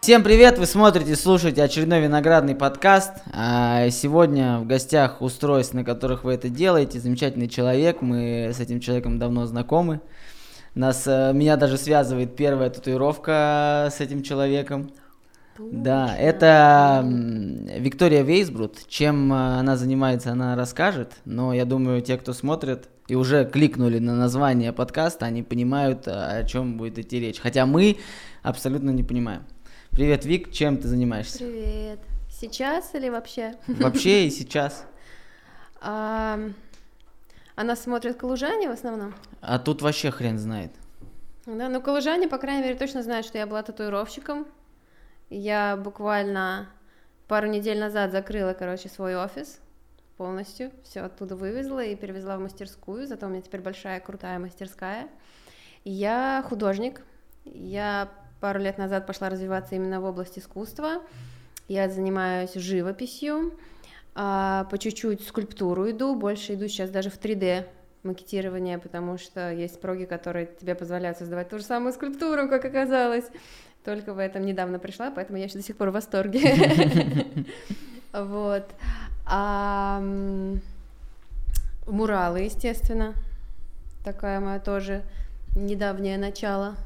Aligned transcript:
Всем 0.00 0.22
привет! 0.22 0.58
Вы 0.58 0.66
смотрите, 0.66 1.16
слушаете 1.16 1.64
очередной 1.64 2.00
виноградный 2.00 2.54
подкаст. 2.54 3.14
А, 3.32 3.90
сегодня 3.90 4.58
в 4.58 4.66
гостях 4.66 5.20
устройств, 5.20 5.74
на 5.74 5.82
которых 5.82 6.22
вы 6.22 6.34
это 6.34 6.48
делаете. 6.48 7.00
Замечательный 7.00 7.48
человек. 7.48 8.02
Мы 8.02 8.52
с 8.54 8.60
этим 8.60 8.78
человеком 8.78 9.18
давно 9.18 9.46
знакомы. 9.46 10.00
Нас, 10.76 11.08
э, 11.08 11.32
меня 11.34 11.56
даже 11.56 11.76
связывает 11.76 12.36
первая 12.36 12.70
татуировка 12.70 13.88
с 13.90 14.00
этим 14.00 14.22
человеком. 14.22 14.92
Да, 15.58 16.16
это 16.16 17.02
Виктория 17.04 18.22
Вейсбрут. 18.22 18.86
Чем 18.88 19.32
э, 19.32 19.58
она 19.58 19.76
занимается, 19.76 20.32
она 20.32 20.56
расскажет. 20.56 21.14
Но 21.24 21.52
я 21.52 21.64
думаю, 21.64 22.02
те, 22.02 22.16
кто 22.18 22.32
смотрит 22.32 22.88
и 23.08 23.14
уже 23.14 23.44
кликнули 23.44 23.98
на 23.98 24.14
название 24.14 24.72
подкаста, 24.72 25.26
они 25.26 25.42
понимают, 25.42 26.06
о 26.08 26.44
чем 26.44 26.76
будет 26.76 26.98
идти 26.98 27.20
речь. 27.20 27.38
Хотя 27.40 27.66
мы 27.66 27.98
абсолютно 28.42 28.90
не 28.90 29.02
понимаем. 29.02 29.44
Привет, 29.90 30.24
Вик, 30.24 30.52
чем 30.52 30.76
ты 30.76 30.88
занимаешься? 30.88 31.38
Привет. 31.38 32.00
Сейчас 32.30 32.94
или 32.94 33.08
вообще? 33.08 33.54
Вообще 33.66 34.26
и 34.26 34.30
сейчас. 34.30 34.84
А, 35.88 36.40
она 37.54 37.76
смотрит 37.76 38.16
Калужане 38.16 38.68
в 38.68 38.72
основном? 38.72 39.14
А 39.40 39.58
тут 39.58 39.82
вообще 39.82 40.10
хрен 40.10 40.38
знает. 40.38 40.72
Да, 41.44 41.68
ну 41.68 41.80
Калужане, 41.80 42.26
по 42.28 42.38
крайней 42.38 42.62
мере, 42.62 42.74
точно 42.76 43.02
знают, 43.02 43.26
что 43.26 43.38
я 43.38 43.46
была 43.46 43.62
татуировщиком. 43.62 44.46
Я 45.28 45.76
буквально 45.76 46.68
пару 47.26 47.48
недель 47.48 47.78
назад 47.78 48.12
закрыла, 48.12 48.52
короче, 48.52 48.88
свой 48.88 49.16
офис 49.16 49.60
полностью, 50.16 50.70
все 50.84 51.00
оттуда 51.00 51.36
вывезла 51.36 51.84
и 51.84 51.96
перевезла 51.96 52.36
в 52.36 52.40
мастерскую, 52.40 53.06
зато 53.06 53.26
у 53.26 53.28
меня 53.28 53.42
теперь 53.42 53.60
большая 53.60 54.00
крутая 54.00 54.38
мастерская. 54.38 55.08
Я 55.84 56.44
художник, 56.48 57.02
я 57.44 58.08
пару 58.40 58.60
лет 58.60 58.78
назад 58.78 59.06
пошла 59.06 59.28
развиваться 59.28 59.74
именно 59.74 60.00
в 60.00 60.04
области 60.04 60.38
искусства. 60.38 61.02
Я 61.68 61.88
занимаюсь 61.88 62.54
живописью, 62.54 63.58
а, 64.14 64.64
по 64.70 64.78
чуть-чуть 64.78 65.26
скульптуру 65.26 65.90
иду, 65.90 66.14
больше 66.14 66.54
иду 66.54 66.68
сейчас 66.68 66.90
даже 66.90 67.10
в 67.10 67.18
3D 67.18 67.66
макетирование, 68.02 68.78
потому 68.78 69.18
что 69.18 69.52
есть 69.52 69.80
проги, 69.80 70.04
которые 70.04 70.46
тебе 70.46 70.74
позволяют 70.74 71.18
создавать 71.18 71.48
ту 71.48 71.58
же 71.58 71.64
самую 71.64 71.92
скульптуру, 71.92 72.48
как 72.48 72.64
оказалось. 72.64 73.26
Только 73.86 74.12
в 74.14 74.18
этом 74.18 74.44
недавно 74.44 74.80
пришла, 74.80 75.12
поэтому 75.12 75.38
я 75.38 75.44
еще 75.44 75.58
до 75.58 75.62
сих 75.62 75.76
пор 75.76 75.90
в 75.90 75.92
восторге. 75.94 77.24
Вот. 78.12 78.64
Муралы, 81.86 82.40
естественно. 82.40 83.14
Такая 84.04 84.40
моя 84.40 84.58
тоже 84.58 85.02
недавнее 85.54 86.16
начало. 86.16 86.76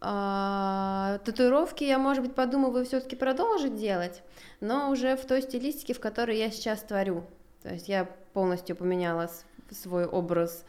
А, 0.00 1.20
татуировки 1.26 1.84
я, 1.84 1.98
может 1.98 2.24
быть, 2.24 2.34
подумываю 2.34 2.86
все-таки 2.86 3.16
продолжить 3.16 3.76
делать, 3.76 4.22
но 4.60 4.90
уже 4.90 5.14
в 5.16 5.26
той 5.26 5.42
стилистике, 5.42 5.92
в 5.92 6.00
которой 6.00 6.38
я 6.38 6.50
сейчас 6.50 6.80
творю. 6.80 7.22
То 7.62 7.68
есть 7.68 7.86
я 7.88 8.08
полностью 8.32 8.74
поменяла 8.74 9.30
свой 9.70 10.06
образ 10.06 10.64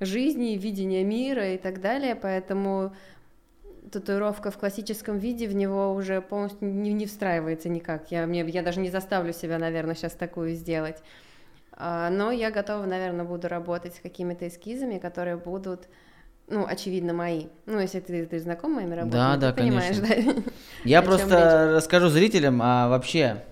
жизни, 0.00 0.58
видение 0.58 1.04
мира 1.04 1.54
и 1.54 1.58
так 1.58 1.80
далее, 1.80 2.16
поэтому 2.16 2.92
татуировка 3.90 4.50
в 4.50 4.58
классическом 4.58 5.18
виде 5.18 5.46
в 5.46 5.54
него 5.54 5.92
уже 5.92 6.20
полностью 6.20 6.72
не, 6.72 6.92
не 6.92 7.06
встраивается 7.06 7.68
никак. 7.68 8.10
Я, 8.10 8.26
мне, 8.26 8.44
я 8.46 8.62
даже 8.62 8.80
не 8.80 8.90
заставлю 8.90 9.32
себя, 9.32 9.58
наверное, 9.58 9.94
сейчас 9.94 10.12
такую 10.12 10.54
сделать. 10.54 11.02
А, 11.72 12.10
но 12.10 12.30
я 12.30 12.50
готова, 12.50 12.86
наверное, 12.86 13.24
буду 13.24 13.48
работать 13.48 13.94
с 13.94 14.00
какими-то 14.00 14.48
эскизами, 14.48 14.98
которые 14.98 15.36
будут 15.36 15.88
ну, 16.46 16.66
очевидно, 16.66 17.14
мои. 17.14 17.46
Ну, 17.64 17.80
если 17.80 18.00
ты, 18.00 18.26
ты 18.26 18.38
знаком 18.38 18.72
моими 18.72 18.94
работами, 18.94 19.12
да, 19.12 19.36
да, 19.36 19.52
ты 19.52 19.62
понимаешь, 19.62 19.96
конечно. 19.96 20.34
да? 20.34 20.42
Я 20.84 21.00
просто 21.00 21.72
расскажу 21.76 22.08
зрителям, 22.08 22.60
а 22.62 22.88
вообще, 22.88 23.42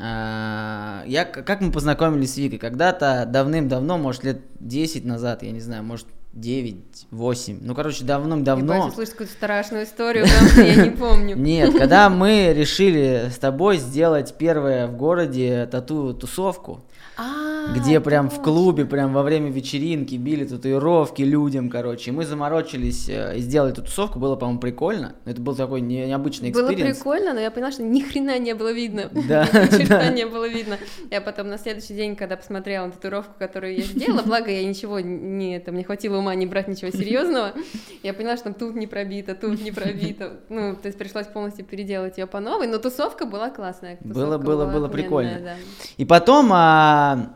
а, 0.00 1.04
я, 1.06 1.24
как 1.24 1.60
мы 1.60 1.70
познакомились 1.70 2.34
с 2.34 2.36
Викой? 2.38 2.58
Когда-то 2.58 3.26
давным-давно, 3.26 3.98
может, 3.98 4.24
лет 4.24 4.40
10 4.58 5.04
назад, 5.04 5.44
я 5.44 5.52
не 5.52 5.60
знаю, 5.60 5.84
может, 5.84 6.08
9, 6.32 6.76
8. 7.10 7.58
Ну, 7.60 7.74
короче, 7.74 8.04
давным-давно. 8.04 8.86
Я 8.86 8.90
слышать 8.90 9.12
какую-то 9.12 9.32
страшную 9.34 9.84
историю, 9.84 10.26
потому 10.48 10.66
я 10.66 10.84
не 10.84 10.90
помню. 10.90 11.36
Нет, 11.36 11.76
когда 11.76 12.08
мы 12.08 12.54
решили 12.56 13.30
с 13.30 13.38
тобой 13.38 13.76
сделать 13.76 14.34
первое 14.38 14.86
в 14.86 14.96
городе 14.96 15.68
тату-тусовку, 15.70 16.80
а, 17.18 17.61
где 17.74 18.00
прям 18.00 18.30
в 18.30 18.42
клубе, 18.42 18.84
прям 18.84 19.12
во 19.12 19.22
время 19.22 19.50
вечеринки 19.50 20.14
били 20.16 20.44
татуировки 20.44 21.22
людям, 21.22 21.70
короче. 21.70 22.10
И 22.10 22.12
мы 22.12 22.24
заморочились 22.24 23.08
э, 23.08 23.36
и 23.36 23.40
сделали 23.40 23.72
эту 23.72 23.82
тусовку, 23.82 24.18
было, 24.18 24.36
по-моему, 24.36 24.60
прикольно. 24.60 25.14
Это 25.24 25.40
был 25.40 25.54
такой 25.54 25.80
не, 25.80 26.06
необычный 26.06 26.50
experience. 26.50 26.80
Было 26.80 26.94
прикольно, 26.94 27.34
но 27.34 27.40
я 27.40 27.50
поняла, 27.50 27.72
что 27.72 27.82
ни 27.82 28.00
хрена 28.00 28.38
не 28.38 28.54
было 28.54 28.72
видно. 28.72 29.10
Да, 29.28 29.44
Ни 29.52 29.78
черта 29.78 30.08
не 30.08 30.26
было 30.26 30.48
видно. 30.48 30.78
Я 31.10 31.20
потом 31.20 31.48
на 31.48 31.58
следующий 31.58 31.94
день, 31.94 32.16
когда 32.16 32.36
посмотрела 32.36 32.86
на 32.86 32.92
татуировку, 32.92 33.34
которую 33.38 33.76
я 33.76 33.82
сделала, 33.82 34.22
благо 34.22 34.50
я 34.50 34.64
ничего 34.64 35.00
не, 35.00 35.58
там, 35.60 35.76
не 35.76 35.84
хватило 35.84 36.18
ума 36.18 36.34
не 36.34 36.46
брать 36.46 36.68
ничего 36.68 36.90
серьезного, 36.90 37.52
я 38.02 38.14
поняла, 38.14 38.36
что 38.36 38.52
тут 38.52 38.74
не 38.74 38.86
пробито, 38.86 39.34
тут 39.34 39.62
не 39.62 39.70
пробито. 39.70 40.40
Ну, 40.48 40.76
то 40.76 40.86
есть 40.86 40.98
пришлось 40.98 41.26
полностью 41.26 41.64
переделать 41.64 42.18
ее 42.18 42.26
по 42.26 42.40
новой, 42.40 42.66
но 42.66 42.78
тусовка 42.78 43.26
была 43.26 43.50
классная. 43.50 43.98
Было, 44.00 44.38
было, 44.38 44.66
было 44.66 44.88
прикольно. 44.88 45.56
И 45.96 46.04
потом 46.04 46.50
а, 46.52 47.32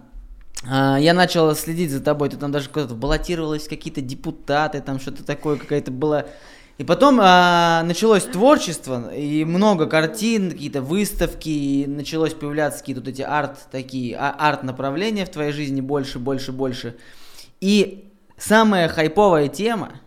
я 0.69 1.15
начал 1.15 1.55
следить 1.55 1.91
за 1.91 2.01
тобой, 2.01 2.29
ты 2.29 2.37
там 2.37 2.53
даже 2.53 2.69
куда-то 2.69 2.95
баллотировалась, 2.95 3.69
какие-то 3.69 4.01
депутаты, 4.01 4.81
там 4.81 5.01
что-то 5.01 5.25
такое, 5.25 5.57
какая-то 5.57 5.91
была... 5.91 6.27
И 6.79 6.85
потом 6.85 7.19
а, 7.23 7.83
началось 7.85 8.25
творчество, 8.25 9.15
и 9.15 9.47
много 9.47 9.87
картин, 9.87 10.51
какие-то 10.51 10.83
выставки, 10.83 11.49
и 11.49 11.87
началось 11.87 12.35
появляться 12.35 12.81
какие-то 12.81 13.01
вот 13.01 13.09
эти 13.09 13.23
арт 13.23 13.69
такие, 13.71 14.15
а, 14.15 14.31
арт-направления 14.33 15.25
в 15.25 15.31
твоей 15.31 15.53
жизни 15.53 15.81
больше, 15.81 16.19
больше, 16.19 16.53
больше. 16.53 16.97
И 17.63 18.05
самая 18.37 18.89
хайповая 18.89 19.49
тема, 19.49 20.01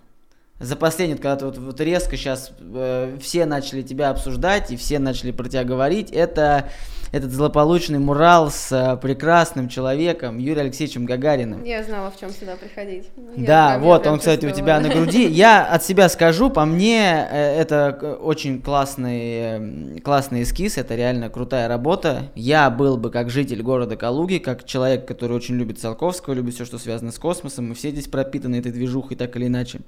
за 0.60 0.76
последний, 0.76 1.16
когда 1.16 1.38
ты 1.38 1.46
вот, 1.46 1.58
вот 1.58 1.80
резко 1.80 2.18
сейчас 2.18 2.52
э, 2.60 3.18
все 3.22 3.46
начали 3.46 3.82
тебя 3.82 4.10
обсуждать, 4.10 4.72
и 4.72 4.78
все 4.78 5.00
начали 5.00 5.32
про 5.32 5.48
тебя 5.48 5.64
говорить, 5.64 6.12
это 6.12 6.70
этот 7.12 7.32
злополучный 7.32 8.00
мурал 8.00 8.52
с 8.52 8.72
э, 8.72 8.98
прекрасным 8.98 9.68
человеком 9.68 10.38
Юрием 10.38 10.66
Алексеевичем 10.66 11.06
Гагариным. 11.06 11.64
Я 11.64 11.84
знала, 11.84 12.12
в 12.12 12.20
чем 12.20 12.30
сюда 12.30 12.56
приходить. 12.56 13.10
Да, 13.36 13.74
я 13.74 13.80
вот 13.80 14.06
он, 14.06 14.20
кстати, 14.20 14.46
у 14.46 14.52
тебя 14.52 14.80
на 14.80 14.90
груди. 14.90 15.28
Я 15.40 15.66
от 15.66 15.84
себя 15.84 16.10
скажу, 16.10 16.50
по 16.50 16.66
мне 16.66 17.28
э, 17.32 17.62
это 17.62 18.18
очень 18.22 18.62
классный, 18.62 19.20
э, 19.22 20.00
классный 20.02 20.44
эскиз, 20.44 20.78
это 20.78 20.96
реально 20.96 21.30
крутая 21.30 21.68
работа. 21.68 22.30
Я 22.36 22.70
был 22.70 22.98
бы 22.98 23.10
как 23.10 23.30
житель 23.30 23.62
города 23.64 23.96
Калуги, 23.96 24.38
как 24.38 24.66
человек, 24.66 25.08
который 25.08 25.36
очень 25.36 25.56
любит 25.56 25.80
Циолковского, 25.80 26.34
любит 26.34 26.56
все, 26.56 26.66
что 26.66 26.78
связано 26.78 27.12
с 27.12 27.18
космосом. 27.18 27.70
Мы 27.70 27.76
все 27.76 27.90
здесь 27.90 28.08
пропитаны 28.08 28.58
этой 28.58 28.72
движухой 28.72 29.18
так 29.18 29.36
или 29.36 29.48
иначе. 29.48 29.82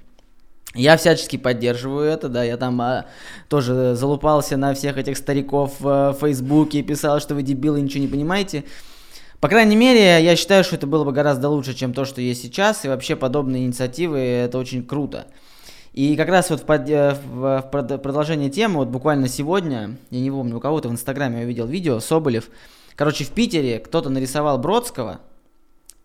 Я 0.74 0.96
всячески 0.96 1.38
поддерживаю 1.38 2.10
это, 2.10 2.30
да, 2.30 2.44
я 2.44 2.56
там 2.56 2.80
а, 2.80 3.06
тоже 3.50 3.94
залупался 3.96 4.56
на 4.56 4.74
всех 4.74 4.98
этих 4.98 5.18
стариков 5.18 5.76
в 5.80 6.16
Фейсбуке, 6.22 6.82
писал, 6.82 7.20
что 7.20 7.36
вы 7.36 7.44
дебилы, 7.44 7.82
ничего 7.82 8.02
не 8.02 8.08
понимаете. 8.08 8.64
По 9.42 9.50
крайней 9.50 9.76
мере, 9.76 10.24
я 10.24 10.36
считаю, 10.36 10.64
что 10.64 10.76
это 10.76 10.88
было 10.88 11.04
бы 11.04 11.12
гораздо 11.12 11.50
лучше, 11.50 11.74
чем 11.74 11.94
то, 11.94 12.06
что 12.06 12.22
есть 12.22 12.42
сейчас, 12.42 12.86
и 12.86 12.88
вообще 12.88 13.18
подобные 13.18 13.66
инициативы, 13.66 14.20
это 14.20 14.58
очень 14.60 14.86
круто. 14.86 15.26
И 15.94 16.16
как 16.16 16.30
раз 16.30 16.50
вот 16.50 16.62
в, 16.62 16.66
под, 16.66 16.90
э, 16.90 17.18
в, 17.34 17.70
в 17.70 17.98
продолжение 17.98 18.50
темы, 18.50 18.78
вот 18.78 18.88
буквально 18.88 19.28
сегодня, 19.28 19.98
я 20.10 20.22
не 20.22 20.32
помню, 20.32 20.56
у 20.56 20.60
кого-то 20.62 20.88
в 20.88 20.94
Инстаграме 20.94 21.40
я 21.40 21.44
увидел 21.44 21.66
видео, 21.66 22.00
Соболев, 22.00 22.50
короче, 22.96 23.26
в 23.26 23.32
Питере 23.32 23.80
кто-то 23.80 24.10
нарисовал 24.10 24.58
Бродского, 24.58 25.20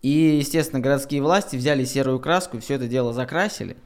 и, 0.02 0.38
естественно, 0.40 0.80
городские 0.80 1.22
власти 1.22 1.54
взяли 1.54 1.84
серую 1.84 2.18
краску 2.18 2.56
и 2.56 2.60
все 2.60 2.74
это 2.74 2.88
дело 2.88 3.12
закрасили. 3.12 3.76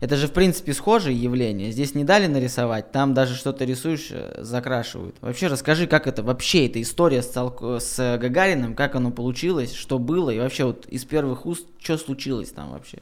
Это 0.00 0.16
же, 0.16 0.28
в 0.28 0.32
принципе, 0.32 0.74
схожие 0.74 1.16
явления. 1.16 1.70
Здесь 1.70 1.94
не 1.94 2.04
дали 2.04 2.26
нарисовать, 2.26 2.92
там 2.92 3.14
даже 3.14 3.34
что-то 3.34 3.64
рисуешь, 3.64 4.08
э, 4.10 4.42
закрашивают. 4.42 5.16
Вообще 5.20 5.46
расскажи, 5.46 5.86
как 5.86 6.06
это 6.06 6.22
вообще, 6.22 6.66
эта 6.66 6.82
история 6.82 7.22
с, 7.22 7.28
Цалко, 7.28 7.78
с 7.78 8.18
Гагариным, 8.18 8.74
как 8.74 8.96
оно 8.96 9.10
получилось, 9.10 9.72
что 9.72 9.98
было, 9.98 10.30
и 10.30 10.38
вообще 10.38 10.64
вот 10.64 10.86
из 10.86 11.04
первых 11.04 11.46
уст, 11.46 11.66
что 11.78 11.96
случилось 11.96 12.50
там 12.50 12.72
вообще? 12.72 12.98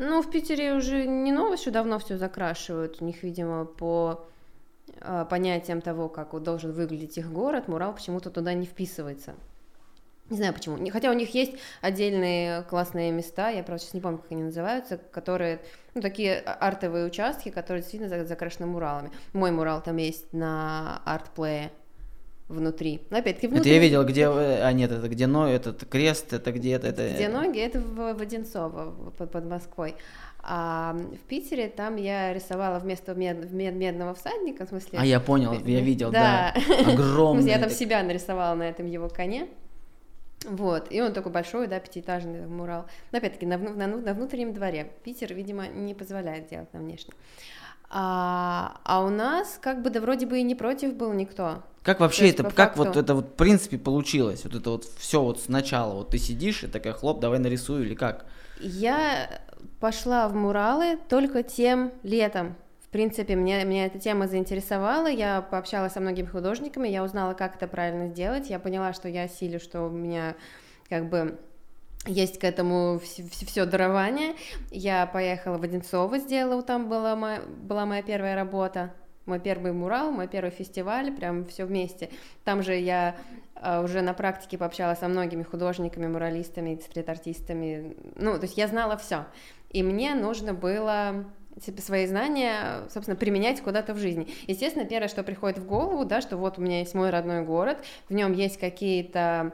Ну, 0.00 0.22
в 0.22 0.30
Питере 0.30 0.74
уже 0.74 1.06
не 1.06 1.32
новостью 1.32 1.72
давно 1.72 1.98
все 1.98 2.18
закрашивают. 2.18 3.00
У 3.00 3.04
них, 3.04 3.22
видимо, 3.22 3.64
по 3.64 4.26
э, 5.00 5.26
понятиям 5.28 5.80
того, 5.80 6.08
как 6.08 6.40
должен 6.42 6.72
выглядеть 6.72 7.18
их 7.18 7.30
город, 7.30 7.68
мурал 7.68 7.94
почему-то 7.94 8.30
туда 8.30 8.54
не 8.54 8.66
вписывается. 8.66 9.34
Не 10.30 10.36
знаю 10.36 10.52
почему. 10.52 10.78
Хотя 10.90 11.10
у 11.10 11.14
них 11.14 11.34
есть 11.34 11.52
отдельные 11.80 12.62
классные 12.64 13.10
места, 13.12 13.48
я 13.50 13.62
просто 13.62 13.86
сейчас 13.86 13.94
не 13.94 14.00
помню, 14.00 14.18
как 14.18 14.30
они 14.32 14.42
называются, 14.42 14.98
которые, 14.98 15.60
ну, 15.94 16.02
такие 16.02 16.38
артовые 16.38 17.06
участки, 17.06 17.48
которые 17.48 17.80
действительно 17.82 18.24
закрашены 18.26 18.66
муралами. 18.66 19.10
Мой 19.32 19.50
мурал 19.50 19.82
там 19.82 19.96
есть 19.96 20.32
на 20.32 21.00
артплее. 21.04 21.70
внутри. 22.48 23.02
Но 23.10 23.18
опять-таки 23.18 23.46
Это 23.46 23.54
внутри. 23.56 23.72
я 23.74 23.78
видел, 23.78 24.04
где... 24.06 24.22
э, 24.22 24.62
А, 24.62 24.72
нет, 24.72 24.90
это 24.90 25.06
где 25.08 25.26
но, 25.26 25.48
этот 25.48 25.84
крест, 25.86 26.32
это 26.32 26.50
где 26.52 26.72
это... 26.72 26.88
это... 26.88 27.08
Где 27.14 27.28
ноги, 27.28 27.60
это 27.60 27.78
в, 27.80 28.14
в 28.14 28.20
Одинцово, 28.22 28.94
под, 29.18 29.30
под 29.30 29.44
Москвой. 29.44 29.96
А 30.40 30.94
в 30.94 31.26
Питере 31.28 31.68
там 31.68 31.96
я 31.96 32.32
рисовала 32.32 32.78
вместо 32.78 33.12
мед- 33.14 33.50
мед- 33.52 33.74
медного 33.74 34.14
всадника, 34.14 34.64
в 34.64 34.68
смысле... 34.70 34.98
А, 34.98 35.04
я 35.04 35.20
понял, 35.20 35.52
я 35.52 35.80
видел, 35.80 36.10
да. 36.10 36.54
Да. 36.68 36.92
Огромный. 36.92 37.50
я 37.50 37.58
там 37.58 37.68
себя 37.70 38.02
нарисовала 38.02 38.54
на 38.54 38.62
этом 38.62 38.86
его 38.86 39.08
коне. 39.10 39.48
Вот, 40.44 40.86
и 40.90 41.00
он 41.00 41.12
такой 41.12 41.32
большой, 41.32 41.66
да, 41.66 41.80
пятиэтажный 41.80 42.46
мурал. 42.46 42.86
Но 43.10 43.18
опять-таки 43.18 43.46
на, 43.46 43.58
на, 43.58 43.86
на 43.86 44.14
внутреннем 44.14 44.54
дворе. 44.54 44.92
Питер, 45.02 45.34
видимо, 45.34 45.66
не 45.66 45.94
позволяет 45.94 46.48
делать 46.48 46.72
на 46.72 46.80
внешнем. 46.80 47.14
А, 47.90 48.80
а 48.84 49.02
у 49.02 49.08
нас 49.08 49.58
как 49.60 49.82
бы 49.82 49.90
да 49.90 50.00
вроде 50.00 50.26
бы 50.26 50.38
и 50.38 50.42
не 50.42 50.54
против 50.54 50.94
был 50.94 51.12
никто. 51.12 51.62
Как 51.82 52.00
вообще 52.00 52.26
есть, 52.26 52.38
это, 52.38 52.50
как 52.50 52.76
вот 52.76 52.96
это 52.96 53.14
вот 53.14 53.28
в 53.28 53.32
принципе 53.32 53.78
получилось? 53.78 54.44
Вот 54.44 54.54
это 54.54 54.70
вот 54.70 54.84
все 54.98 55.22
вот 55.22 55.40
сначала, 55.40 55.94
вот 55.94 56.10
ты 56.10 56.18
сидишь 56.18 56.62
и 56.62 56.66
такая, 56.66 56.92
хлоп, 56.92 57.20
давай 57.20 57.38
нарисую 57.38 57.86
или 57.86 57.94
как? 57.94 58.26
Я 58.60 59.40
пошла 59.80 60.28
в 60.28 60.34
муралы 60.34 60.98
только 61.08 61.42
тем 61.42 61.92
летом. 62.02 62.56
В 62.88 62.90
принципе, 62.90 63.36
мне, 63.36 63.62
меня 63.64 63.84
эта 63.84 63.98
тема 63.98 64.26
заинтересовала, 64.26 65.08
я 65.08 65.42
пообщалась 65.42 65.92
со 65.92 66.00
многими 66.00 66.24
художниками, 66.24 66.88
я 66.88 67.04
узнала, 67.04 67.34
как 67.34 67.56
это 67.56 67.68
правильно 67.68 68.08
сделать, 68.08 68.48
я 68.48 68.58
поняла, 68.58 68.94
что 68.94 69.08
я 69.08 69.28
силю, 69.28 69.60
что 69.60 69.82
у 69.82 69.90
меня 69.90 70.36
как 70.88 71.10
бы 71.10 71.38
есть 72.06 72.38
к 72.38 72.44
этому 72.44 72.98
все, 73.00 73.66
дарование. 73.66 74.36
Я 74.70 75.04
поехала 75.06 75.58
в 75.58 75.62
Одинцово, 75.62 76.18
сделала, 76.18 76.62
там 76.62 76.88
была 76.88 77.14
моя, 77.14 77.42
была 77.42 77.84
моя 77.84 78.02
первая 78.02 78.34
работа, 78.34 78.94
мой 79.26 79.38
первый 79.38 79.72
мурал, 79.72 80.10
мой 80.10 80.26
первый 80.26 80.50
фестиваль, 80.50 81.14
прям 81.14 81.44
все 81.44 81.66
вместе. 81.66 82.08
Там 82.44 82.62
же 82.62 82.74
я 82.74 83.16
а, 83.54 83.82
уже 83.82 84.00
на 84.00 84.14
практике 84.14 84.56
пообщалась 84.56 85.00
со 85.00 85.08
многими 85.08 85.42
художниками, 85.42 86.06
муралистами, 86.06 86.80
стрит-артистами. 86.82 87.98
Ну, 88.16 88.36
то 88.38 88.44
есть 88.44 88.56
я 88.56 88.66
знала 88.66 88.96
все. 88.96 89.26
И 89.68 89.82
мне 89.82 90.14
нужно 90.14 90.54
было 90.54 91.26
типа, 91.60 91.80
свои 91.82 92.06
знания, 92.06 92.88
собственно, 92.92 93.16
применять 93.16 93.60
куда-то 93.60 93.94
в 93.94 93.98
жизни. 93.98 94.28
Естественно, 94.46 94.84
первое, 94.84 95.08
что 95.08 95.22
приходит 95.22 95.58
в 95.58 95.66
голову, 95.66 96.04
да, 96.04 96.20
что 96.20 96.36
вот 96.36 96.58
у 96.58 96.62
меня 96.62 96.80
есть 96.80 96.94
мой 96.94 97.10
родной 97.10 97.44
город, 97.44 97.78
в 98.08 98.14
нем 98.14 98.32
есть 98.32 98.58
какие-то 98.58 99.52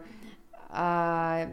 а, 0.68 1.48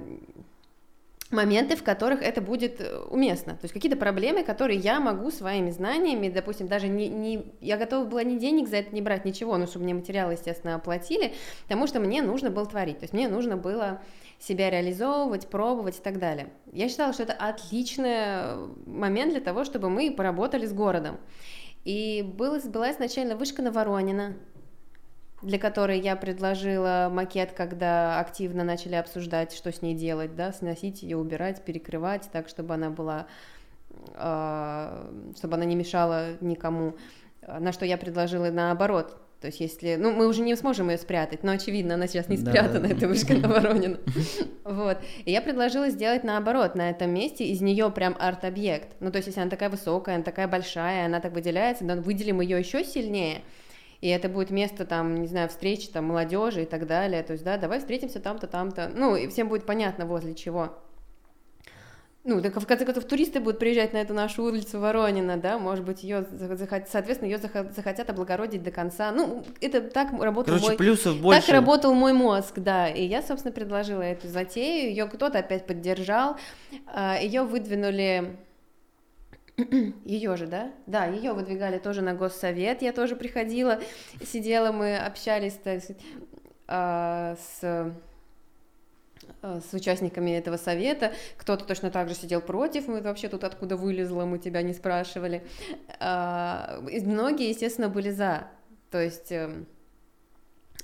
моменты, 1.31 1.75
в 1.75 1.83
которых 1.83 2.21
это 2.21 2.41
будет 2.41 2.81
э, 2.81 2.97
уместно. 3.09 3.53
То 3.53 3.63
есть 3.63 3.73
какие-то 3.73 3.97
проблемы, 3.97 4.43
которые 4.43 4.79
я 4.79 4.99
могу 4.99 5.31
своими 5.31 5.71
знаниями, 5.71 6.29
допустим, 6.29 6.67
даже 6.67 6.87
не, 6.87 7.07
не... 7.07 7.45
Я 7.61 7.77
готова 7.77 8.05
была 8.05 8.23
ни 8.23 8.37
денег 8.37 8.67
за 8.67 8.77
это 8.77 8.93
не 8.93 9.01
брать, 9.01 9.25
ничего, 9.25 9.57
ну, 9.57 9.67
чтобы 9.67 9.85
мне 9.85 9.93
материалы, 9.93 10.33
естественно, 10.33 10.75
оплатили, 10.75 11.33
потому 11.63 11.87
что 11.87 11.99
мне 11.99 12.21
нужно 12.21 12.49
было 12.49 12.65
творить. 12.65 12.99
То 12.99 13.03
есть 13.03 13.13
мне 13.13 13.27
нужно 13.27 13.57
было 13.57 14.01
себя 14.39 14.69
реализовывать, 14.69 15.47
пробовать 15.47 15.99
и 15.99 16.01
так 16.01 16.19
далее. 16.19 16.49
Я 16.71 16.89
считала, 16.89 17.13
что 17.13 17.23
это 17.23 17.33
отличный 17.33 18.67
момент 18.85 19.31
для 19.31 19.41
того, 19.41 19.63
чтобы 19.63 19.89
мы 19.89 20.11
поработали 20.11 20.65
с 20.65 20.73
городом. 20.73 21.19
И 21.83 22.21
была, 22.21 22.59
была 22.59 22.91
изначально 22.91 23.35
вышка 23.35 23.61
на 23.61 23.71
Воронина, 23.71 24.35
для 25.41 25.57
которой 25.59 25.99
я 25.99 26.15
предложила 26.15 27.09
макет, 27.11 27.51
когда 27.53 28.19
активно 28.19 28.63
начали 28.63 28.95
обсуждать, 28.95 29.53
что 29.53 29.71
с 29.71 29.81
ней 29.81 29.95
делать, 29.95 30.35
да, 30.35 30.51
сносить 30.51 31.03
ее, 31.03 31.17
убирать, 31.17 31.63
перекрывать, 31.63 32.29
так, 32.31 32.47
чтобы 32.47 32.73
она 32.73 32.89
была, 32.89 33.27
э, 34.13 35.11
чтобы 35.37 35.55
она 35.55 35.65
не 35.65 35.75
мешала 35.75 36.37
никому. 36.41 36.95
На 37.47 37.71
что 37.71 37.85
я 37.85 37.97
предложила 37.97 38.51
наоборот. 38.51 39.17
То 39.41 39.47
есть, 39.47 39.59
если... 39.59 39.95
Ну, 39.95 40.11
мы 40.11 40.27
уже 40.27 40.43
не 40.43 40.55
сможем 40.55 40.91
ее 40.91 40.99
спрятать, 40.99 41.41
но, 41.41 41.53
очевидно, 41.53 41.95
она 41.95 42.05
сейчас 42.05 42.29
не 42.29 42.37
спрятана, 42.37 42.87
Да. 42.87 42.93
эта 42.93 43.07
вышка 43.07 43.33
на 43.33 43.47
Воронина. 43.47 43.97
Вот. 44.63 44.99
И 45.25 45.31
я 45.31 45.41
предложила 45.41 45.89
сделать 45.89 46.23
наоборот, 46.23 46.75
на 46.75 46.91
этом 46.91 47.11
месте 47.11 47.45
из 47.45 47.59
нее 47.59 47.89
прям 47.89 48.15
арт-объект. 48.19 48.89
Ну, 48.99 49.09
то 49.09 49.17
есть, 49.17 49.27
если 49.27 49.41
она 49.41 49.49
такая 49.49 49.71
высокая, 49.71 50.15
она 50.15 50.23
такая 50.23 50.47
большая, 50.47 51.07
она 51.07 51.19
так 51.19 51.33
выделяется, 51.33 51.83
но 51.83 51.95
выделим 51.95 52.39
ее 52.41 52.59
еще 52.59 52.83
сильнее, 52.83 53.41
и 54.01 54.07
это 54.07 54.27
будет 54.27 54.49
место 54.49 54.85
там, 54.85 55.21
не 55.21 55.27
знаю, 55.27 55.47
встречи 55.47 55.87
там 55.87 56.05
молодежи 56.05 56.63
и 56.63 56.65
так 56.65 56.85
далее, 56.87 57.23
то 57.23 57.33
есть, 57.33 57.45
да, 57.45 57.57
давай 57.57 57.79
встретимся 57.79 58.19
там-то, 58.19 58.47
там-то, 58.47 58.91
ну, 58.93 59.15
и 59.15 59.27
всем 59.27 59.47
будет 59.47 59.65
понятно, 59.65 60.05
возле 60.05 60.35
чего. 60.35 60.77
Ну, 62.23 62.39
так 62.39 62.55
в 62.55 62.67
конце 62.67 62.85
концов, 62.85 63.05
туристы 63.05 63.39
будут 63.39 63.57
приезжать 63.57 63.93
на 63.93 63.97
эту 63.97 64.13
нашу 64.13 64.43
улицу 64.43 64.79
Воронина, 64.79 65.37
да, 65.37 65.57
может 65.57 65.83
быть, 65.83 66.03
ее, 66.03 66.23
соответственно, 66.87 67.27
ее 67.27 67.39
захотят 67.39 68.11
облагородить 68.11 68.61
до 68.61 68.69
конца. 68.69 69.11
Ну, 69.11 69.43
это 69.59 69.81
так 69.81 70.11
работал 70.11 70.53
Короче, 70.53 70.67
мой... 70.67 70.77
плюсов 70.77 71.19
больше. 71.19 71.41
Так 71.41 71.49
работал 71.49 71.95
мой 71.95 72.13
мозг, 72.13 72.59
да. 72.59 72.87
И 72.89 73.03
я, 73.07 73.23
собственно, 73.23 73.51
предложила 73.51 74.03
эту 74.03 74.27
затею. 74.27 74.91
Ее 74.91 75.07
кто-то 75.07 75.39
опять 75.39 75.65
поддержал. 75.65 76.37
Ее 77.19 77.41
выдвинули 77.41 78.37
ее 80.05 80.35
же, 80.37 80.47
да? 80.47 80.71
Да, 80.85 81.05
ее 81.05 81.33
выдвигали 81.33 81.77
тоже 81.77 82.01
на 82.01 82.13
госсовет. 82.13 82.81
Я 82.81 82.93
тоже 82.93 83.15
приходила, 83.15 83.79
сидела, 84.25 84.71
мы 84.71 84.97
общались 84.97 85.53
так, 85.63 85.81
а, 86.67 87.35
с 87.35 87.93
с 89.41 89.73
участниками 89.73 90.31
этого 90.31 90.57
совета, 90.57 91.13
кто-то 91.37 91.65
точно 91.65 91.89
так 91.89 92.09
же 92.09 92.15
сидел 92.15 92.41
против, 92.41 92.87
мы 92.87 93.01
вообще 93.01 93.27
тут 93.27 93.43
откуда 93.43 93.75
вылезла, 93.75 94.25
мы 94.25 94.37
тебя 94.37 94.61
не 94.61 94.73
спрашивали. 94.73 95.43
А, 95.99 96.79
многие, 96.81 97.49
естественно, 97.49 97.89
были 97.89 98.11
за, 98.11 98.47
то 98.91 99.01
есть 99.01 99.31
эм, 99.31 99.65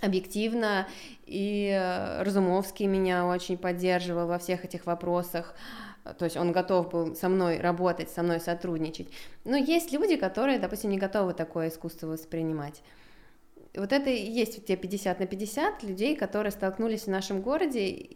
объективно, 0.01 0.87
и 1.25 1.69
э, 1.69 2.23
Разумовский 2.23 2.85
меня 2.87 3.25
очень 3.25 3.57
поддерживал 3.57 4.27
во 4.27 4.39
всех 4.39 4.65
этих 4.65 4.85
вопросах, 4.85 5.55
то 6.13 6.25
есть 6.25 6.37
он 6.37 6.51
готов 6.51 6.89
был 6.91 7.15
со 7.15 7.29
мной 7.29 7.59
работать, 7.59 8.09
со 8.09 8.23
мной 8.23 8.39
сотрудничать. 8.39 9.07
Но 9.45 9.57
есть 9.57 9.91
люди, 9.91 10.15
которые, 10.15 10.59
допустим, 10.59 10.89
не 10.89 10.97
готовы 10.97 11.33
такое 11.33 11.69
искусство 11.69 12.07
воспринимать. 12.07 12.81
Вот 13.75 13.91
это 13.91 14.09
и 14.09 14.29
есть 14.31 14.65
те 14.65 14.75
50 14.75 15.19
на 15.19 15.27
50 15.27 15.83
людей, 15.83 16.15
которые 16.15 16.51
столкнулись 16.51 17.03
в 17.03 17.07
нашем 17.09 17.41
городе 17.41 18.07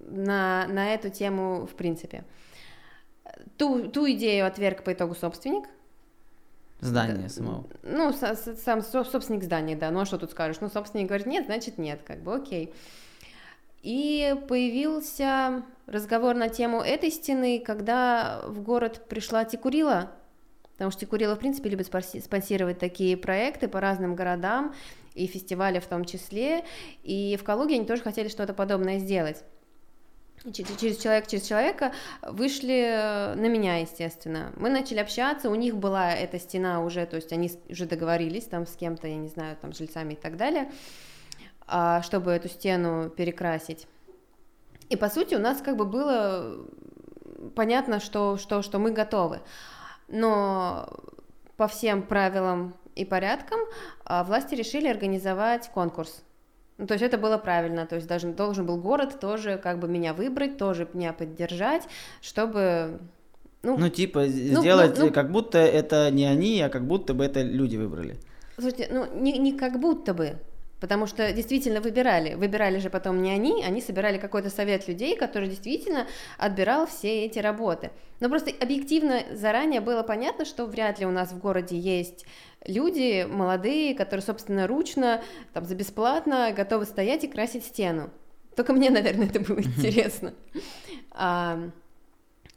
на, 0.00 0.66
на 0.68 0.92
эту 0.94 1.08
тему 1.08 1.66
в 1.66 1.74
принципе. 1.74 2.24
Ту, 3.56 3.88
ту 3.88 4.10
идею 4.10 4.46
отверг 4.46 4.82
по 4.84 4.92
итогу 4.92 5.14
собственник. 5.14 5.64
Здание 6.80 7.16
Да, 7.16 7.28
самого. 7.28 7.66
Ну, 7.82 8.12
сам 8.12 8.82
со- 8.82 9.04
собственник 9.04 9.44
здания, 9.44 9.76
да. 9.76 9.90
Ну, 9.90 10.00
а 10.00 10.06
что 10.06 10.18
тут 10.18 10.30
скажешь? 10.30 10.60
Ну, 10.60 10.68
собственник 10.70 11.08
говорит 11.08 11.26
нет, 11.26 11.44
значит 11.46 11.78
нет, 11.78 12.00
как 12.06 12.22
бы 12.22 12.34
окей. 12.34 12.72
И 13.82 14.34
появился 14.48 15.62
разговор 15.90 16.34
на 16.34 16.48
тему 16.48 16.80
этой 16.80 17.10
стены, 17.10 17.62
когда 17.64 18.42
в 18.46 18.62
город 18.62 19.06
пришла 19.08 19.44
Тикурила, 19.44 20.12
потому 20.72 20.90
что 20.90 21.00
Тикурила, 21.00 21.34
в 21.34 21.38
принципе, 21.38 21.68
любит 21.68 21.88
спонси- 21.88 22.22
спонсировать 22.22 22.78
такие 22.78 23.16
проекты 23.16 23.68
по 23.68 23.80
разным 23.80 24.14
городам, 24.14 24.74
и 25.14 25.26
фестивали 25.26 25.80
в 25.80 25.86
том 25.86 26.04
числе, 26.04 26.64
и 27.02 27.36
в 27.36 27.44
Калуге 27.44 27.74
они 27.74 27.84
тоже 27.84 28.02
хотели 28.02 28.28
что-то 28.28 28.54
подобное 28.54 28.98
сделать. 28.98 29.44
Через 30.54 30.96
человек, 30.96 31.26
через 31.26 31.46
человека 31.46 31.92
вышли 32.22 32.84
э, 32.86 33.34
на 33.34 33.46
меня, 33.46 33.76
естественно. 33.76 34.52
Мы 34.56 34.70
начали 34.70 34.98
общаться, 34.98 35.50
у 35.50 35.54
них 35.54 35.76
была 35.76 36.14
эта 36.14 36.38
стена 36.38 36.82
уже, 36.82 37.04
то 37.04 37.16
есть 37.16 37.30
они 37.34 37.50
уже 37.68 37.84
договорились 37.84 38.44
там 38.44 38.66
с 38.66 38.74
кем-то, 38.74 39.06
я 39.06 39.16
не 39.16 39.28
знаю, 39.28 39.58
там, 39.60 39.74
с 39.74 39.78
жильцами 39.78 40.14
и 40.14 40.16
так 40.16 40.38
далее, 40.38 40.70
а, 41.66 42.00
чтобы 42.00 42.30
эту 42.30 42.48
стену 42.48 43.10
перекрасить. 43.10 43.86
И, 44.90 44.96
по 44.96 45.08
сути, 45.08 45.34
у 45.34 45.38
нас 45.38 45.62
как 45.62 45.76
бы 45.76 45.86
было 45.86 46.66
понятно, 47.54 48.00
что, 48.00 48.36
что, 48.36 48.62
что 48.62 48.78
мы 48.78 48.90
готовы. 48.90 49.40
Но 50.08 50.88
по 51.56 51.68
всем 51.68 52.02
правилам 52.02 52.74
и 52.96 53.04
порядкам 53.04 53.60
а, 54.04 54.24
власти 54.24 54.54
решили 54.54 54.88
организовать 54.88 55.70
конкурс. 55.72 56.22
Ну, 56.78 56.86
то 56.86 56.94
есть 56.94 57.04
это 57.04 57.18
было 57.18 57.36
правильно, 57.36 57.86
то 57.86 57.96
есть 57.96 58.08
даже 58.08 58.28
должен 58.28 58.66
был 58.66 58.78
город 58.78 59.20
тоже 59.20 59.58
как 59.58 59.78
бы 59.78 59.86
меня 59.86 60.14
выбрать, 60.14 60.56
тоже 60.56 60.88
меня 60.94 61.12
поддержать, 61.12 61.82
чтобы... 62.22 62.98
Ну, 63.62 63.76
Ну, 63.76 63.90
типа, 63.90 64.20
ну, 64.20 64.60
сделать, 64.60 64.98
ну, 64.98 65.06
ну. 65.06 65.12
как 65.12 65.30
будто 65.30 65.58
это 65.58 66.10
не 66.10 66.24
они, 66.24 66.60
а 66.62 66.70
как 66.70 66.86
будто 66.86 67.12
бы 67.12 67.24
это 67.24 67.42
люди 67.42 67.76
выбрали. 67.76 68.16
Слушайте, 68.54 68.88
ну 68.90 69.06
не, 69.20 69.38
не 69.38 69.52
как 69.52 69.78
будто 69.78 70.14
бы, 70.14 70.38
потому 70.80 71.06
что 71.06 71.32
действительно 71.32 71.80
выбирали. 71.80 72.34
Выбирали 72.34 72.78
же 72.78 72.90
потом 72.90 73.22
не 73.22 73.30
они, 73.30 73.62
они 73.62 73.80
собирали 73.80 74.18
какой-то 74.18 74.50
совет 74.50 74.88
людей, 74.88 75.16
который 75.16 75.48
действительно 75.48 76.06
отбирал 76.38 76.86
все 76.86 77.24
эти 77.24 77.38
работы. 77.38 77.90
Но 78.20 78.28
просто 78.28 78.50
объективно 78.60 79.22
заранее 79.32 79.80
было 79.80 80.02
понятно, 80.02 80.44
что 80.44 80.66
вряд 80.66 80.98
ли 80.98 81.06
у 81.06 81.10
нас 81.10 81.32
в 81.32 81.38
городе 81.38 81.78
есть 81.78 82.26
люди 82.66 83.26
молодые, 83.28 83.94
которые, 83.94 84.24
собственно, 84.24 84.66
ручно, 84.66 85.22
там, 85.52 85.64
за 85.64 85.74
бесплатно 85.74 86.52
готовы 86.52 86.84
стоять 86.84 87.24
и 87.24 87.28
красить 87.28 87.64
стену. 87.64 88.10
Только 88.56 88.72
мне, 88.72 88.90
наверное, 88.90 89.26
это 89.26 89.40
было 89.40 89.60
интересно. 89.60 90.34
А, 91.12 91.58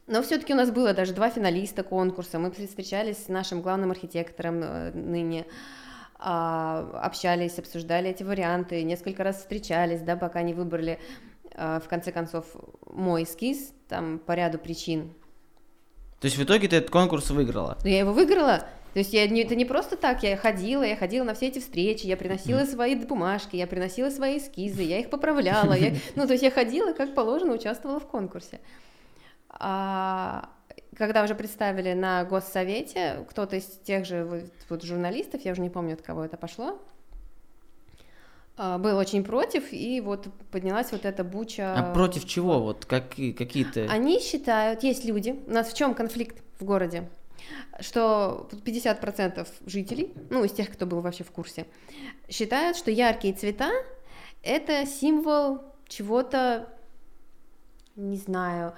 Но 0.06 0.22
все-таки 0.22 0.52
у 0.52 0.56
нас 0.56 0.70
было 0.70 0.92
даже 0.92 1.14
два 1.14 1.30
финалиста 1.30 1.82
конкурса. 1.82 2.38
Мы 2.38 2.50
встречались 2.50 3.24
с 3.24 3.28
нашим 3.28 3.62
главным 3.62 3.90
архитектором 3.90 4.62
э, 4.62 4.90
ныне. 4.92 5.46
А, 6.26 7.00
общались, 7.02 7.58
обсуждали 7.58 8.08
эти 8.08 8.22
варианты, 8.22 8.82
несколько 8.82 9.22
раз 9.22 9.36
встречались, 9.36 10.00
да, 10.00 10.16
пока 10.16 10.40
не 10.40 10.54
выбрали, 10.54 10.98
а, 11.54 11.80
в 11.80 11.88
конце 11.88 12.12
концов, 12.12 12.46
мой 12.90 13.24
эскиз, 13.24 13.74
там, 13.88 14.18
по 14.18 14.32
ряду 14.32 14.56
причин. 14.56 15.12
То 16.20 16.24
есть 16.24 16.38
в 16.38 16.42
итоге 16.42 16.66
ты 16.66 16.76
этот 16.76 16.90
конкурс 16.90 17.28
выиграла? 17.28 17.76
Ну, 17.82 17.90
я 17.90 17.98
его 17.98 18.14
выиграла, 18.14 18.60
то 18.94 19.00
есть 19.00 19.12
я, 19.12 19.28
не, 19.28 19.42
это 19.42 19.54
не 19.54 19.66
просто 19.66 19.96
так, 19.96 20.22
я 20.22 20.34
ходила, 20.38 20.82
я 20.82 20.96
ходила 20.96 21.24
на 21.24 21.34
все 21.34 21.48
эти 21.48 21.58
встречи, 21.58 22.06
я 22.06 22.16
приносила 22.16 22.60
mm. 22.60 22.72
свои 22.72 22.94
бумажки, 22.94 23.56
я 23.56 23.66
приносила 23.66 24.08
свои 24.08 24.38
эскизы, 24.38 24.82
я 24.82 25.00
их 25.00 25.10
поправляла, 25.10 25.74
я, 25.74 25.92
ну, 26.16 26.26
то 26.26 26.32
есть 26.32 26.42
я 26.42 26.50
ходила, 26.50 26.94
как 26.94 27.14
положено, 27.14 27.52
участвовала 27.52 28.00
в 28.00 28.06
конкурсе. 28.06 28.60
А, 29.50 30.48
когда 30.96 31.24
уже 31.24 31.34
представили 31.34 31.92
на 31.92 32.24
госсовете, 32.24 33.24
кто-то 33.28 33.56
из 33.56 33.64
тех 33.84 34.04
же 34.04 34.24
вот, 34.24 34.42
вот 34.68 34.82
журналистов, 34.82 35.44
я 35.44 35.52
уже 35.52 35.60
не 35.60 35.70
помню, 35.70 35.94
от 35.94 36.02
кого 36.02 36.24
это 36.24 36.36
пошло, 36.36 36.80
а, 38.56 38.78
был 38.78 38.96
очень 38.96 39.24
против, 39.24 39.72
и 39.72 40.00
вот 40.00 40.28
поднялась 40.50 40.92
вот 40.92 41.04
эта 41.04 41.24
буча. 41.24 41.74
А 41.76 41.92
против 41.92 42.26
чего? 42.26 42.60
Вот 42.60 42.84
какие, 42.84 43.32
какие-то... 43.32 43.86
Они 43.90 44.20
считают, 44.20 44.82
есть 44.82 45.04
люди, 45.04 45.40
у 45.46 45.50
нас 45.50 45.72
в 45.72 45.76
чем 45.76 45.94
конфликт 45.94 46.42
в 46.58 46.64
городе? 46.64 47.08
что 47.80 48.48
50% 48.64 49.46
жителей, 49.66 50.14
ну, 50.30 50.44
из 50.44 50.52
тех, 50.52 50.70
кто 50.70 50.86
был 50.86 51.00
вообще 51.00 51.24
в 51.24 51.30
курсе, 51.30 51.66
считают, 52.28 52.76
что 52.76 52.90
яркие 52.90 53.34
цвета— 53.34 53.70
это 54.42 54.86
символ 54.86 55.60
чего-то, 55.88 56.68
не 57.96 58.16
знаю, 58.16 58.74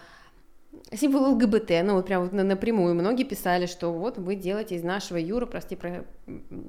символ 0.92 1.32
ЛГБТ, 1.32 1.70
ну 1.84 1.94
вот 1.94 2.06
прям 2.06 2.22
вот 2.22 2.32
напрямую. 2.32 2.94
Многие 2.94 3.24
писали, 3.24 3.66
что 3.66 3.92
вот 3.92 4.18
вы 4.18 4.34
делаете 4.34 4.76
из 4.76 4.82
нашего 4.82 5.18
Юра, 5.18 5.46
прости, 5.46 5.76
про, 5.76 6.04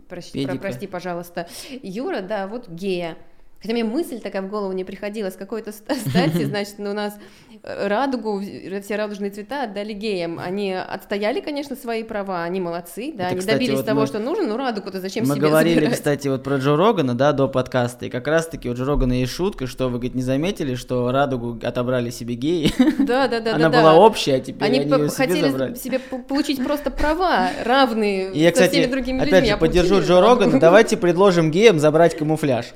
прости, 0.07 0.45
про, 0.45 0.55
прости, 0.55 0.87
пожалуйста, 0.87 1.47
Юра, 1.81 2.21
да, 2.21 2.47
вот 2.47 2.67
гея. 2.67 3.17
Хотя 3.61 3.73
мне 3.73 3.83
мысль 3.83 4.19
такая 4.19 4.41
в 4.41 4.49
голову 4.49 4.71
не 4.73 4.83
приходила 4.83 5.29
с 5.29 5.35
какой-то 5.35 5.71
стати, 5.71 6.45
значит, 6.45 6.75
ну, 6.77 6.91
у 6.91 6.93
нас 6.93 7.17
радугу, 7.63 8.41
все 8.81 8.95
радужные 8.95 9.31
цвета 9.31 9.63
отдали 9.63 9.93
геям. 9.93 10.39
Они 10.39 10.73
отстояли, 10.73 11.41
конечно, 11.41 11.75
свои 11.75 12.03
права, 12.03 12.43
они 12.43 12.59
молодцы, 12.59 13.13
да, 13.15 13.25
Это, 13.25 13.31
они 13.31 13.39
кстати, 13.39 13.55
добились 13.55 13.77
вот 13.77 13.85
того, 13.85 14.01
мы... 14.01 14.07
что 14.07 14.19
нужно, 14.19 14.47
ну 14.47 14.57
радугу-то 14.57 14.99
зачем 14.99 15.25
мы 15.25 15.35
себе 15.35 15.41
Мы 15.41 15.49
говорили, 15.49 15.75
забирать? 15.75 15.95
кстати, 15.95 16.27
вот 16.27 16.43
про 16.43 16.57
Джо 16.57 16.75
Рогана, 16.75 17.15
да, 17.15 17.31
до 17.33 17.47
подкаста, 17.47 18.05
и 18.05 18.09
как 18.09 18.27
раз-таки 18.27 18.69
у 18.69 18.73
Джо 18.73 18.85
Рогана 18.85 19.13
есть 19.13 19.33
шутка, 19.33 19.67
что 19.67 19.85
вы, 19.85 19.93
говорит, 19.93 20.15
не 20.15 20.21
заметили, 20.21 20.75
что 20.75 21.11
радугу 21.11 21.59
отобрали 21.63 22.09
себе 22.09 22.35
геи? 22.35 22.73
Да, 23.07 23.27
да, 23.27 23.39
да. 23.39 23.55
Она 23.55 23.69
да, 23.69 23.81
была 23.81 23.93
да. 23.93 23.99
общая, 23.99 24.35
а 24.35 24.39
теперь 24.39 24.67
они, 24.67 24.79
они 24.79 24.91
ее 24.91 25.09
себе 25.09 25.27
хотели 25.27 25.49
забрали. 25.49 25.75
себе 25.75 25.99
получить 25.99 26.61
просто 26.61 26.91
права, 26.91 27.49
равные 27.63 28.31
и 28.33 28.39
я, 28.39 28.49
со 28.49 28.53
кстати, 28.53 28.71
всеми 28.71 28.91
другими 28.91 29.19
опять 29.19 29.31
людьми. 29.31 29.47
же, 29.47 29.53
а 29.53 29.57
поддержу 29.57 30.01
Джо. 30.01 30.19
Рогана, 30.19 30.59
давайте 30.59 30.97
предложим 30.97 31.51
геям 31.51 31.79
забрать 31.79 32.17
камуфляж. 32.17 32.73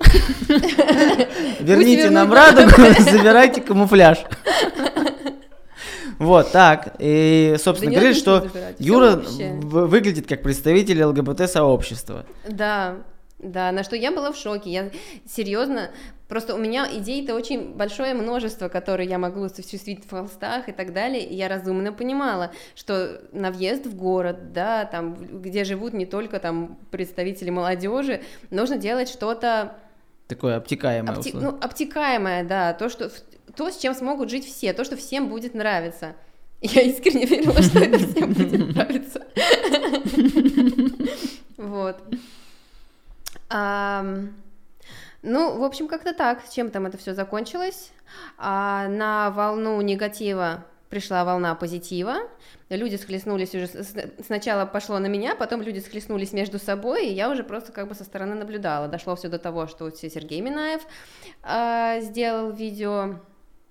Верните 1.59 2.09
нам 2.09 2.31
радугу, 2.31 2.81
забирайте 2.99 3.61
камуфляж. 3.61 4.19
Вот, 6.19 6.51
так, 6.51 6.95
и, 6.99 7.55
собственно, 7.57 7.95
Да 7.95 8.01
надо 8.01 8.13
что 8.13 8.41
забирать, 8.41 8.75
Юра 8.77 9.15
выглядит 9.15 10.27
как 10.27 10.43
представитель 10.43 11.03
ЛГБТ-сообщества. 11.03 12.25
Да, 12.47 12.97
да, 13.39 13.71
на 13.71 13.83
что 13.83 13.95
я 13.95 14.11
была 14.11 14.31
в 14.31 14.37
шоке. 14.37 14.69
Я 14.69 14.91
серьезно, 15.27 15.89
просто 16.27 16.53
у 16.53 16.59
меня 16.59 16.87
идей-то 16.91 17.33
очень 17.33 17.73
большое 17.73 18.13
множество, 18.13 18.69
которые 18.69 19.09
я 19.09 19.17
могу 19.17 19.43
осуществить 19.43 20.05
в 20.05 20.11
холстах 20.11 20.69
и 20.69 20.71
так 20.71 20.93
далее. 20.93 21.25
И 21.25 21.35
я 21.35 21.47
разумно 21.47 21.91
понимала, 21.91 22.51
что 22.75 23.21
на 23.31 23.49
въезд 23.49 23.87
в 23.87 23.95
город, 23.95 24.53
да, 24.53 24.85
там, 24.85 25.41
где 25.41 25.63
живут 25.63 25.93
не 25.93 26.05
только 26.05 26.39
там 26.39 26.77
представители 26.91 27.49
молодежи, 27.49 28.21
нужно 28.51 28.77
делать 28.77 29.09
что-то 29.09 29.75
Такое 30.35 30.55
обтекаемое. 30.55 31.13
обте- 31.13 31.29
условие. 31.29 31.51
ну, 31.51 31.57
обтекаемое, 31.59 32.43
да, 32.45 32.73
то, 32.73 32.87
что 32.87 33.11
то, 33.55 33.69
с 33.69 33.77
чем 33.77 33.93
смогут 33.93 34.29
жить 34.29 34.45
все, 34.45 34.71
то, 34.71 34.85
что 34.85 34.95
всем 34.95 35.27
будет 35.27 35.53
нравиться. 35.53 36.15
Я 36.61 36.83
искренне 36.83 37.25
верила, 37.25 37.61
что 37.61 37.79
это 37.79 37.97
всем 37.97 38.33
будет 38.33 38.75
нравиться. 38.75 39.27
Вот. 41.57 42.01
Ну, 43.51 45.57
в 45.59 45.63
общем, 45.63 45.87
как-то 45.87 46.13
так. 46.13 46.49
Чем 46.49 46.71
там 46.71 46.87
это 46.87 46.97
все 46.97 47.13
закончилось? 47.13 47.91
А 48.37 48.87
на 48.87 49.29
волну 49.29 49.79
негатива 49.81 50.65
пришла 50.91 51.23
волна 51.25 51.55
позитива. 51.55 52.17
Люди 52.69 52.97
схлестнулись 52.97 53.55
уже. 53.55 53.67
Сначала 54.23 54.65
пошло 54.65 54.99
на 54.99 55.07
меня, 55.07 55.35
потом 55.35 55.61
люди 55.63 55.79
схлестнулись 55.79 56.33
между 56.33 56.59
собой, 56.59 57.07
и 57.07 57.13
я 57.13 57.31
уже 57.31 57.43
просто 57.43 57.71
как 57.71 57.87
бы 57.87 57.95
со 57.95 58.03
стороны 58.03 58.35
наблюдала. 58.35 58.87
Дошло 58.87 59.15
все 59.15 59.29
до 59.29 59.39
того, 59.39 59.65
что 59.67 59.85
вот 59.85 59.97
Сергей 59.97 60.41
Минаев 60.41 60.81
а, 61.41 61.99
сделал 62.01 62.51
видео 62.51 63.15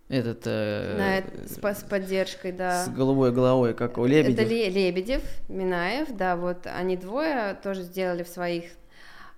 Этот 0.09 0.43
э, 0.47 0.97
на 0.99 1.19
это- 1.19 1.47
с, 1.49 1.79
с 1.81 1.85
поддержкой, 1.85 2.53
да. 2.53 2.85
с 2.85 2.89
голубой 2.89 3.31
головой, 3.33 3.75
как 3.75 3.99
у 3.99 4.07
Это 4.07 4.13
Лебедев. 4.15 4.49
Ле- 4.51 4.69
Лебедев, 4.71 5.23
Минаев, 5.49 6.09
да, 6.17 6.35
вот 6.37 6.67
они 6.67 6.97
двое 6.97 7.55
тоже 7.63 7.83
сделали 7.83 8.23
в 8.25 8.29
своих 8.29 8.65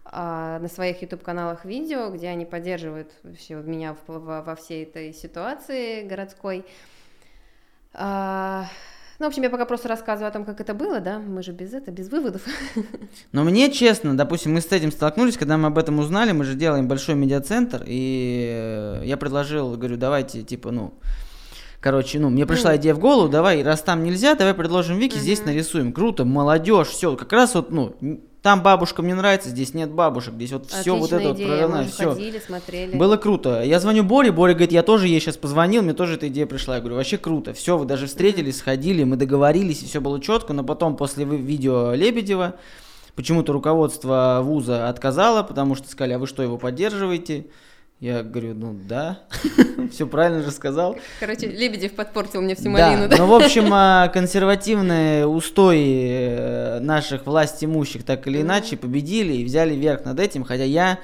а, 0.05 0.59
на 0.59 0.69
своих 0.69 1.01
YouTube-каналах 1.03 1.65
видео, 1.65 2.11
где 2.11 2.29
они 2.29 2.45
поддерживают 2.45 3.13
вообще 3.23 3.55
меня 3.55 3.95
в- 4.07 4.19
во, 4.21 4.43
во 4.43 4.55
всей 4.57 4.85
этой 4.85 5.13
ситуации 5.13 6.03
городской. 6.03 6.65
А, 7.95 8.67
ну, 9.19 9.27
в 9.27 9.29
общем, 9.29 9.43
я 9.43 9.51
пока 9.51 9.67
просто 9.67 9.89
рассказываю 9.89 10.29
о 10.29 10.33
том, 10.33 10.45
как 10.45 10.61
это 10.61 10.75
было, 10.75 11.01
да, 11.01 11.19
мы 11.19 11.43
же 11.43 11.53
без 11.53 11.73
этого, 11.75 11.95
без 11.95 12.09
выводов. 12.11 12.43
Но 13.33 13.45
мне 13.45 13.71
честно, 13.71 14.17
допустим, 14.17 14.55
мы 14.55 14.61
с 14.61 14.67
этим 14.73 14.91
столкнулись, 14.91 15.37
когда 15.37 15.57
мы 15.57 15.69
об 15.69 15.79
этом 15.79 15.99
узнали, 15.99 16.33
мы 16.33 16.45
же 16.45 16.55
делаем 16.55 16.89
большой 16.89 17.15
медиацентр, 17.15 17.85
и 17.87 18.51
э, 18.53 19.03
я 19.05 19.17
предложил, 19.17 19.77
говорю, 19.77 19.97
давайте, 19.97 20.43
типа, 20.43 20.71
ну, 20.71 20.95
короче, 21.83 22.19
ну, 22.19 22.31
мне 22.31 22.47
пришла 22.47 22.77
идея 22.77 22.95
в 22.95 22.99
голову, 22.99 23.29
давай, 23.29 23.63
раз 23.63 23.83
там 23.83 24.03
нельзя, 24.05 24.35
давай 24.35 24.55
предложим 24.55 24.97
Вики, 24.99 25.19
здесь 25.19 25.41
Мгм. 25.41 25.49
нарисуем. 25.49 25.93
Круто, 25.93 26.25
молодежь, 26.25 26.89
все, 26.89 27.15
как 27.17 27.33
раз 27.33 27.55
вот, 27.55 27.71
ну, 27.71 27.95
там 28.41 28.63
бабушкам 28.63 29.07
не 29.07 29.15
нравится, 29.15 29.51
здесь 29.51 29.73
нет 29.75 29.91
бабушек, 29.91 30.35
здесь 30.35 30.53
вот 30.53 30.67
все 30.67 30.97
вот 30.97 31.13
это 31.13 31.29
вот 31.29 31.37
идея, 31.37 31.69
мы 31.69 31.81
уже 31.81 31.91
все. 31.91 32.11
ходили, 32.11 32.41
смотрели. 32.45 32.97
Было 32.97 33.17
круто. 33.17 33.63
Я 33.63 33.79
звоню 33.79 34.03
Боре, 34.03 34.33
Боря 34.33 34.53
говорит, 34.53 34.73
я 34.73 34.83
тоже 34.83 35.07
ей 35.07 35.21
сейчас 35.21 35.37
позвонил, 35.37 35.83
мне 35.83 35.93
тоже 35.93 36.15
эта 36.15 36.29
идея 36.29 36.47
пришла. 36.47 36.75
Я 36.77 36.81
говорю, 36.81 36.97
вообще 36.97 37.19
круто. 37.19 37.53
Все, 37.53 37.77
вы 37.79 37.85
даже 37.85 38.07
встретились, 38.07 38.59
сходили, 38.59 39.05
мы 39.05 39.15
договорились, 39.17 39.83
и 39.83 39.87
все 39.87 40.01
было 40.01 40.21
четко. 40.21 40.53
Но 40.55 40.65
потом, 40.65 40.97
после 40.97 41.25
видео 41.25 41.95
Лебедева, 41.95 42.55
почему-то 43.15 43.53
руководство 43.53 44.41
вуза 44.43 44.89
отказало, 44.89 45.45
потому 45.45 45.77
что 45.77 45.89
сказали, 45.89 46.15
а 46.15 46.19
вы 46.19 46.27
что, 46.27 46.43
его 46.43 46.59
поддерживаете? 46.59 47.47
Я 48.03 48.25
говорю, 48.25 48.55
ну 48.55 48.77
да, 48.89 49.21
все 49.93 50.09
правильно 50.09 50.43
же 50.43 50.51
сказал. 50.51 50.97
Короче, 51.21 51.47
Лебедев 51.47 51.93
подпортил 51.93 52.41
мне 52.43 52.57
всю 52.57 52.65
Да, 52.65 52.71
малину, 52.71 53.09
да? 53.09 53.17
ну, 53.17 53.27
в 53.29 53.33
общем, 53.33 53.73
а, 53.73 54.09
консервативные 54.09 55.25
устои 55.25 56.31
э, 56.33 56.81
наших 56.81 57.27
власть 57.27 57.63
имущих 57.63 58.03
так 58.03 58.27
или 58.27 58.43
иначе 58.43 58.77
победили 58.77 59.35
и 59.35 59.45
взяли 59.45 59.77
верх 59.77 60.05
над 60.05 60.19
этим, 60.19 60.43
хотя 60.43 60.65
я, 60.65 60.99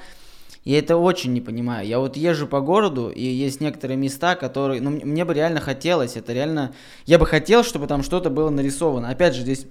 я 0.65 0.79
это 0.79 0.97
очень 0.97 1.31
не 1.31 1.39
понимаю. 1.39 1.87
Я 1.87 1.99
вот 1.99 2.17
езжу 2.17 2.47
по 2.47 2.59
городу, 2.59 3.09
и 3.09 3.23
есть 3.23 3.61
некоторые 3.61 3.95
места, 3.95 4.35
которые, 4.35 4.81
ну, 4.81 4.89
мне 4.89 5.23
бы 5.23 5.33
реально 5.33 5.61
хотелось, 5.61 6.17
это 6.17 6.33
реально, 6.33 6.73
я 7.05 7.17
бы 7.17 7.25
хотел, 7.25 7.63
чтобы 7.63 7.87
там 7.87 8.03
что-то 8.03 8.29
было 8.29 8.49
нарисовано. 8.49 9.07
Опять 9.07 9.35
же, 9.35 9.43
здесь 9.43 9.65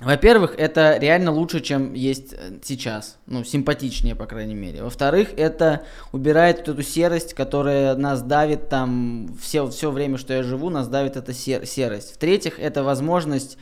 во-первых, 0.00 0.54
это 0.56 0.96
реально 0.96 1.30
лучше, 1.30 1.60
чем 1.60 1.92
есть 1.92 2.32
э, 2.32 2.58
сейчас. 2.62 3.18
Ну, 3.26 3.44
симпатичнее, 3.44 4.14
по 4.14 4.26
крайней 4.26 4.54
мере. 4.54 4.82
Во-вторых, 4.82 5.28
это 5.36 5.84
убирает 6.12 6.58
вот 6.58 6.68
эту 6.68 6.82
серость, 6.82 7.34
которая 7.34 7.94
нас 7.96 8.22
давит 8.22 8.70
там 8.70 9.36
все, 9.40 9.68
все 9.68 9.90
время, 9.90 10.16
что 10.16 10.32
я 10.32 10.42
живу, 10.42 10.70
нас 10.70 10.88
давит 10.88 11.16
эта 11.16 11.34
сер- 11.34 11.66
серость. 11.66 12.14
В-третьих, 12.14 12.58
это 12.58 12.82
возможность 12.82 13.58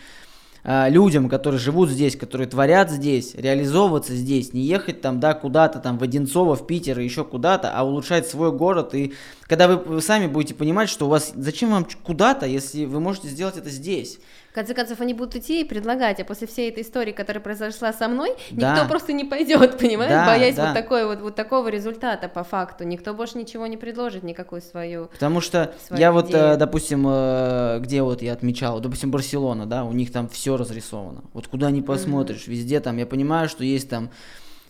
а, 0.65 0.89
людям, 0.89 1.29
которые 1.29 1.59
живут 1.61 1.89
здесь, 1.89 2.17
которые 2.17 2.49
творят 2.49 2.91
здесь, 2.91 3.35
реализовываться 3.35 4.15
здесь, 4.15 4.53
не 4.53 4.63
ехать 4.63 5.01
там, 5.01 5.21
да, 5.21 5.35
куда-то 5.35 5.79
там 5.79 5.99
в 5.99 6.03
Одинцово, 6.03 6.57
в 6.57 6.67
Питер 6.67 6.99
и 7.01 7.05
еще 7.05 7.25
куда-то, 7.25 7.71
а 7.71 7.85
улучшать 7.85 8.29
свой 8.29 8.53
город. 8.53 8.95
И 8.95 9.15
когда 9.43 9.69
вы, 9.69 9.77
вы 9.77 10.03
сами 10.03 10.27
будете 10.27 10.55
понимать, 10.55 10.89
что 10.89 11.07
у 11.07 11.09
вас, 11.09 11.33
зачем 11.35 11.71
вам 11.71 11.87
куда-то, 12.03 12.47
если 12.47 12.85
вы 12.85 13.01
можете 13.01 13.29
сделать 13.29 13.57
это 13.57 13.71
здесь. 13.71 14.19
В 14.51 14.55
конце 14.55 14.73
концов, 14.75 15.01
они 15.01 15.13
будут 15.15 15.37
идти 15.37 15.61
и 15.61 15.65
предлагать, 15.65 16.21
а 16.21 16.25
после 16.25 16.47
всей 16.47 16.71
этой 16.71 16.83
истории, 16.83 17.13
которая 17.13 17.43
произошла 17.43 17.93
со 17.93 18.09
мной, 18.09 18.31
Да. 18.51 18.73
никто 18.75 18.89
просто 18.89 19.13
не 19.13 19.25
пойдет, 19.25 19.79
понимаешь, 19.79 20.11
Да, 20.11 20.27
боясь 20.27 20.55
да. 20.57 20.67
вот, 20.69 20.75
такой, 20.75 21.07
вот, 21.07 21.21
вот 21.21 21.35
такого 21.37 21.69
результата 21.69 22.29
по 22.29 22.43
факту. 22.45 22.85
Никто 22.85 23.13
больше 23.15 23.39
ничего 23.39 23.67
не 23.67 23.77
предложит, 23.77 24.23
никакую 24.23 24.63
свою. 24.63 25.07
Потому 25.09 25.41
что 25.41 25.75
свою 25.87 26.01
я 26.01 26.13
вот, 26.13 26.31
идею. 26.31 26.45
э, 26.55 26.57
допустим, 26.57 27.07
э, 27.09 27.79
где 27.81 28.03
вот 28.03 28.23
я 28.23 28.33
отмечал, 28.33 28.81
допустим, 28.81 29.11
Барселона, 29.11 29.67
да, 29.67 29.85
у 29.85 29.93
них 29.93 30.11
там 30.13 30.29
все 30.29 30.57
разрисовано. 30.57 31.25
Вот 31.35 31.47
куда 31.47 31.71
ни 31.71 31.83
посмотришь, 31.83 32.47
везде 32.49 32.81
там, 32.81 32.97
я 32.97 33.07
понимаю, 33.07 33.49
что 33.49 33.65
есть 33.65 33.89
там 33.91 34.11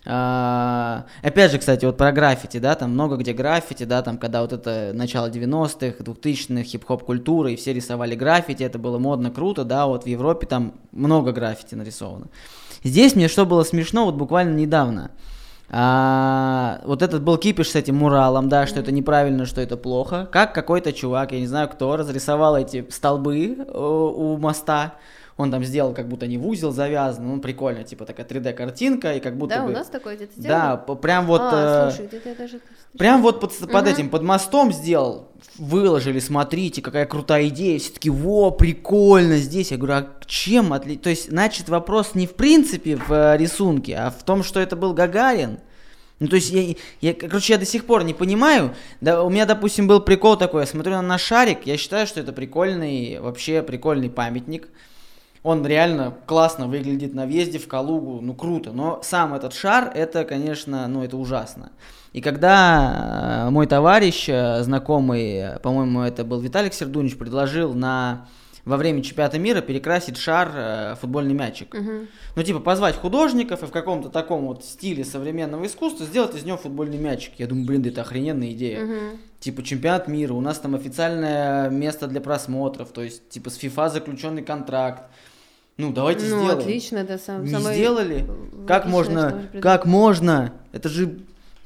а, 0.05 1.05
опять 1.21 1.51
же, 1.51 1.57
кстати, 1.59 1.85
вот 1.85 1.97
про 1.97 2.11
граффити, 2.11 2.57
да, 2.57 2.75
там 2.75 2.91
много 2.91 3.17
где 3.17 3.33
граффити, 3.33 3.83
да, 3.83 4.01
там, 4.01 4.17
когда 4.17 4.41
вот 4.41 4.53
это 4.53 4.91
начало 4.93 5.29
90-х, 5.29 6.03
2000-х, 6.03 6.63
хип-хоп 6.63 7.03
культура, 7.03 7.51
и 7.51 7.55
все 7.55 7.73
рисовали 7.73 8.15
граффити, 8.15 8.63
это 8.63 8.79
было 8.79 8.97
модно, 8.97 9.31
круто, 9.31 9.63
да, 9.63 9.87
вот 9.87 10.03
в 10.03 10.07
Европе 10.07 10.47
там 10.47 10.73
много 10.91 11.31
граффити 11.31 11.75
нарисовано. 11.75 12.27
Здесь 12.83 13.15
мне 13.15 13.27
что 13.27 13.45
было 13.45 13.63
смешно, 13.63 14.05
вот 14.05 14.15
буквально 14.15 14.55
недавно. 14.55 15.11
А, 15.71 16.81
вот 16.85 17.03
этот 17.03 17.21
был 17.21 17.37
кипиш 17.37 17.69
с 17.69 17.75
этим 17.75 17.97
муралом, 17.97 18.49
да, 18.49 18.65
что 18.65 18.79
это 18.79 18.91
неправильно, 18.91 19.45
что 19.45 19.61
это 19.61 19.77
плохо. 19.77 20.27
Как 20.31 20.53
какой-то 20.55 20.93
чувак, 20.93 21.31
я 21.31 21.39
не 21.39 21.47
знаю 21.47 21.69
кто, 21.69 21.95
разрисовал 21.95 22.57
эти 22.57 22.87
столбы 22.89 23.55
у, 23.67 23.71
э, 23.71 24.33
у 24.33 24.37
моста. 24.37 24.95
Он 25.39 25.51
там 25.51 25.63
сделал, 25.63 25.93
как 25.93 26.09
будто 26.09 26.27
не 26.27 26.37
в 26.37 26.45
узел 26.45 26.73
завязан, 26.73 27.25
ну 27.25 27.39
прикольно, 27.39 27.85
типа 27.85 28.03
такая 28.03 28.25
3D 28.25 28.51
картинка 28.51 29.13
и 29.13 29.21
как 29.21 29.37
будто 29.37 29.55
да, 29.55 29.63
бы... 29.63 29.71
у 29.71 29.73
нас 29.73 29.87
такое 29.87 30.17
где-то 30.17 30.33
Да, 30.35 30.75
прям 30.75 31.27
вот. 31.27 31.39
А, 31.41 31.87
э, 31.87 31.91
слушай, 31.91 32.07
где-то 32.07 32.27
я 32.27 32.35
даже... 32.35 32.59
Прям 32.97 33.21
вот 33.21 33.39
под, 33.39 33.57
под 33.71 33.87
этим, 33.87 34.09
под 34.09 34.21
мостом 34.21 34.73
сделал, 34.73 35.29
выложили, 35.57 36.19
смотрите, 36.19 36.81
какая 36.81 37.05
крутая 37.05 37.47
идея, 37.47 37.79
все 37.79 37.93
таки 37.93 38.09
во, 38.09 38.51
прикольно 38.51 39.37
здесь. 39.37 39.71
Я 39.71 39.77
говорю, 39.77 39.93
а 39.93 40.07
чем 40.25 40.73
отли... 40.73 40.97
То 40.97 41.09
есть, 41.09 41.29
значит, 41.29 41.69
вопрос 41.69 42.15
не 42.15 42.27
в 42.27 42.33
принципе 42.33 42.97
в 42.97 43.09
э, 43.09 43.37
рисунке, 43.37 43.95
а 43.95 44.09
в 44.09 44.21
том, 44.23 44.43
что 44.43 44.59
это 44.59 44.75
был 44.75 44.93
Гагарин. 44.93 45.59
Ну, 46.19 46.27
то 46.27 46.35
есть, 46.35 46.51
я, 46.51 46.75
я, 46.99 47.13
короче, 47.13 47.53
я 47.53 47.59
до 47.59 47.65
сих 47.65 47.85
пор 47.85 48.03
не 48.03 48.13
понимаю. 48.13 48.75
Да, 48.99 49.23
у 49.23 49.29
меня, 49.29 49.45
допустим, 49.45 49.87
был 49.87 50.01
прикол 50.01 50.35
такой, 50.35 50.63
я 50.63 50.67
смотрю 50.67 51.01
на 51.01 51.17
шарик, 51.17 51.59
я 51.63 51.77
считаю, 51.77 52.07
что 52.07 52.19
это 52.19 52.33
прикольный, 52.33 53.21
вообще 53.21 53.63
прикольный 53.63 54.09
памятник. 54.09 54.67
Он 55.43 55.65
реально 55.65 56.15
классно 56.25 56.67
выглядит 56.67 57.13
на 57.13 57.25
въезде 57.25 57.59
в 57.59 57.67
Калугу, 57.67 58.19
ну 58.21 58.33
круто. 58.33 58.71
Но 58.71 58.99
сам 59.03 59.33
этот 59.33 59.53
шар, 59.53 59.91
это, 59.93 60.25
конечно, 60.25 60.87
ну 60.87 61.03
это 61.03 61.17
ужасно. 61.17 61.71
И 62.11 62.21
когда 62.21 63.45
э, 63.47 63.49
мой 63.51 63.67
товарищ, 63.67 64.27
э, 64.27 64.63
знакомый, 64.63 65.59
по-моему, 65.61 66.01
это 66.01 66.25
был 66.25 66.39
Виталик 66.39 66.73
Сердунич, 66.73 67.17
предложил 67.17 67.73
на 67.73 68.27
во 68.65 68.77
время 68.77 69.01
чемпионата 69.01 69.39
мира 69.39 69.61
перекрасить 69.61 70.17
шар 70.17 70.51
э, 70.53 70.95
футбольный 70.99 71.33
мячик. 71.33 71.73
Мгм. 71.73 72.07
Ну, 72.35 72.43
типа, 72.43 72.59
позвать 72.59 72.95
художников 72.95 73.63
и 73.63 73.65
в 73.65 73.71
каком-то 73.71 74.09
таком 74.09 74.45
вот 74.45 74.63
стиле 74.63 75.03
современного 75.03 75.65
искусства 75.65 76.05
сделать 76.05 76.35
из 76.35 76.43
него 76.43 76.57
футбольный 76.57 76.97
мячик. 76.97 77.33
Я 77.37 77.47
думаю, 77.47 77.65
блин, 77.65 77.81
да 77.81 77.89
это 77.89 78.01
охрененная 78.01 78.51
идея. 78.51 78.83
Мгм. 78.83 79.17
Типа, 79.39 79.63
чемпионат 79.63 80.07
мира, 80.07 80.33
у 80.33 80.41
нас 80.41 80.59
там 80.59 80.75
официальное 80.75 81.69
место 81.69 82.07
для 82.07 82.21
просмотров, 82.21 82.89
то 82.91 83.01
есть, 83.01 83.29
типа, 83.29 83.49
с 83.49 83.57
FIFA 83.57 83.89
заключенный 83.89 84.43
контракт. 84.43 85.03
Ну, 85.79 85.93
давайте 85.93 86.25
ну, 86.25 86.41
сделаем. 86.41 86.59
отлично, 86.59 87.03
да, 87.05 87.17
сам, 87.17 87.45
Не 87.45 87.51
самое- 87.51 87.73
сделали? 87.77 88.25
Как 88.67 88.85
можно, 88.85 89.43
как 89.61 89.85
можно? 89.85 90.51
Это 90.73 90.89
же 90.89 91.19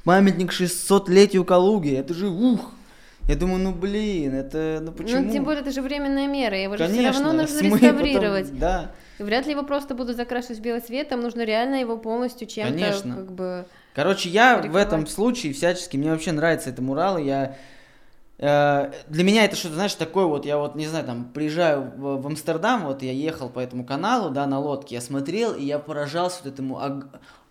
памятник 0.04 0.52
600-летию 0.52 1.44
Калуги, 1.44 1.92
это 1.96 2.14
же 2.14 2.28
ух. 2.28 2.70
Я 3.28 3.34
думаю, 3.34 3.58
ну 3.58 3.72
блин, 3.72 4.34
это, 4.34 4.78
ну 4.80 4.92
почему? 4.92 5.22
Ну, 5.22 5.32
тем 5.32 5.42
более, 5.44 5.62
это 5.62 5.72
же 5.72 5.82
временная 5.82 6.28
мера, 6.28 6.56
его 6.56 6.76
же 6.76 6.84
все 6.86 6.94
Конечно, 6.94 7.24
равно 7.24 7.42
нужно 7.42 7.58
смы 7.58 7.70
потом- 7.70 7.88
реставрировать. 7.88 8.58
да, 8.58 8.90
И 9.18 9.22
Вряд 9.24 9.46
ли 9.46 9.52
его 9.52 9.64
просто 9.64 9.94
будут 9.96 10.16
закрашивать 10.16 10.58
в 10.58 10.62
белый 10.62 10.80
цвет, 10.80 11.08
там 11.08 11.20
нужно 11.20 11.42
реально 11.44 11.76
его 11.80 11.96
полностью 11.96 12.46
чем-то, 12.46 12.72
Конечно. 12.72 13.14
как 13.16 13.32
бы... 13.32 13.64
Короче, 13.94 14.28
я 14.28 14.58
в 14.58 14.76
этом 14.76 15.06
случае 15.08 15.54
всячески, 15.54 15.96
мне 15.96 16.10
вообще 16.12 16.30
нравится 16.32 16.70
это 16.70 16.82
мурал, 16.82 17.18
и 17.18 17.24
я... 17.24 17.56
э, 18.38 18.92
для 19.08 19.24
меня 19.24 19.44
это 19.44 19.56
что-то, 19.56 19.74
знаешь, 19.74 19.94
такое 19.94 20.26
вот, 20.26 20.46
я 20.46 20.58
вот, 20.58 20.74
не 20.74 20.86
знаю, 20.86 21.04
там, 21.04 21.24
приезжаю 21.32 21.92
в, 21.96 22.22
в 22.22 22.26
Амстердам, 22.26 22.84
вот 22.86 23.02
я 23.02 23.12
ехал 23.12 23.48
по 23.48 23.60
этому 23.60 23.84
каналу, 23.84 24.30
да, 24.30 24.46
на 24.46 24.58
лодке, 24.58 24.96
я 24.96 25.00
смотрел, 25.00 25.54
и 25.54 25.64
я 25.64 25.78
поражался 25.78 26.40
вот 26.44 26.52
этому 26.52 26.76
ог- 26.76 27.06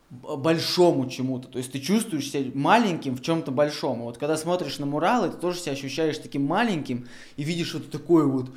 большому 0.10 1.10
чему-то, 1.10 1.48
то 1.48 1.58
есть 1.58 1.72
ты 1.72 1.80
чувствуешь 1.80 2.30
себя 2.30 2.52
маленьким 2.54 3.16
в 3.16 3.22
чем-то 3.22 3.52
большом, 3.52 4.02
вот 4.02 4.18
когда 4.18 4.38
смотришь 4.38 4.78
на 4.80 4.86
муралы, 4.86 5.30
ты 5.30 5.38
тоже 5.38 5.60
себя 5.60 5.74
ощущаешь 5.74 6.20
таким 6.20 6.46
маленьким, 6.46 7.08
и 7.36 7.44
видишь 7.44 7.70
что-то 7.70 7.90
такое 7.90 8.26
вот, 8.26 8.52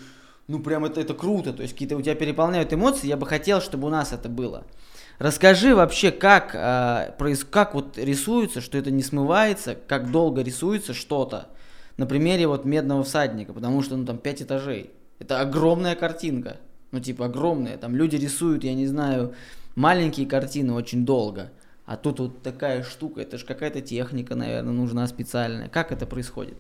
ну 0.48 0.58
прям 0.60 0.84
это, 0.84 1.00
это 1.00 1.14
круто, 1.14 1.52
то 1.52 1.62
есть 1.62 1.72
какие-то 1.72 1.96
у 1.96 2.02
тебя 2.02 2.14
переполняют 2.14 2.72
эмоции, 2.72 3.06
я 3.06 3.16
бы 3.16 3.26
хотел, 3.26 3.60
чтобы 3.62 3.86
у 3.88 3.90
нас 3.90 4.12
это 4.12 4.28
было. 4.28 4.64
Расскажи 5.18 5.74
вообще, 5.74 6.10
как, 6.10 6.54
э, 6.54 7.14
проис- 7.18 7.46
как 7.48 7.74
вот 7.74 7.96
рисуется, 7.96 8.60
что 8.60 8.76
это 8.76 8.90
не 8.90 9.02
смывается, 9.02 9.74
как 9.74 10.10
долго 10.10 10.42
рисуется 10.42 10.92
что-то. 10.92 11.48
На 11.96 12.06
примере 12.06 12.46
вот 12.46 12.64
«Медного 12.64 13.02
всадника», 13.04 13.52
потому 13.52 13.82
что, 13.82 13.96
ну, 13.96 14.04
там 14.04 14.18
пять 14.18 14.42
этажей. 14.42 14.90
Это 15.18 15.40
огромная 15.40 15.94
картинка. 15.94 16.58
Ну, 16.92 17.00
типа, 17.00 17.26
огромная. 17.26 17.78
Там 17.78 17.96
люди 17.96 18.16
рисуют, 18.16 18.64
я 18.64 18.74
не 18.74 18.86
знаю, 18.86 19.34
маленькие 19.74 20.26
картины 20.26 20.74
очень 20.74 21.06
долго. 21.06 21.50
А 21.86 21.96
тут 21.96 22.20
вот 22.20 22.42
такая 22.42 22.82
штука, 22.82 23.20
это 23.20 23.38
же 23.38 23.46
какая-то 23.46 23.80
техника, 23.80 24.34
наверное, 24.34 24.72
нужна 24.72 25.06
специальная. 25.06 25.68
Как 25.68 25.92
это 25.92 26.04
происходит? 26.04 26.56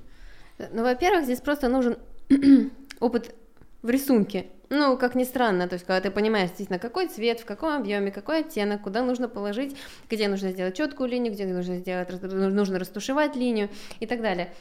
Ну, 0.72 0.82
во-первых, 0.82 1.24
здесь 1.24 1.40
просто 1.40 1.68
нужен 1.68 1.96
опыт 3.00 3.34
в 3.82 3.90
рисунке. 3.90 4.46
Ну, 4.68 4.96
как 4.96 5.14
ни 5.14 5.24
странно, 5.24 5.68
то 5.68 5.74
есть, 5.74 5.84
когда 5.84 6.00
ты 6.00 6.10
понимаешь 6.10 6.48
действительно, 6.48 6.78
какой 6.80 7.08
цвет, 7.08 7.40
в 7.40 7.44
каком 7.44 7.76
объеме, 7.76 8.10
какой 8.10 8.40
оттенок, 8.40 8.82
куда 8.82 9.04
нужно 9.04 9.28
положить, 9.28 9.76
где 10.10 10.26
нужно 10.26 10.50
сделать 10.50 10.76
четкую 10.76 11.08
линию, 11.08 11.32
где 11.32 11.46
нужно 11.46 11.78
сделать, 11.78 12.10
нужно 12.22 12.78
растушевать 12.78 13.36
линию 13.36 13.68
и 14.00 14.06
так 14.06 14.22
далее. 14.22 14.52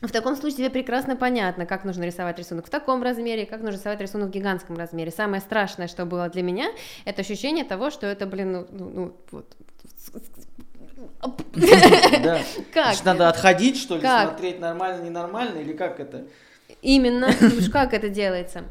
В 0.00 0.10
таком 0.12 0.34
случае 0.34 0.58
тебе 0.58 0.70
прекрасно 0.70 1.14
понятно, 1.14 1.66
как 1.66 1.84
нужно 1.84 2.04
рисовать 2.04 2.38
рисунок 2.38 2.66
в 2.66 2.70
таком 2.70 3.02
размере, 3.02 3.44
как 3.44 3.60
нужно 3.60 3.76
рисовать 3.76 4.00
рисунок 4.00 4.28
в 4.28 4.32
гигантском 4.32 4.76
размере. 4.76 5.10
Самое 5.10 5.42
страшное, 5.42 5.88
что 5.88 6.06
было 6.06 6.28
для 6.30 6.42
меня, 6.42 6.70
это 7.04 7.20
ощущение 7.20 7.64
того, 7.64 7.90
что 7.90 8.06
это, 8.06 8.26
блин, 8.26 8.52
ну, 8.52 8.66
ну, 8.70 8.90
ну, 8.90 9.16
вот. 9.30 9.46
Да. 11.54 12.40
Как? 12.72 12.86
Значит, 12.86 13.04
надо 13.04 13.28
отходить, 13.28 13.76
что 13.78 13.96
ли, 13.96 14.02
Как? 14.02 14.28
смотреть 14.30 14.58
нормально, 14.58 15.02
ненормально, 15.02 15.58
или 15.58 15.72
как 15.72 16.00
это? 16.00 16.24
Именно. 16.82 17.28
Уж 17.58 17.68
как 17.70 17.92
это 17.94 18.08
делается? 18.08 18.64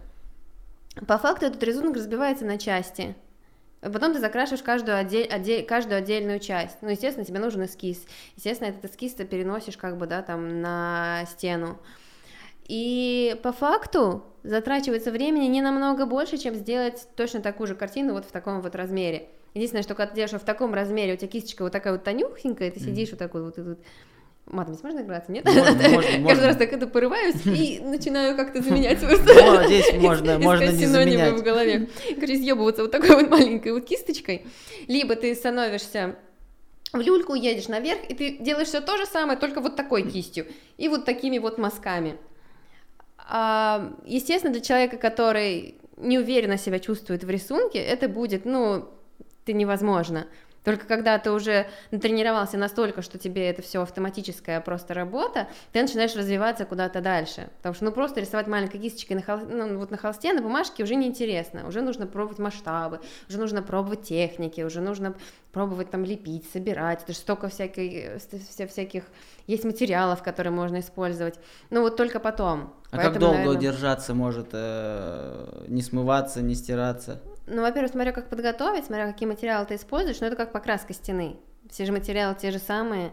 По 1.08 1.18
факту 1.18 1.46
этот 1.46 1.62
рисунок 1.64 1.96
разбивается 1.96 2.46
на 2.46 2.58
части. 2.58 3.16
Потом 3.82 4.14
ты 4.14 4.20
закрашиваешь 4.20 4.62
каждую, 4.62 4.98
отдель- 4.98 5.28
отдель- 5.28 5.66
каждую 5.66 6.00
отдельную 6.00 6.40
часть. 6.40 6.78
Ну, 6.82 6.90
естественно, 6.90 7.26
тебе 7.26 7.40
нужен 7.40 7.64
эскиз. 7.64 8.06
Естественно, 8.36 8.70
этот 8.70 8.86
эскиз 8.86 9.14
ты 9.14 9.26
переносишь 9.26 9.78
как 9.78 9.98
бы, 9.98 10.06
да, 10.06 10.22
там 10.22 10.62
на 10.62 11.26
стену. 11.30 11.78
И 12.68 13.40
по 13.42 13.52
факту 13.52 14.24
затрачивается 14.44 15.12
времени 15.12 15.46
не 15.46 15.62
намного 15.62 16.06
больше, 16.06 16.38
чем 16.38 16.56
сделать 16.56 17.08
точно 17.16 17.42
такую 17.42 17.68
же 17.68 17.76
картину 17.76 18.14
вот 18.14 18.26
в 18.26 18.32
таком 18.32 18.62
вот 18.62 18.76
размере. 18.76 19.30
Единственное, 19.56 19.84
что 19.84 19.96
когда 19.96 20.12
ты 20.12 20.16
делаешь 20.16 20.34
в 20.34 20.46
таком 20.46 20.74
размере, 20.74 21.14
у 21.14 21.18
тебя 21.18 21.28
кисточка 21.30 21.64
вот 21.64 21.72
такая 21.72 21.94
вот 21.94 22.04
тонюхенькая, 22.04 22.70
ты 22.70 22.80
сидишь 22.80 23.10
вот 23.10 23.20
такой 23.20 23.44
вот, 23.44 23.58
и 23.58 23.64
тут 23.64 23.80
Матом 24.50 24.74
здесь 24.74 24.84
можно 24.84 25.02
играться, 25.02 25.32
нет? 25.32 25.46
Можно, 25.46 25.62
можно, 25.74 25.90
Каждый 26.02 26.20
можно. 26.20 26.46
раз 26.48 26.58
так 26.58 26.74
это 26.74 26.88
порываюсь 26.88 27.36
и 27.46 27.80
начинаю 27.84 28.36
как-то 28.36 28.62
заменять 28.62 29.00
свой 29.00 29.18
Ну, 29.20 29.68
здесь 29.68 29.94
можно, 30.00 30.40
можно 30.40 30.72
не 30.72 30.86
заменять. 30.86 31.34
в 31.34 31.44
голове. 31.44 31.88
Короче, 32.16 32.38
съебываться 32.38 32.82
вот 32.82 32.92
такой 32.92 33.16
вот 33.16 33.30
маленькой 33.30 33.74
вот 33.74 33.86
кисточкой. 33.86 34.46
Либо 34.88 35.16
ты 35.16 35.36
становишься 35.36 36.16
в 36.92 37.00
люльку, 37.00 37.36
едешь 37.36 37.68
наверх, 37.68 38.00
и 38.10 38.16
ты 38.16 38.38
делаешь 38.40 38.70
все 38.70 38.82
то 38.82 38.98
же 38.98 39.06
самое, 39.06 39.38
только 39.38 39.62
вот 39.62 39.76
такой 39.76 40.10
кистью. 40.10 40.48
И 40.78 40.88
вот 40.88 41.06
такими 41.06 41.38
вот 41.38 41.60
мазками. 41.60 42.18
А, 43.18 43.94
естественно, 44.06 44.52
для 44.52 44.62
человека, 44.62 44.98
который 44.98 45.76
неуверенно 45.98 46.58
себя 46.58 46.80
чувствует 46.80 47.24
в 47.24 47.30
рисунке, 47.30 47.78
это 47.80 48.10
будет, 48.10 48.46
ну, 48.46 48.90
это 49.44 49.54
невозможно. 49.54 50.26
Только 50.70 50.86
когда 50.86 51.18
ты 51.18 51.32
уже 51.32 51.68
натренировался 51.90 52.56
настолько, 52.56 53.02
что 53.02 53.18
тебе 53.18 53.50
это 53.50 53.64
все 53.64 53.82
автоматическая 53.82 54.62
просто 54.62 54.94
работа, 54.94 55.48
ты 55.72 55.82
начинаешь 55.82 56.16
развиваться 56.16 56.64
куда-то 56.66 57.02
дальше. 57.02 57.50
Потому 57.58 57.74
что 57.74 57.86
ну 57.86 57.92
просто 57.92 58.22
рисовать 58.22 58.46
маленькой 58.46 58.80
кисточкой 58.80 59.16
на, 59.16 59.22
хол- 59.24 59.48
ну, 59.50 59.80
вот 59.80 59.90
на 59.90 59.98
холсте, 59.98 60.32
на 60.32 60.44
бумажке 60.44 60.84
уже 60.84 60.94
неинтересно. 60.94 61.68
Уже 61.68 61.82
нужно 61.82 62.06
пробовать 62.06 62.38
масштабы, 62.38 63.00
уже 63.28 63.40
нужно 63.40 63.64
пробовать 63.64 64.04
техники, 64.04 64.62
уже 64.62 64.80
нужно 64.80 65.16
пробовать 65.52 65.90
там 65.90 66.06
лепить, 66.06 66.46
собирать. 66.54 67.02
Это 67.02 67.14
же 67.14 67.18
столько 67.18 67.50
всякой, 67.50 68.20
э, 68.20 68.68
всяких 68.68 69.06
есть 69.48 69.64
материалов, 69.64 70.22
которые 70.22 70.52
можно 70.52 70.82
использовать. 70.82 71.40
Ну 71.72 71.82
вот 71.82 71.98
только 71.98 72.20
потом. 72.20 72.74
А 72.92 72.98
как 72.98 73.06
Поэтому, 73.06 73.20
долго 73.20 73.38
наверное, 73.38 73.58
удержаться 73.58 74.14
может, 74.14 74.50
э, 74.52 75.66
не 75.68 75.82
смываться, 75.82 76.44
не 76.44 76.54
стираться? 76.54 77.22
Ну, 77.50 77.62
во-первых, 77.62 77.92
смотря 77.92 78.12
как 78.12 78.30
подготовить, 78.30 78.86
смотря 78.86 79.12
какие 79.12 79.28
материалы 79.28 79.66
ты 79.66 79.76
используешь, 79.76 80.20
но 80.20 80.28
это 80.28 80.36
как 80.36 80.52
покраска 80.52 80.94
стены. 80.94 81.38
Все 81.70 81.86
же 81.86 81.92
материалы 81.92 82.36
те 82.40 82.52
же 82.52 82.60
самые, 82.60 83.12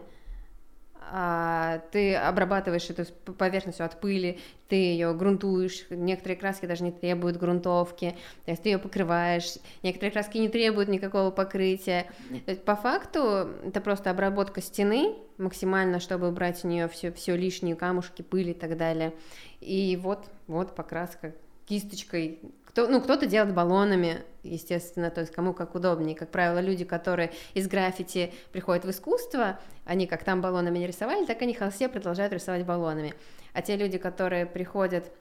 а 1.09 1.79
ты 1.91 2.15
обрабатываешь 2.15 2.89
эту 2.89 3.05
поверхность 3.33 3.81
от 3.81 3.99
пыли, 3.99 4.39
ты 4.67 4.75
ее 4.75 5.13
грунтуешь, 5.13 5.85
некоторые 5.89 6.37
краски 6.37 6.65
даже 6.65 6.83
не 6.83 6.91
требуют 6.91 7.37
грунтовки, 7.37 8.15
то 8.45 8.51
есть 8.51 8.63
ты 8.63 8.69
ее 8.69 8.77
покрываешь, 8.77 9.55
некоторые 9.83 10.11
краски 10.11 10.37
не 10.37 10.49
требуют 10.49 10.89
никакого 10.89 11.31
покрытия. 11.31 12.07
То 12.45 12.51
есть 12.51 12.63
по 12.63 12.75
факту 12.75 13.49
это 13.63 13.79
просто 13.79 14.09
обработка 14.09 14.61
стены 14.61 15.15
максимально, 15.37 15.99
чтобы 15.99 16.27
убрать 16.27 16.63
у 16.65 16.67
нее 16.67 16.87
все, 16.89 17.11
все 17.11 17.35
лишние 17.35 17.75
камушки, 17.75 18.21
пыль 18.21 18.49
и 18.49 18.53
так 18.53 18.77
далее. 18.77 19.13
И 19.61 19.97
вот, 20.01 20.25
вот 20.47 20.75
покраска 20.75 21.33
кисточкой. 21.67 22.39
Кто, 22.77 22.87
ну, 22.87 23.01
кто-то 23.01 23.25
делает 23.25 23.55
баллонами, 23.55 24.21
естественно, 24.43 25.09
то 25.09 25.21
есть 25.21 25.33
кому 25.33 25.51
как 25.51 25.73
удобнее. 25.73 26.15
Как 26.15 26.29
правило, 26.29 26.59
люди, 26.59 26.85
которые 26.85 27.31
из 27.55 27.67
граффити 27.67 28.31
приходят 28.51 28.85
в 28.85 28.91
искусство, 28.91 29.59
они 29.83 30.05
как 30.05 30.23
там 30.23 30.41
баллонами 30.41 30.77
не 30.77 30.85
рисовали, 30.85 31.25
так 31.25 31.41
они 31.41 31.55
холсте 31.55 31.89
продолжают 31.89 32.33
рисовать 32.33 32.67
баллонами. 32.67 33.15
А 33.53 33.63
те 33.63 33.77
люди, 33.77 33.97
которые 33.97 34.45
приходят 34.45 35.11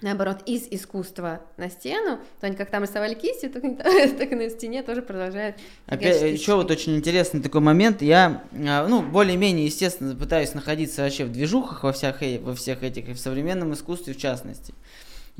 наоборот, 0.00 0.38
из 0.46 0.68
искусства 0.70 1.42
на 1.58 1.68
стену, 1.68 2.18
то 2.40 2.46
они 2.46 2.56
как 2.56 2.70
там 2.70 2.84
рисовали 2.84 3.12
кистью, 3.12 3.50
так, 3.50 3.62
так 4.18 4.32
и 4.32 4.34
на 4.34 4.48
стене 4.48 4.82
тоже 4.82 5.02
продолжают. 5.02 5.56
Опять, 5.84 6.22
еще 6.22 6.54
вот 6.54 6.70
очень 6.70 6.96
интересный 6.96 7.42
такой 7.42 7.60
момент, 7.60 8.00
я, 8.00 8.42
а, 8.54 8.86
ну, 8.88 9.02
более-менее, 9.02 9.66
естественно, 9.66 10.16
пытаюсь 10.16 10.54
находиться 10.54 11.02
вообще 11.02 11.26
в 11.26 11.30
движухах 11.30 11.82
во 11.82 11.92
всех, 11.92 12.22
э, 12.22 12.38
во 12.38 12.54
всех 12.54 12.82
этих, 12.82 13.10
и 13.10 13.12
в 13.12 13.20
современном 13.20 13.74
искусстве 13.74 14.14
в 14.14 14.16
частности. 14.16 14.72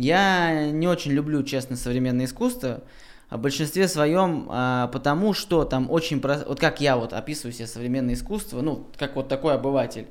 Я 0.01 0.71
не 0.71 0.89
очень 0.89 1.13
люблю, 1.13 1.43
честно, 1.43 1.77
современное 1.77 2.25
искусство, 2.25 2.83
в 3.29 3.39
большинстве 3.39 3.87
своем 3.87 4.47
а, 4.49 4.89
потому, 4.89 5.35
что 5.35 5.65
там 5.65 5.91
очень 5.91 6.21
про... 6.21 6.39
вот 6.47 6.59
как 6.59 6.81
я 6.81 6.97
вот 6.97 7.13
описываю 7.13 7.53
себе 7.53 7.67
современное 7.67 8.15
искусство, 8.15 8.63
ну, 8.63 8.89
как 8.97 9.15
вот 9.15 9.29
такой 9.29 9.55
обыватель. 9.55 10.09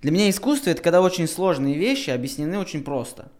Для 0.00 0.10
меня 0.10 0.30
искусство 0.30 0.70
это 0.70 0.82
когда 0.82 1.02
очень 1.02 1.28
сложные 1.28 1.76
вещи 1.76 2.08
объяснены 2.08 2.58
очень 2.58 2.82
просто. 2.82 3.30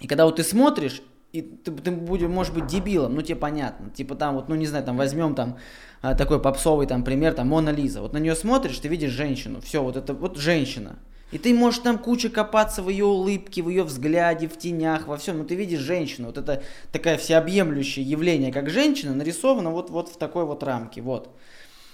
И 0.00 0.06
когда 0.06 0.24
вот 0.24 0.36
ты 0.36 0.42
смотришь, 0.42 1.02
и 1.32 1.42
ты, 1.42 1.72
ты 1.72 1.90
будешь, 1.90 2.28
может 2.28 2.54
быть, 2.54 2.66
дебилом, 2.66 3.14
ну 3.14 3.22
тебе 3.22 3.36
понятно. 3.36 3.90
Типа 3.90 4.14
там 4.14 4.34
вот, 4.34 4.48
ну 4.48 4.54
не 4.54 4.66
знаю, 4.66 4.84
там 4.84 4.96
возьмем 4.96 5.34
там 5.34 5.58
а, 6.00 6.14
такой 6.14 6.40
попсовый 6.40 6.86
там 6.86 7.04
пример, 7.04 7.34
там 7.34 7.48
Мона 7.48 7.70
Лиза. 7.70 8.00
Вот 8.00 8.14
на 8.14 8.18
нее 8.18 8.34
смотришь, 8.34 8.78
ты 8.78 8.88
видишь 8.88 9.10
женщину. 9.10 9.60
Все, 9.60 9.82
вот 9.82 9.96
это 9.96 10.14
вот 10.14 10.38
женщина. 10.38 10.96
И 11.32 11.38
ты 11.38 11.52
можешь 11.52 11.80
там 11.80 11.98
куча 11.98 12.28
копаться 12.28 12.82
в 12.82 12.88
ее 12.88 13.04
улыбке, 13.04 13.62
в 13.62 13.68
ее 13.68 13.82
взгляде, 13.82 14.46
в 14.46 14.56
тенях, 14.56 15.08
во 15.08 15.16
всем. 15.16 15.38
Но 15.38 15.44
ты 15.44 15.56
видишь 15.56 15.80
женщину. 15.80 16.28
Вот 16.28 16.38
это 16.38 16.62
такая 16.92 17.18
всеобъемлющее 17.18 18.04
явление, 18.04 18.52
как 18.52 18.70
женщина, 18.70 19.14
нарисовано 19.14 19.70
вот, 19.70 19.90
вот 19.90 20.08
в 20.08 20.16
такой 20.18 20.44
вот 20.44 20.62
рамке. 20.62 21.02
Вот. 21.02 21.36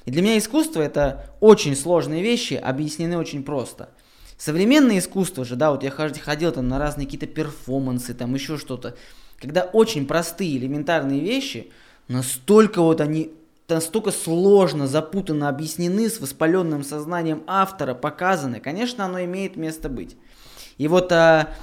И 0.05 0.11
для 0.11 0.21
меня 0.21 0.37
искусство 0.37 0.83
это 0.83 1.31
очень 1.41 1.77
сложные 1.77 2.23
вещи, 2.23 2.55
объяснены 2.55 3.17
очень 3.17 3.43
просто. 3.43 3.91
Современное 4.37 4.99
искусство 4.99 5.45
же, 5.45 5.57
да, 5.57 5.71
вот 5.71 5.85
я 5.85 5.91
ходил 5.91 6.53
там 6.53 6.69
на 6.69 6.79
разные 6.79 7.07
какие-то 7.07 7.27
перформансы, 7.27 8.13
там 8.13 8.35
еще 8.35 8.59
что-то. 8.59 8.97
Когда 9.41 9.63
очень 9.63 10.07
простые, 10.07 10.57
элементарные 10.57 11.21
вещи, 11.21 11.71
настолько 12.09 12.83
вот 12.83 13.01
они 13.01 13.31
настолько 13.69 14.11
сложно, 14.11 14.87
запутанно 14.87 15.49
объяснены, 15.49 16.09
с 16.09 16.21
воспаленным 16.21 16.85
сознанием 16.85 17.43
автора 17.47 17.95
показаны, 17.95 18.61
конечно, 18.61 19.05
оно 19.05 19.23
имеет 19.25 19.57
место 19.57 19.89
быть. 19.89 20.17
И 20.79 20.89
вот 20.89 21.13
а, 21.13 21.55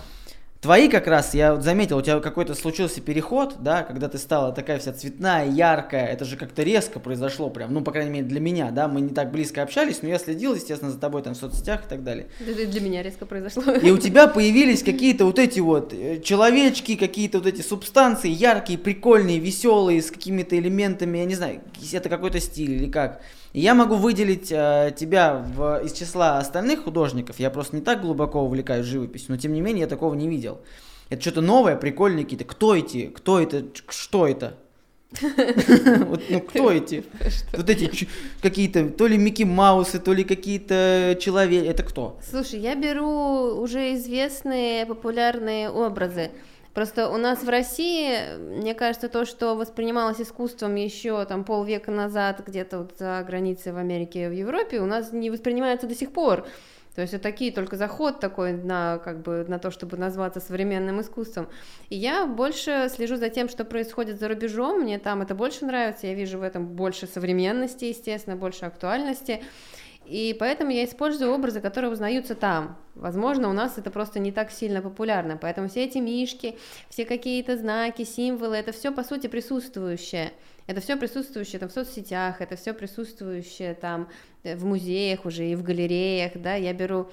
Твои 0.62 0.89
как 0.89 1.08
раз, 1.08 1.34
я 1.34 1.56
вот 1.56 1.63
заметил, 1.63 2.00
у 2.00 2.02
тебя 2.02 2.19
какой-то 2.19 2.54
случился 2.54 3.00
переход, 3.00 3.56
да, 3.62 3.84
когда 3.84 4.10
ты 4.10 4.17
стала 4.17 4.52
такая 4.52 4.78
вся 4.80 4.91
цветная, 4.91 5.50
яркая, 5.50 6.08
это 6.08 6.26
же 6.26 6.36
как-то 6.36 6.63
резко 6.63 7.00
произошло 7.00 7.50
прям, 7.50 7.74
ну, 7.74 7.82
по 7.82 7.93
крайней 7.93 8.12
мере, 8.12 8.26
для 8.26 8.41
меня, 8.41 8.69
да, 8.72 8.89
мы 8.89 9.00
не 9.00 9.13
так 9.13 9.32
близко 9.32 9.63
общались, 9.63 10.02
но 10.02 10.10
я 10.10 10.19
следил, 10.19 10.54
естественно, 10.54 10.91
за 10.91 11.00
тобой 11.00 11.22
там 11.22 11.34
в 11.34 11.38
соцсетях 11.38 11.86
и 11.86 11.88
так 11.89 12.04
далее. 12.04 12.28
Да, 12.41 12.65
для 12.65 12.82
меня 12.82 13.02
резко 13.02 13.26
произошло. 13.26 13.72
И 13.72 13.89
у 13.89 13.98
тебя 13.98 14.28
появились 14.28 14.84
какие-то 14.84 15.24
вот 15.24 15.39
эти 15.39 15.62
вот 15.62 15.93
э, 15.93 16.19
человечки, 16.19 16.98
какие-то 16.98 17.38
вот 17.38 17.48
эти 17.48 17.62
субстанции, 17.62 18.30
яркие, 18.30 18.78
прикольные, 18.78 19.39
веселые, 19.39 20.02
с 20.02 20.12
какими-то 20.12 20.60
элементами, 20.60 21.19
я 21.19 21.26
не 21.26 21.36
знаю, 21.36 21.62
это 21.93 22.10
какой-то 22.10 22.41
стиль 22.41 22.74
или 22.74 22.91
как. 22.91 23.22
Я 23.54 23.74
могу 23.74 23.96
выделить 23.96 24.52
э, 24.52 24.94
тебя 24.96 25.34
в, 25.34 25.84
из 25.84 25.94
числа 25.94 26.38
остальных 26.38 26.84
художников, 26.84 27.40
я 27.40 27.50
просто 27.50 27.76
не 27.76 27.82
так 27.82 28.02
глубоко 28.02 28.42
увлекаюсь 28.42 28.86
живописью, 28.86 29.32
но 29.32 29.38
тем 29.38 29.54
не 29.54 29.62
менее 29.62 29.82
я 29.82 29.88
такого 29.88 30.14
не 30.14 30.30
видел. 30.30 30.60
Это 31.10 31.22
что-то 31.22 31.42
новое, 31.42 31.76
прикольное 31.76 32.24
какие-то. 32.24 32.46
Кто 32.46 32.76
эти? 32.76 33.08
Кто 33.08 33.40
это? 33.40 33.66
Что 33.88 34.28
это? 34.28 34.56
Ну 36.30 36.40
кто 36.42 36.72
эти? 36.72 37.04
Вот 37.54 37.68
эти 37.68 38.08
какие-то, 38.44 38.90
то 38.90 39.08
ли 39.08 39.18
Микки 39.18 39.42
Маусы, 39.42 39.98
то 39.98 40.14
ли 40.14 40.24
какие-то 40.24 41.18
человеки. 41.20 41.66
Это 41.66 41.82
кто? 41.82 42.20
Слушай, 42.30 42.60
я 42.60 42.76
беру 42.76 43.60
уже 43.60 43.96
известные 43.96 44.86
популярные 44.86 45.72
образы. 45.72 46.30
Просто 46.73 47.10
у 47.10 47.17
нас 47.17 47.43
в 47.43 47.49
России, 47.49 48.38
мне 48.38 48.73
кажется, 48.73 49.10
то, 49.10 49.25
что 49.25 49.55
воспринималось 49.55 50.21
искусством 50.21 50.75
еще 50.75 51.25
там 51.25 51.43
полвека 51.43 51.91
назад, 51.91 52.43
где-то 52.45 52.79
вот 52.79 52.93
за 52.97 53.23
границей 53.25 53.71
в 53.71 53.77
Америке 53.77 54.29
в 54.29 54.34
Европе, 54.34 54.79
у 54.79 54.86
нас 54.86 55.12
не 55.12 55.29
воспринимается 55.29 55.88
до 55.88 55.95
сих 55.95 56.12
пор. 56.12 56.45
То 56.95 57.01
есть 57.01 57.13
это 57.13 57.23
такие 57.23 57.51
только 57.51 57.77
заход 57.77 58.19
такой 58.19 58.53
на, 58.53 58.97
как 58.97 59.21
бы, 59.21 59.45
на 59.47 59.58
то, 59.58 59.71
чтобы 59.71 59.95
назваться 59.97 60.39
современным 60.39 60.99
искусством. 61.01 61.47
И 61.89 61.95
я 61.95 62.25
больше 62.25 62.89
слежу 62.93 63.15
за 63.15 63.29
тем, 63.29 63.47
что 63.47 63.63
происходит 63.63 64.19
за 64.19 64.27
рубежом, 64.27 64.82
мне 64.82 64.99
там 64.99 65.21
это 65.21 65.34
больше 65.34 65.65
нравится, 65.65 66.08
я 66.08 66.13
вижу 66.13 66.39
в 66.39 66.43
этом 66.43 66.67
больше 66.67 67.08
современности, 67.08 67.86
естественно, 67.86 68.36
больше 68.36 68.65
актуальности. 68.65 69.41
И 70.10 70.36
поэтому 70.39 70.72
я 70.72 70.86
использую 70.86 71.32
образы, 71.32 71.62
которые 71.62 71.91
узнаются 71.91 72.34
там. 72.34 72.78
Возможно, 72.95 73.48
у 73.48 73.54
нас 73.54 73.78
это 73.78 73.91
просто 73.91 74.19
не 74.19 74.32
так 74.32 74.50
сильно 74.50 74.82
популярно. 74.82 75.38
Поэтому 75.38 75.69
все 75.69 75.86
эти 75.86 76.00
мишки, 76.00 76.58
все 76.89 77.06
какие-то 77.06 77.58
знаки, 77.58 78.04
символы, 78.04 78.56
это 78.58 78.72
все 78.72 78.91
по 78.91 79.04
сути 79.04 79.28
присутствующее. 79.28 80.34
Это 80.65 80.82
все 80.82 80.98
присутствующее 80.98 81.60
там 81.60 81.69
в 81.69 81.74
соцсетях, 81.74 82.41
это 82.41 82.56
все 82.56 82.74
присутствующее 82.74 83.76
там 83.76 84.10
э, 84.43 84.56
в 84.56 84.65
музеях 84.65 85.26
уже 85.26 85.45
и 85.45 85.56
в 85.56 85.63
галереях, 85.63 86.34
да, 86.36 86.56
я 86.56 86.74
беру 86.74 87.10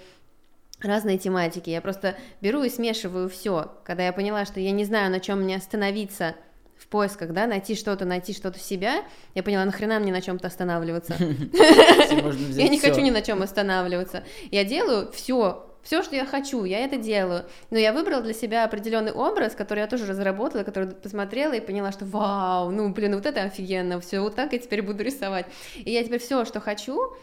разные 0.81 1.19
тематики, 1.19 1.71
я 1.71 1.81
просто 1.81 2.17
беру 2.41 2.63
и 2.63 2.71
смешиваю 2.71 3.29
все. 3.29 3.73
Когда 3.85 4.05
я 4.05 4.13
поняла, 4.13 4.45
что 4.45 4.61
я 4.61 4.73
не 4.73 4.85
знаю, 4.85 5.11
на 5.11 5.21
чем 5.21 5.43
мне 5.43 5.57
остановиться, 5.57 6.35
в 6.79 6.89
поисках, 6.89 7.33
да, 7.33 7.47
найти 7.47 7.75
что-то, 7.75 8.05
найти 8.05 8.33
что-то 8.33 8.59
себя, 8.59 9.05
я 9.35 9.43
поняла, 9.43 9.65
нахрена 9.65 9.99
мне 9.99 10.13
на 10.13 10.21
чем-то 10.21 10.47
останавливаться. 10.49 11.17
Я 11.19 12.69
не 12.69 12.79
хочу 12.79 13.01
ни 13.01 13.11
на 13.11 13.23
чем 13.23 13.43
останавливаться. 13.43 14.25
Я 14.51 14.65
делаю 14.65 15.11
все, 15.13 15.67
все, 15.83 16.03
что 16.03 16.17
я 16.17 16.27
хочу, 16.27 16.65
я 16.65 16.81
это 16.81 16.97
делаю. 16.97 17.45
Но 17.71 17.79
я 17.79 17.93
выбрала 17.93 18.21
для 18.21 18.35
себя 18.35 18.65
определенный 18.65 19.13
образ, 19.13 19.55
который 19.55 19.81
я 19.81 19.87
тоже 19.87 20.05
разработала, 20.07 20.65
который 20.65 20.91
посмотрела 20.91 21.53
и 21.53 21.61
поняла, 21.61 21.93
что 21.93 22.05
вау, 22.05 22.71
ну 22.71 22.93
блин, 22.93 23.15
вот 23.15 23.25
это 23.25 23.43
офигенно, 23.43 24.01
все, 24.01 24.21
вот 24.21 24.35
так 24.35 24.53
я 24.53 24.59
теперь 24.59 24.83
буду 24.83 25.05
рисовать. 25.05 25.47
И 25.77 25.93
я 25.93 26.03
теперь 26.03 26.19
все, 26.21 26.45
что 26.45 26.61
хочу, 26.61 27.15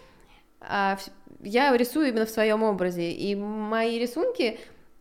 а, 0.62 0.98
я 1.42 1.76
рисую 1.76 2.08
именно 2.08 2.26
в 2.26 2.30
своем 2.30 2.64
образе. 2.64 3.12
И 3.12 3.36
мои 3.36 4.00
рисунки, 4.00 4.60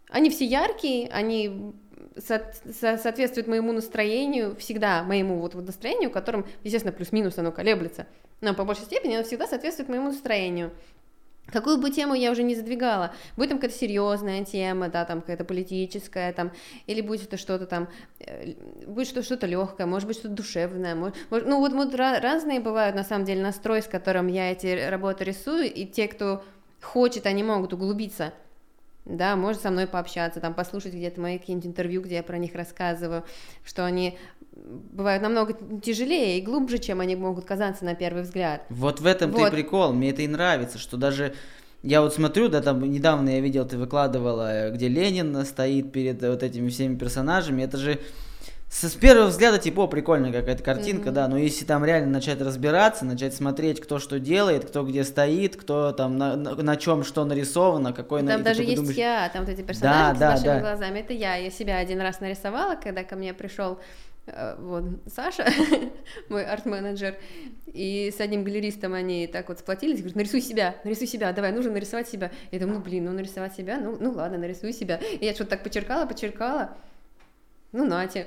они 0.09 0.29
все 0.31 0.45
яркие, 0.45 1.09
они 1.09 1.75
со 2.19 2.53
со 2.73 2.99
соответствует 2.99 3.47
моему 3.47 3.73
настроению, 3.73 4.57
всегда 4.57 5.03
моему 5.03 5.39
вот, 5.39 5.55
вот 5.55 5.67
настроению, 5.67 6.11
которым, 6.11 6.47
естественно, 6.63 6.93
плюс-минус 6.93 7.39
оно 7.39 7.53
колеблется, 7.53 8.07
но 8.41 8.55
по 8.55 8.65
большей 8.65 8.85
степени 8.85 9.15
оно 9.15 9.25
всегда 9.25 9.47
соответствует 9.47 9.89
моему 9.89 10.09
настроению. 10.09 10.73
Какую 11.47 11.77
бы 11.79 11.91
тему 11.91 12.15
я 12.15 12.31
уже 12.31 12.45
не 12.45 12.55
задвигала, 12.55 13.15
будет 13.37 13.51
там 13.51 13.59
какая-то 13.59 13.77
серьезная 13.77 14.45
тема, 14.45 14.89
да, 14.89 15.05
там 15.05 15.21
какая-то 15.21 15.45
политическая, 15.45 16.33
там, 16.33 16.53
или 16.87 17.01
будет 17.01 17.25
это 17.25 17.37
что-то 17.37 17.67
там, 17.67 17.89
э, 18.21 18.53
будет 18.87 19.09
что-то 19.09 19.37
что 19.37 19.47
легкое, 19.47 19.87
может 19.87 20.07
быть 20.07 20.17
что-то 20.19 20.35
душевное, 20.35 20.95
может, 20.95 21.17
может, 21.31 21.47
ну 21.47 21.59
вот, 21.59 21.73
вот 21.73 21.95
разные 21.95 22.61
бывают 22.61 22.95
на 22.95 23.03
самом 23.03 23.25
деле 23.25 23.43
настрой, 23.43 23.83
с 23.83 23.87
которым 23.87 24.29
я 24.29 24.53
эти 24.53 24.89
работы 24.89 25.25
рисую, 25.25 25.71
и 25.71 25.85
те, 25.85 26.07
кто 26.07 26.45
хочет, 26.81 27.27
они 27.27 27.43
могут 27.43 27.73
углубиться 27.73 28.33
да, 29.05 29.37
может 29.37 29.63
со 29.63 29.71
мной 29.71 29.87
пообщаться, 29.87 30.41
там 30.41 30.55
послушать 30.55 30.95
где-то 30.95 31.21
мои 31.21 31.39
какие-нибудь 31.39 31.69
интервью, 31.69 32.03
где 32.03 32.17
я 32.17 32.23
про 32.23 32.39
них 32.39 32.55
рассказываю, 32.55 33.25
что 33.65 33.85
они 33.85 34.19
бывают 34.55 35.23
намного 35.23 35.57
тяжелее 35.81 36.39
и 36.39 36.43
глубже, 36.43 36.79
чем 36.79 37.01
они 37.01 37.17
могут 37.17 37.45
казаться 37.45 37.85
на 37.85 37.95
первый 37.95 38.23
взгляд. 38.23 38.65
Вот 38.69 39.01
в 39.01 39.07
этом 39.07 39.33
вот. 39.33 39.47
ты 39.47 39.51
прикол, 39.51 39.93
мне 39.93 40.11
это 40.11 40.23
и 40.23 40.29
нравится, 40.29 40.79
что 40.79 40.97
даже 40.97 41.35
я 41.83 42.01
вот 42.01 42.15
смотрю, 42.15 42.49
да, 42.49 42.61
там 42.61 42.81
недавно 42.89 43.31
я 43.31 43.41
видел, 43.41 43.67
ты 43.67 43.77
выкладывала, 43.77 44.71
где 44.71 44.89
Ленин 44.89 45.45
стоит 45.45 45.91
перед 45.91 46.23
вот 46.23 46.43
этими 46.43 46.69
всеми 46.69 46.97
персонажами, 46.97 47.63
это 47.63 47.77
же 47.77 47.99
с, 48.73 48.89
с 48.89 48.95
первого 48.95 49.27
взгляда, 49.27 49.59
типа, 49.59 49.83
о, 49.83 49.87
прикольная 49.87 50.33
какая-то 50.33 50.63
картинка, 50.63 51.11
mm-hmm. 51.11 51.13
да, 51.13 51.29
но 51.29 51.37
если 51.37 51.67
там 51.67 51.85
реально 51.85 52.11
начать 52.11 52.41
разбираться, 52.41 53.05
начать 53.05 53.35
смотреть, 53.35 53.83
кто 53.83 53.99
что 53.99 54.19
делает, 54.19 54.65
кто 54.65 54.83
где 54.83 55.05
стоит, 55.05 55.57
кто 55.57 55.93
там 55.93 56.17
на, 56.17 56.37
на, 56.37 56.55
на 56.55 56.77
чем 56.77 57.05
что 57.05 57.27
нарисовано, 57.27 57.93
какой... 57.93 58.21
Там 58.21 58.39
на, 58.39 58.39
даже 58.39 58.63
есть 58.63 58.77
думаешь... 58.77 58.97
я, 58.97 59.29
там 59.31 59.45
вот 59.45 59.53
эти 59.53 59.61
персонажи 59.61 60.19
да, 60.19 60.37
с 60.39 60.43
да, 60.43 60.55
да. 60.55 60.61
глазами, 60.61 61.01
это 61.01 61.13
я, 61.13 61.37
я 61.37 61.51
себя 61.51 61.77
один 61.77 62.01
раз 62.01 62.21
нарисовала, 62.21 62.77
когда 62.77 63.05
ко 63.05 63.15
мне 63.15 63.35
пришел 63.35 63.79
э, 64.27 64.57
вот 64.59 64.85
Саша, 65.07 65.47
мой 66.31 66.47
арт-менеджер, 66.47 67.17
и 67.67 68.11
с 68.11 68.21
одним 68.23 68.43
галеристом 68.43 68.95
они 68.95 69.27
так 69.27 69.51
вот 69.51 69.59
сплотились, 69.59 69.99
говорят, 69.99 70.17
нарисуй 70.17 70.41
себя, 70.41 70.77
нарисуй 70.85 71.09
себя, 71.09 71.31
давай, 71.35 71.53
нужно 71.53 71.73
нарисовать 71.73 72.09
себя. 72.09 72.31
Я 72.51 72.59
думаю, 72.59 72.79
ну 72.79 72.85
блин, 72.85 73.05
ну 73.05 73.13
нарисовать 73.13 73.55
себя, 73.55 73.79
ну, 73.79 73.99
ну 74.01 74.13
ладно, 74.13 74.39
нарисуй 74.39 74.73
себя. 74.73 74.97
И 74.97 75.27
я 75.27 75.35
что-то 75.35 75.51
так 75.51 75.63
почеркала, 75.63 76.07
почеркала, 76.07 76.75
ну, 77.73 77.87
нате. 77.87 78.27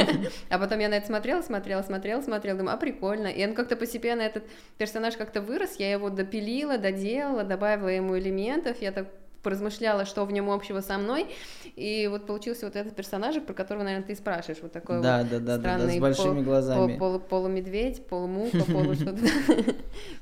а 0.50 0.58
потом 0.58 0.78
я 0.78 0.88
на 0.88 0.94
это 0.94 1.06
смотрела, 1.06 1.42
смотрела, 1.42 1.82
смотрела, 1.82 2.22
смотрела, 2.22 2.58
думаю, 2.58 2.74
а 2.74 2.78
прикольно. 2.78 3.26
И 3.26 3.46
он 3.46 3.54
как-то 3.54 3.76
постепенно, 3.76 4.22
этот 4.22 4.44
персонаж 4.78 5.16
как-то 5.16 5.42
вырос, 5.42 5.76
я 5.78 5.92
его 5.92 6.08
допилила, 6.08 6.78
доделала, 6.78 7.44
добавила 7.44 7.88
ему 7.88 8.18
элементов, 8.18 8.80
я 8.80 8.92
так 8.92 9.06
поразмышляла, 9.46 10.06
что 10.06 10.24
в 10.24 10.32
нем 10.32 10.50
общего 10.50 10.80
со 10.80 10.98
мной, 10.98 11.28
и 11.76 12.08
вот 12.10 12.26
получился 12.26 12.66
вот 12.66 12.74
этот 12.74 12.96
персонаж, 12.96 13.40
про 13.40 13.54
которого, 13.54 13.84
наверное, 13.84 14.04
ты 14.04 14.16
спрашиваешь, 14.16 14.58
вот 14.60 14.72
такой 14.72 15.00
да, 15.00 15.18
вот 15.18 15.30
да, 15.30 15.38
да, 15.38 15.58
странный 15.58 15.86
да, 15.86 15.92
да, 15.92 15.98
с 15.98 16.00
большими 16.00 16.34
пол, 16.34 16.42
глазами. 16.42 16.96
Пол, 16.96 17.10
пол, 17.12 17.20
полумедведь, 17.20 18.04
полумуха, 18.06 18.64
полу 18.64 18.94
что-то. 18.96 19.20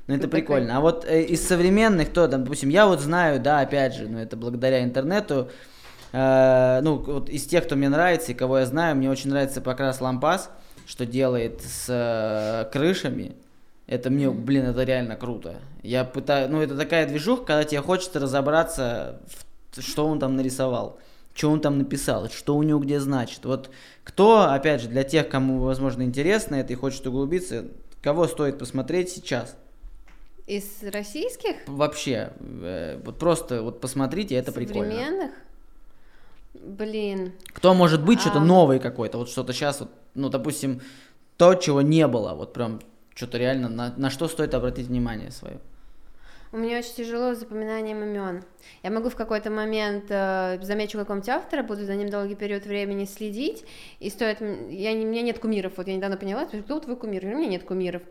Ну 0.05 0.15
это 0.15 0.27
прикольно. 0.27 0.77
А 0.77 0.79
вот 0.79 1.05
э, 1.05 1.23
из 1.23 1.41
современных, 1.47 2.11
кто 2.11 2.27
там, 2.27 2.43
допустим, 2.43 2.69
я 2.69 2.85
вот 2.85 2.99
знаю, 2.99 3.39
да, 3.39 3.61
опять 3.61 3.95
же, 3.95 4.07
ну 4.07 4.19
это 4.19 4.37
благодаря 4.37 4.83
интернету, 4.83 5.49
э, 6.15 6.81
ну, 6.81 6.95
вот 6.95 7.29
из 7.29 7.45
тех, 7.45 7.65
кто 7.65 7.75
мне 7.75 7.89
нравится 7.89 8.31
и 8.31 8.35
кого 8.35 8.59
я 8.59 8.65
знаю, 8.65 8.95
мне 8.95 9.09
очень 9.09 9.29
нравится 9.29 9.61
Покрас 9.61 10.01
Лампас, 10.01 10.49
что 10.87 11.05
делает 11.05 11.61
с 11.61 11.85
э, 11.89 12.69
крышами. 12.71 13.35
Это 13.87 14.09
мне, 14.09 14.31
блин, 14.31 14.65
это 14.65 14.83
реально 14.83 15.15
круто. 15.15 15.59
Я 15.83 16.05
пытаюсь, 16.05 16.49
ну, 16.49 16.61
это 16.61 16.75
такая 16.75 17.07
движуха, 17.07 17.45
когда 17.45 17.63
тебе 17.63 17.81
хочется 17.81 18.19
разобраться, 18.19 19.21
что 19.77 20.07
он 20.07 20.19
там 20.19 20.35
нарисовал, 20.35 20.99
что 21.35 21.51
он 21.51 21.61
там 21.61 21.77
написал, 21.77 22.29
что 22.29 22.55
у 22.55 22.63
него 22.63 22.79
где 22.79 22.99
значит. 22.99 23.45
Вот 23.45 23.69
кто, 24.03 24.49
опять 24.49 24.81
же, 24.81 24.87
для 24.87 25.03
тех, 25.03 25.29
кому, 25.29 25.59
возможно, 25.59 26.01
интересно 26.01 26.55
это 26.55 26.73
и 26.73 26.75
хочет 26.75 27.05
углубиться, 27.05 27.65
кого 28.01 28.27
стоит 28.27 28.57
посмотреть 28.57 29.09
сейчас? 29.09 29.55
Из 30.47 30.83
российских? 30.83 31.55
Вообще, 31.67 32.31
э, 32.39 32.99
вот 33.03 33.17
просто 33.17 33.61
вот 33.61 33.81
посмотрите, 33.81 34.35
это 34.35 34.51
прикольно. 34.51 34.91
Современных? 34.91 35.31
Блин. 36.61 37.33
Кто 37.53 37.73
может 37.73 38.03
быть 38.03 38.19
что-то 38.21 38.39
А. 38.39 38.43
новый 38.43 38.79
какой-то, 38.79 39.17
вот 39.17 39.29
что-то 39.29 39.53
сейчас, 39.53 39.79
вот, 39.81 39.89
ну, 40.13 40.29
допустим, 40.29 40.81
то, 41.37 41.55
чего 41.55 41.81
не 41.81 42.07
было, 42.07 42.33
вот 42.33 42.53
прям 42.53 42.81
что-то 43.13 43.37
реально, 43.37 43.69
на, 43.69 43.93
на 43.97 44.09
что 44.09 44.27
стоит 44.27 44.53
обратить 44.53 44.87
внимание 44.87 45.31
свое. 45.31 45.59
У 46.51 46.57
меня 46.57 46.77
очень 46.77 46.93
тяжело 46.93 47.33
с 47.35 47.39
запоминанием 47.39 48.01
имен. 48.01 48.43
Я 48.81 48.91
могу 48.91 49.09
в 49.09 49.15
какой-то 49.15 49.49
момент 49.51 50.05
э, 50.09 50.57
замечу 50.61 50.97
какого-нибудь 50.97 51.27
автора, 51.29 51.63
буду 51.63 51.83
за 51.83 51.95
ним 51.95 52.09
долгий 52.09 52.35
период 52.35 52.65
времени 52.65 53.05
следить, 53.05 53.65
и 53.99 54.09
стоит... 54.09 54.39
Я, 54.69 54.93
не- 54.93 55.05
у 55.05 55.09
меня 55.09 55.21
нет 55.21 55.39
кумиров, 55.39 55.73
вот 55.75 55.87
я 55.87 55.95
недавно 55.95 56.15
поняла, 56.15 56.45
кто 56.45 56.79
твой 56.79 56.95
кумир? 56.95 57.25
У 57.25 57.27
меня 57.27 57.47
нет 57.47 57.63
кумиров. 57.65 58.03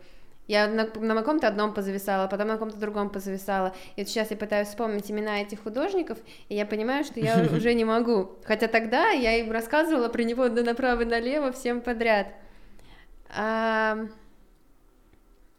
Я 0.47 0.67
на, 0.67 0.85
на 0.85 1.15
каком-то 1.15 1.47
одном 1.47 1.73
позависала, 1.73 2.27
потом 2.27 2.47
на 2.47 2.53
каком-то 2.53 2.77
другом 2.77 3.09
позависала. 3.09 3.73
И 3.95 4.01
вот 4.01 4.09
сейчас 4.09 4.31
я 4.31 4.37
пытаюсь 4.37 4.67
вспомнить 4.67 5.09
имена 5.09 5.41
этих 5.41 5.63
художников, 5.63 6.17
и 6.49 6.55
я 6.55 6.65
понимаю, 6.65 7.03
что 7.03 7.19
я 7.19 7.47
уже 7.55 7.73
не 7.73 7.85
могу. 7.85 8.31
Хотя 8.43 8.67
тогда 8.67 9.09
я 9.09 9.37
им 9.37 9.51
рассказывала 9.51 10.09
про 10.09 10.23
него 10.23 10.47
направо 10.47 11.01
и 11.01 11.05
налево 11.05 11.51
всем 11.51 11.81
подряд. 11.81 12.27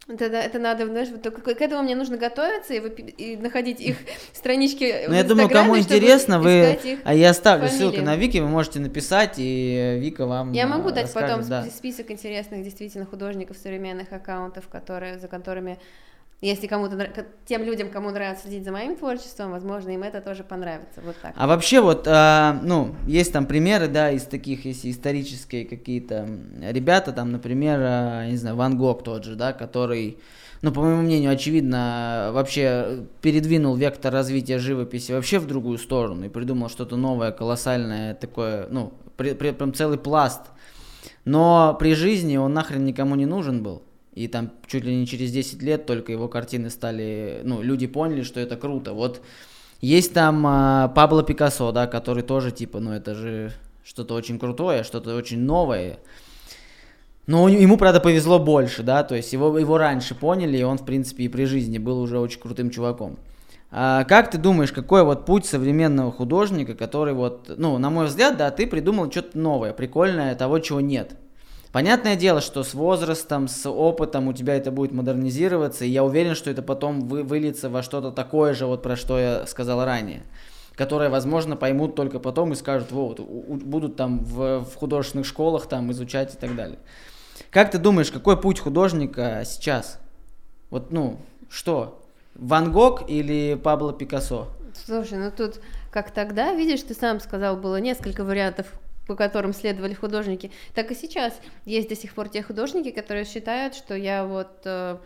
Это, 0.09 0.27
это 0.27 0.61
надо, 0.61 0.87
знаешь, 0.87 1.09
вот 1.09 1.23
только 1.23 1.41
к 1.41 1.61
этому 1.61 1.83
мне 1.83 1.97
нужно 1.97 2.17
готовиться 2.17 2.75
и, 2.75 2.79
и 2.79 3.37
находить 3.37 3.81
их 3.81 3.97
странички 4.33 5.07
Ну, 5.09 5.15
я 5.15 5.25
думаю, 5.25 5.49
кому 5.49 5.77
интересно, 5.77 6.39
вы... 6.39 6.79
их. 6.85 7.01
А 7.05 7.13
я 7.13 7.31
оставлю 7.31 7.67
фамилии. 7.67 7.79
ссылку 7.79 8.03
на 8.03 8.15
Вики, 8.17 8.39
вы 8.39 8.47
можете 8.47 8.79
написать, 8.79 9.35
и 9.39 9.99
Вика 10.01 10.27
вам 10.27 10.53
Я 10.53 10.65
э, 10.65 10.67
могу 10.67 10.93
дать 10.93 11.13
потом 11.13 11.43
да. 11.49 11.63
спи- 11.63 11.71
список 11.71 12.11
интересных 12.13 12.63
действительно 12.63 13.05
художников 13.05 13.57
современных 13.57 14.13
аккаунтов, 14.13 14.69
которые, 14.69 15.19
за 15.19 15.27
которыми, 15.27 15.79
если 16.43 16.67
кому-то 16.67 17.11
тем 17.47 17.63
людям, 17.65 17.89
кому 17.91 18.11
нравится 18.11 18.47
следить 18.47 18.65
за 18.65 18.73
моим 18.73 18.95
творчеством, 18.97 19.53
возможно, 19.53 19.91
им 19.91 20.03
это 20.03 20.21
тоже 20.21 20.45
понравится. 20.45 21.01
Вот 21.05 21.17
так. 21.23 21.33
А 21.35 21.47
вообще 21.47 21.81
вот, 21.81 22.07
а, 22.07 22.61
ну, 22.63 22.95
есть 23.07 23.33
там 23.33 23.47
примеры, 23.47 23.89
да, 23.89 24.11
из 24.11 24.25
таких, 24.25 24.67
если 24.67 24.91
исторические 24.91 25.65
какие-то 25.65 26.29
ребята, 26.71 27.13
там, 27.13 27.33
например, 27.33 27.81
я 27.81 28.27
не 28.29 28.37
знаю, 28.37 28.57
Ван 28.57 28.77
Гог 28.77 29.03
тот 29.03 29.25
же, 29.25 29.35
да, 29.35 29.55
который, 29.55 30.19
ну, 30.61 30.73
по 30.73 30.83
моему 30.83 31.03
мнению, 31.03 31.33
очевидно, 31.33 32.31
вообще 32.33 33.07
передвинул 33.23 33.75
вектор 33.75 34.13
развития 34.13 34.59
живописи 34.59 35.13
вообще 35.13 35.39
в 35.39 35.47
другую 35.47 35.79
сторону 35.79 36.27
и 36.27 36.29
придумал 36.29 36.69
что-то 36.69 36.97
новое, 36.97 37.33
колоссальное, 37.33 38.15
такое, 38.15 38.67
ну, 38.71 38.93
при- 39.17 39.33
при- 39.33 39.53
прям 39.53 39.73
целый 39.73 39.99
пласт. 39.99 40.43
Но 41.25 41.75
при 41.81 41.95
жизни 41.95 42.37
он 42.37 42.53
нахрен 42.53 42.85
никому 42.85 43.15
не 43.15 43.27
нужен 43.27 43.63
был. 43.63 43.83
И 44.17 44.29
там 44.29 44.51
чуть 44.67 44.83
ли 44.83 44.97
не 44.97 45.07
через 45.07 45.31
10 45.31 45.63
лет 45.63 45.85
только 45.85 46.11
его 46.11 46.27
картины 46.27 46.71
стали, 46.71 47.43
ну, 47.45 47.61
люди 47.61 47.87
поняли, 47.87 48.23
что 48.23 48.41
это 48.41 48.57
круто. 48.57 48.95
Вот 48.95 49.21
есть 49.83 50.15
там 50.15 50.43
а, 50.47 50.89
Пабло 50.89 51.23
Пикассо, 51.23 51.71
да, 51.71 51.87
который 51.87 52.23
тоже 52.23 52.51
типа, 52.51 52.81
ну 52.81 52.93
это 52.93 53.15
же 53.15 53.53
что-то 53.85 54.15
очень 54.15 54.39
крутое, 54.39 54.85
что-то 54.85 55.15
очень 55.15 55.41
новое. 55.41 55.99
Но 57.27 57.47
ему, 57.47 57.77
правда, 57.77 58.01
повезло 58.01 58.39
больше, 58.39 58.83
да, 58.83 59.05
то 59.05 59.15
есть 59.15 59.35
его, 59.35 59.59
его 59.59 59.77
раньше 59.77 60.15
поняли, 60.15 60.57
и 60.57 60.63
он, 60.63 60.79
в 60.79 60.87
принципе, 60.87 61.25
и 61.25 61.29
при 61.29 61.45
жизни 61.45 61.77
был 61.77 62.01
уже 62.01 62.19
очень 62.19 62.41
крутым 62.41 62.71
чуваком. 62.71 63.19
А 63.71 64.05
как 64.05 64.31
ты 64.31 64.39
думаешь, 64.39 64.73
какой 64.73 65.05
вот 65.05 65.27
путь 65.27 65.45
современного 65.45 66.11
художника, 66.11 66.75
который 66.75 67.13
вот, 67.13 67.53
ну, 67.59 67.77
на 67.77 67.91
мой 67.91 68.07
взгляд, 68.07 68.39
да, 68.39 68.51
ты 68.51 68.67
придумал 68.67 69.11
что-то 69.11 69.37
новое, 69.37 69.75
прикольное, 69.75 70.35
того, 70.37 70.59
чего 70.61 70.81
нет. 70.81 71.17
Понятное 71.77 72.17
дело, 72.17 72.41
что 72.41 72.63
с 72.63 72.73
возрастом, 72.73 73.49
с 73.49 73.69
опытом 73.69 74.29
у 74.29 74.33
тебя 74.33 74.57
это 74.57 74.71
будет 74.71 74.93
модернизироваться, 74.93 75.85
и 75.85 75.91
я 75.91 76.05
уверен, 76.05 76.35
что 76.35 76.49
это 76.51 76.63
потом 76.63 77.01
вы, 77.01 77.23
выльется 77.23 77.69
во 77.69 77.83
что-то 77.83 78.13
такое 78.13 78.55
же, 78.55 78.65
вот 78.65 78.83
про 78.83 78.97
что 78.97 79.19
я 79.19 79.47
сказал 79.47 79.85
ранее, 79.85 80.23
которое, 80.75 81.11
возможно, 81.11 81.55
поймут 81.55 81.95
только 81.95 82.19
потом 82.19 82.55
и 82.55 82.57
скажут, 82.57 82.93
вот, 82.93 83.21
у- 83.21 83.57
будут 83.57 83.95
там 83.95 84.21
в, 84.21 84.65
в 84.65 84.75
художественных 84.75 85.27
школах 85.27 85.67
там 85.67 85.93
изучать 85.93 86.33
и 86.33 86.39
так 86.39 86.57
далее. 86.57 86.79
Как 87.51 87.71
ты 87.71 87.77
думаешь, 87.77 88.11
какой 88.11 88.41
путь 88.41 88.59
художника 88.59 89.43
сейчас? 89.45 90.01
Вот, 90.71 90.91
ну, 90.93 91.19
что? 91.51 92.03
Ван 92.35 92.73
Гог 92.73 93.11
или 93.11 93.55
Пабло 93.55 93.93
Пикассо? 93.93 94.49
Слушай, 94.87 95.19
ну 95.19 95.31
тут, 95.31 95.61
как 95.93 96.11
тогда, 96.11 96.55
видишь, 96.55 96.81
ты 96.85 96.95
сам 96.95 97.21
сказал, 97.21 97.59
было 97.59 97.77
несколько 97.77 98.25
вариантов, 98.25 98.67
по 99.07 99.15
которым 99.15 99.53
следовали 99.53 99.95
художники, 99.95 100.51
так 100.75 100.91
и 100.91 100.95
сейчас 100.95 101.41
есть 101.65 101.89
до 101.89 101.97
сих 101.97 102.15
пор 102.15 102.29
те 102.29 102.43
художники, 102.43 102.91
которые 102.91 103.25
считают, 103.25 103.75
что 103.75 103.95
я 103.95 104.25
вот 104.25 104.63
э, 104.65 104.99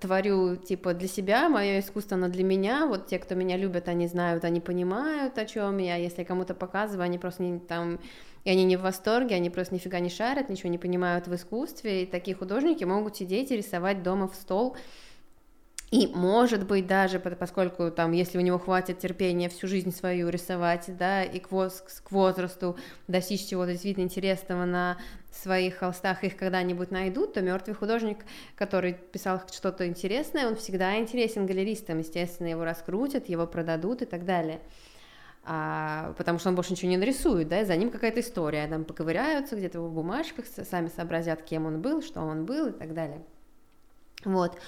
творю 0.00 0.56
типа 0.56 0.94
для 0.94 1.08
себя, 1.08 1.48
мое 1.48 1.80
искусство, 1.80 2.16
оно 2.16 2.28
для 2.28 2.44
меня, 2.44 2.86
вот 2.86 3.06
те, 3.06 3.18
кто 3.18 3.34
меня 3.34 3.56
любят, 3.56 3.88
они 3.88 4.06
знают, 4.06 4.44
они 4.44 4.60
понимают, 4.60 5.38
о 5.38 5.46
чем 5.46 5.78
я, 5.78 5.96
если 5.96 6.24
кому-то 6.24 6.54
показываю, 6.54 7.04
они 7.04 7.18
просто 7.18 7.42
не 7.42 7.58
там 7.58 7.98
и 8.44 8.50
они 8.50 8.64
не 8.64 8.76
в 8.76 8.82
восторге, 8.82 9.36
они 9.36 9.50
просто 9.50 9.74
нифига 9.74 10.00
не 10.00 10.10
шарят, 10.10 10.48
ничего 10.48 10.68
не 10.68 10.78
понимают 10.78 11.28
в 11.28 11.34
искусстве, 11.34 12.02
и 12.02 12.06
такие 12.06 12.36
художники 12.36 12.82
могут 12.82 13.16
сидеть 13.16 13.52
и 13.52 13.56
рисовать 13.56 14.02
дома 14.02 14.26
в 14.26 14.34
стол, 14.34 14.76
и, 15.92 16.06
может 16.06 16.66
быть, 16.66 16.86
даже 16.86 17.20
по- 17.20 17.32
поскольку 17.32 17.90
там, 17.90 18.12
если 18.12 18.38
у 18.38 18.40
него 18.40 18.58
хватит 18.58 18.98
терпения 18.98 19.50
всю 19.50 19.68
жизнь 19.68 19.94
свою 19.94 20.30
рисовать, 20.30 20.86
да, 20.96 21.22
и 21.22 21.38
к, 21.38 21.52
воз- 21.52 21.84
к 22.02 22.10
возрасту 22.10 22.78
достичь 23.08 23.46
чего-то 23.46 23.72
действительно 23.72 24.04
интересного 24.04 24.64
на 24.64 24.96
своих 25.30 25.76
холстах, 25.76 26.24
их 26.24 26.38
когда-нибудь 26.38 26.90
найдут, 26.90 27.34
то 27.34 27.42
мертвый 27.42 27.76
художник, 27.76 28.24
который 28.56 28.94
писал 28.94 29.42
что-то 29.52 29.86
интересное, 29.86 30.46
он 30.48 30.56
всегда 30.56 30.98
интересен 30.98 31.44
галеристам, 31.44 31.98
естественно, 31.98 32.48
его 32.48 32.64
раскрутят, 32.64 33.28
его 33.28 33.46
продадут 33.46 34.00
и 34.00 34.06
так 34.06 34.24
далее. 34.24 34.60
А, 35.44 36.14
потому 36.16 36.38
что 36.38 36.48
он 36.48 36.54
больше 36.54 36.72
ничего 36.72 36.88
не 36.88 36.96
нарисует, 36.96 37.48
да, 37.48 37.60
и 37.60 37.64
за 37.66 37.76
ним 37.76 37.90
какая-то 37.90 38.20
история, 38.20 38.66
там 38.66 38.84
поковыряются 38.84 39.56
где-то 39.56 39.82
в 39.82 39.92
бумажках, 39.92 40.46
сами 40.46 40.88
сообразят, 40.88 41.42
кем 41.42 41.66
он 41.66 41.82
был, 41.82 42.00
что 42.00 42.22
он 42.22 42.46
был 42.46 42.68
и 42.68 42.72
так 42.72 42.94
далее. 42.94 43.20
Вот. 44.24 44.58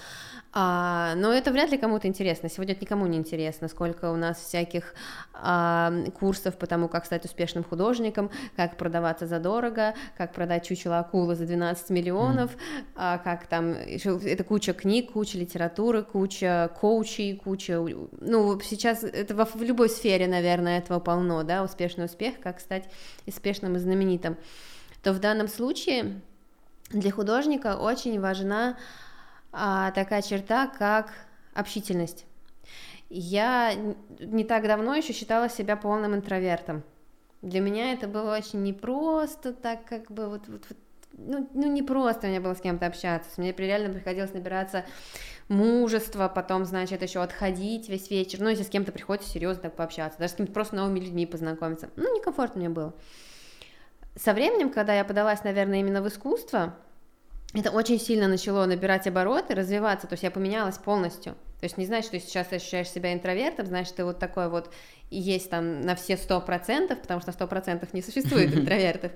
А, 0.57 1.15
но 1.17 1.33
это 1.33 1.51
вряд 1.51 1.73
ли 1.73 1.79
кому-то 1.79 2.07
интересно. 2.07 2.49
Сегодня 2.49 2.75
это 2.75 2.83
никому 2.83 3.07
не 3.07 3.19
интересно, 3.19 3.67
сколько 3.67 4.13
у 4.13 4.17
нас 4.17 4.39
всяких 4.39 4.95
а, 5.33 5.93
курсов 6.17 6.57
по 6.57 6.69
тому, 6.69 6.87
как 6.87 7.07
стать 7.07 7.25
успешным 7.25 7.65
художником, 7.65 8.31
как 8.55 8.77
продаваться 8.77 9.27
задорого, 9.27 9.95
как 10.17 10.33
продать 10.33 10.65
чучело 10.65 11.01
акулы 11.01 11.35
за 11.35 11.45
12 11.45 11.91
миллионов, 11.91 12.53
а, 12.95 13.19
как 13.19 13.49
там, 13.49 13.73
это 13.73 14.45
куча 14.45 14.75
книг, 14.75 15.13
куча 15.13 15.39
литературы, 15.39 16.05
куча 16.05 16.71
коучей, 16.81 17.35
куча... 17.35 17.85
Ну, 18.21 18.61
сейчас 18.61 19.03
это 19.03 19.35
во, 19.35 19.47
в 19.47 19.61
любой 19.61 19.89
сфере, 19.89 20.29
наверное, 20.29 20.79
этого 20.79 21.01
полно, 21.01 21.43
да, 21.43 21.65
успешный 21.65 22.05
успех, 22.05 22.39
как 22.41 22.61
стать 22.61 22.89
успешным 23.27 23.75
и 23.75 23.81
знаменитым. 23.81 24.37
То 25.03 25.13
в 25.13 25.19
данном 25.19 25.49
случае 25.49 26.21
для 26.91 27.11
художника 27.11 27.77
очень 27.77 28.21
важна 28.21 28.77
такая 29.95 30.23
черта, 30.23 30.67
как 30.67 31.13
общительность. 31.55 32.27
Я 33.11 33.75
не 34.19 34.45
так 34.45 34.67
давно 34.67 34.95
еще 34.95 35.13
считала 35.13 35.49
себя 35.49 35.77
полным 35.77 36.15
интровертом. 36.15 36.83
Для 37.43 37.61
меня 37.61 37.93
это 37.93 38.09
было 38.09 38.37
очень 38.37 38.63
непросто, 38.63 39.53
так 39.53 39.85
как 39.85 40.11
бы 40.11 40.29
вот, 40.29 40.49
вот- 40.49 40.65
вот, 40.69 40.79
ну, 41.13 41.49
ну 41.53 41.71
не 41.71 41.83
просто 41.83 42.27
мне 42.27 42.41
было 42.41 42.55
с 42.55 42.61
кем-то 42.61 42.87
общаться. 42.87 43.29
Мне 43.37 43.53
реально 43.53 43.93
приходилось 43.93 44.33
набираться 44.33 44.85
мужества, 45.49 46.29
потом, 46.29 46.65
значит, 46.65 47.03
еще 47.03 47.23
отходить 47.23 47.89
весь 47.89 48.11
вечер. 48.11 48.41
Ну, 48.41 48.49
если 48.49 48.63
с 48.63 48.69
кем-то 48.71 48.93
приходится 48.93 49.29
серьезно 49.29 49.65
так 49.65 49.77
пообщаться, 49.77 50.19
даже 50.19 50.31
с 50.31 50.33
какими-то 50.33 50.55
просто 50.55 50.75
новыми 50.77 51.01
людьми 51.01 51.27
познакомиться. 51.27 51.91
Ну, 51.97 52.17
некомфортно 52.17 52.61
мне 52.61 52.71
было. 52.71 52.95
Со 54.17 54.33
временем, 54.33 54.71
когда 54.71 54.95
я 54.95 55.05
подалась, 55.05 55.45
наверное, 55.45 55.81
именно 55.81 56.01
в 56.01 56.09
искусство, 56.09 56.77
это 57.55 57.71
очень 57.71 58.01
сильно 58.01 58.27
начало 58.27 58.67
набирать 58.67 59.07
обороты, 59.07 59.55
развиваться, 59.55 60.07
то 60.07 60.15
есть 60.15 60.25
я 60.25 60.31
поменялась 60.31 60.77
полностью. 60.77 61.35
То 61.61 61.67
есть 61.67 61.79
не 61.79 61.87
значит, 61.87 62.09
что 62.09 62.21
сейчас 62.21 62.49
ты 62.49 62.57
ощущаешь 62.57 62.91
себя 62.91 63.15
интровертом, 63.15 63.67
значит, 63.67 63.95
ты 63.95 64.05
вот 64.05 64.19
такой 64.19 64.49
вот 64.49 64.71
и 65.11 65.19
есть 65.19 65.49
там 65.51 65.83
на 65.83 65.95
все 65.95 66.17
сто 66.17 66.41
процентов, 66.41 67.01
потому 67.01 67.21
что 67.21 67.29
на 67.29 67.33
сто 67.33 67.47
процентов 67.47 67.95
не 67.95 68.03
существует 68.03 68.55
интровертов, 68.57 69.13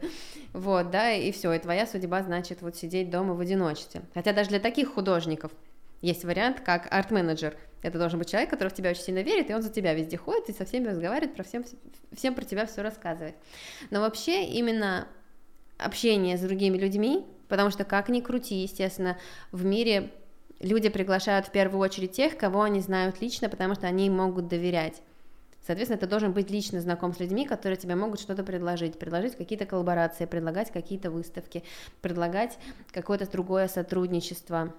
вот, 0.52 0.90
да, 0.90 1.12
и 1.12 1.32
все, 1.32 1.52
и 1.52 1.58
твоя 1.58 1.86
судьба, 1.86 2.22
значит, 2.22 2.62
вот 2.62 2.76
сидеть 2.76 3.10
дома 3.10 3.34
в 3.34 3.40
одиночестве. 3.40 4.02
Хотя 4.14 4.32
даже 4.32 4.50
для 4.50 4.60
таких 4.60 4.94
художников 4.94 5.50
Есть 6.00 6.24
вариант, 6.24 6.60
как 6.60 6.86
арт-менеджер. 6.92 7.56
Это 7.82 7.98
должен 7.98 8.20
быть 8.20 8.30
человек, 8.30 8.50
который 8.50 8.68
в 8.68 8.74
тебя 8.74 8.90
очень 8.90 9.02
сильно 9.02 9.22
верит, 9.22 9.50
и 9.50 9.54
он 9.54 9.62
за 9.62 9.68
тебя 9.68 9.94
везде 9.94 10.16
ходит 10.16 10.48
и 10.48 10.52
со 10.52 10.64
всеми 10.64 10.88
разговаривает, 10.88 11.34
про 11.34 11.42
всем, 11.42 11.64
всем 12.12 12.34
про 12.34 12.44
тебя 12.44 12.66
все 12.66 12.82
рассказывает. 12.82 13.34
Но 13.90 14.00
вообще 14.00 14.44
именно 14.46 15.08
общение 15.76 16.36
с 16.36 16.40
другими 16.40 16.78
людьми, 16.78 17.26
потому 17.48 17.70
что 17.70 17.84
как 17.84 18.08
ни 18.08 18.20
крути, 18.20 18.62
естественно, 18.62 19.18
в 19.52 19.64
мире 19.64 20.12
люди 20.60 20.88
приглашают 20.88 21.46
в 21.46 21.50
первую 21.50 21.80
очередь 21.80 22.12
тех, 22.12 22.36
кого 22.36 22.62
они 22.62 22.80
знают 22.80 23.20
лично, 23.20 23.48
потому 23.48 23.74
что 23.74 23.86
они 23.86 24.06
им 24.06 24.16
могут 24.16 24.48
доверять. 24.48 25.02
Соответственно, 25.66 26.00
ты 26.00 26.06
должен 26.06 26.32
быть 26.32 26.50
лично 26.50 26.80
знаком 26.80 27.14
с 27.14 27.20
людьми, 27.20 27.46
которые 27.46 27.76
тебе 27.76 27.94
могут 27.94 28.20
что-то 28.20 28.42
предложить, 28.42 28.98
предложить 28.98 29.36
какие-то 29.36 29.66
коллаборации, 29.66 30.24
предлагать 30.24 30.70
какие-то 30.70 31.10
выставки, 31.10 31.62
предлагать 32.00 32.58
какое-то 32.90 33.30
другое 33.30 33.68
сотрудничество. 33.68 34.72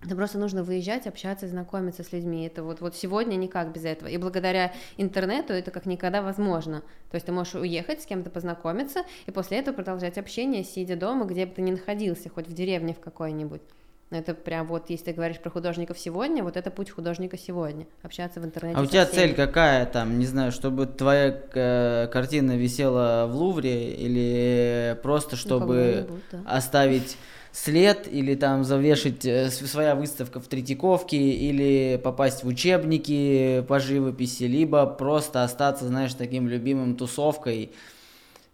Это 0.00 0.14
просто 0.14 0.38
нужно 0.38 0.62
выезжать, 0.62 1.06
общаться, 1.08 1.48
знакомиться 1.48 2.04
с 2.04 2.12
людьми. 2.12 2.46
Это 2.46 2.62
вот, 2.62 2.80
вот 2.80 2.94
сегодня 2.94 3.34
никак 3.34 3.72
без 3.72 3.84
этого. 3.84 4.08
И 4.08 4.16
благодаря 4.16 4.72
интернету 4.96 5.52
это 5.52 5.72
как 5.72 5.86
никогда 5.86 6.22
возможно. 6.22 6.82
То 7.10 7.16
есть 7.16 7.26
ты 7.26 7.32
можешь 7.32 7.56
уехать, 7.56 8.02
с 8.02 8.06
кем-то 8.06 8.30
познакомиться, 8.30 9.00
и 9.26 9.32
после 9.32 9.58
этого 9.58 9.74
продолжать 9.74 10.16
общение, 10.16 10.62
сидя 10.62 10.94
дома, 10.94 11.24
где 11.24 11.46
бы 11.46 11.54
ты 11.54 11.62
ни 11.62 11.72
находился, 11.72 12.28
хоть 12.28 12.46
в 12.46 12.54
деревне 12.54 12.94
в 12.94 13.00
какой-нибудь. 13.00 13.62
Это 14.10 14.32
прям 14.32 14.66
вот, 14.68 14.88
если 14.88 15.06
ты 15.06 15.12
говоришь 15.12 15.38
про 15.38 15.50
художников 15.50 15.98
сегодня, 15.98 16.42
вот 16.42 16.56
это 16.56 16.70
путь 16.70 16.90
художника 16.90 17.36
сегодня. 17.36 17.86
Общаться 18.02 18.40
в 18.40 18.44
интернете. 18.44 18.78
А 18.78 18.82
у 18.82 18.86
тебя 18.86 19.04
цель 19.04 19.34
какая 19.34 19.84
там, 19.84 20.18
не 20.18 20.24
знаю, 20.24 20.50
чтобы 20.50 20.86
твоя 20.86 21.42
э, 21.54 22.08
картина 22.10 22.56
висела 22.56 23.26
в 23.26 23.36
Лувре 23.36 23.92
или 23.92 24.98
просто 25.02 25.32
ну, 25.32 25.36
чтобы 25.36 26.06
ну, 26.08 26.18
да. 26.32 26.56
оставить 26.56 27.18
след 27.64 28.06
или 28.10 28.34
там 28.34 28.64
завешать 28.64 29.24
э, 29.24 29.50
своя 29.50 29.94
выставка 29.94 30.40
в 30.40 30.46
Третьяковке 30.46 31.16
или 31.16 32.00
попасть 32.02 32.44
в 32.44 32.46
учебники 32.46 33.64
по 33.68 33.80
живописи, 33.80 34.44
либо 34.44 34.86
просто 34.86 35.42
остаться, 35.42 35.86
знаешь, 35.86 36.14
таким 36.14 36.48
любимым 36.48 36.96
тусовкой, 36.96 37.72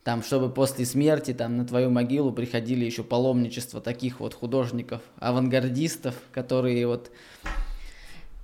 там, 0.04 0.22
чтобы 0.22 0.50
после 0.50 0.86
смерти 0.86 1.34
там 1.34 1.56
на 1.56 1.66
твою 1.66 1.90
могилу 1.90 2.32
приходили 2.32 2.84
еще 2.84 3.02
паломничество 3.02 3.80
таких 3.80 4.20
вот 4.20 4.34
художников, 4.34 5.02
авангардистов, 5.18 6.14
которые 6.32 6.86
вот... 6.86 7.10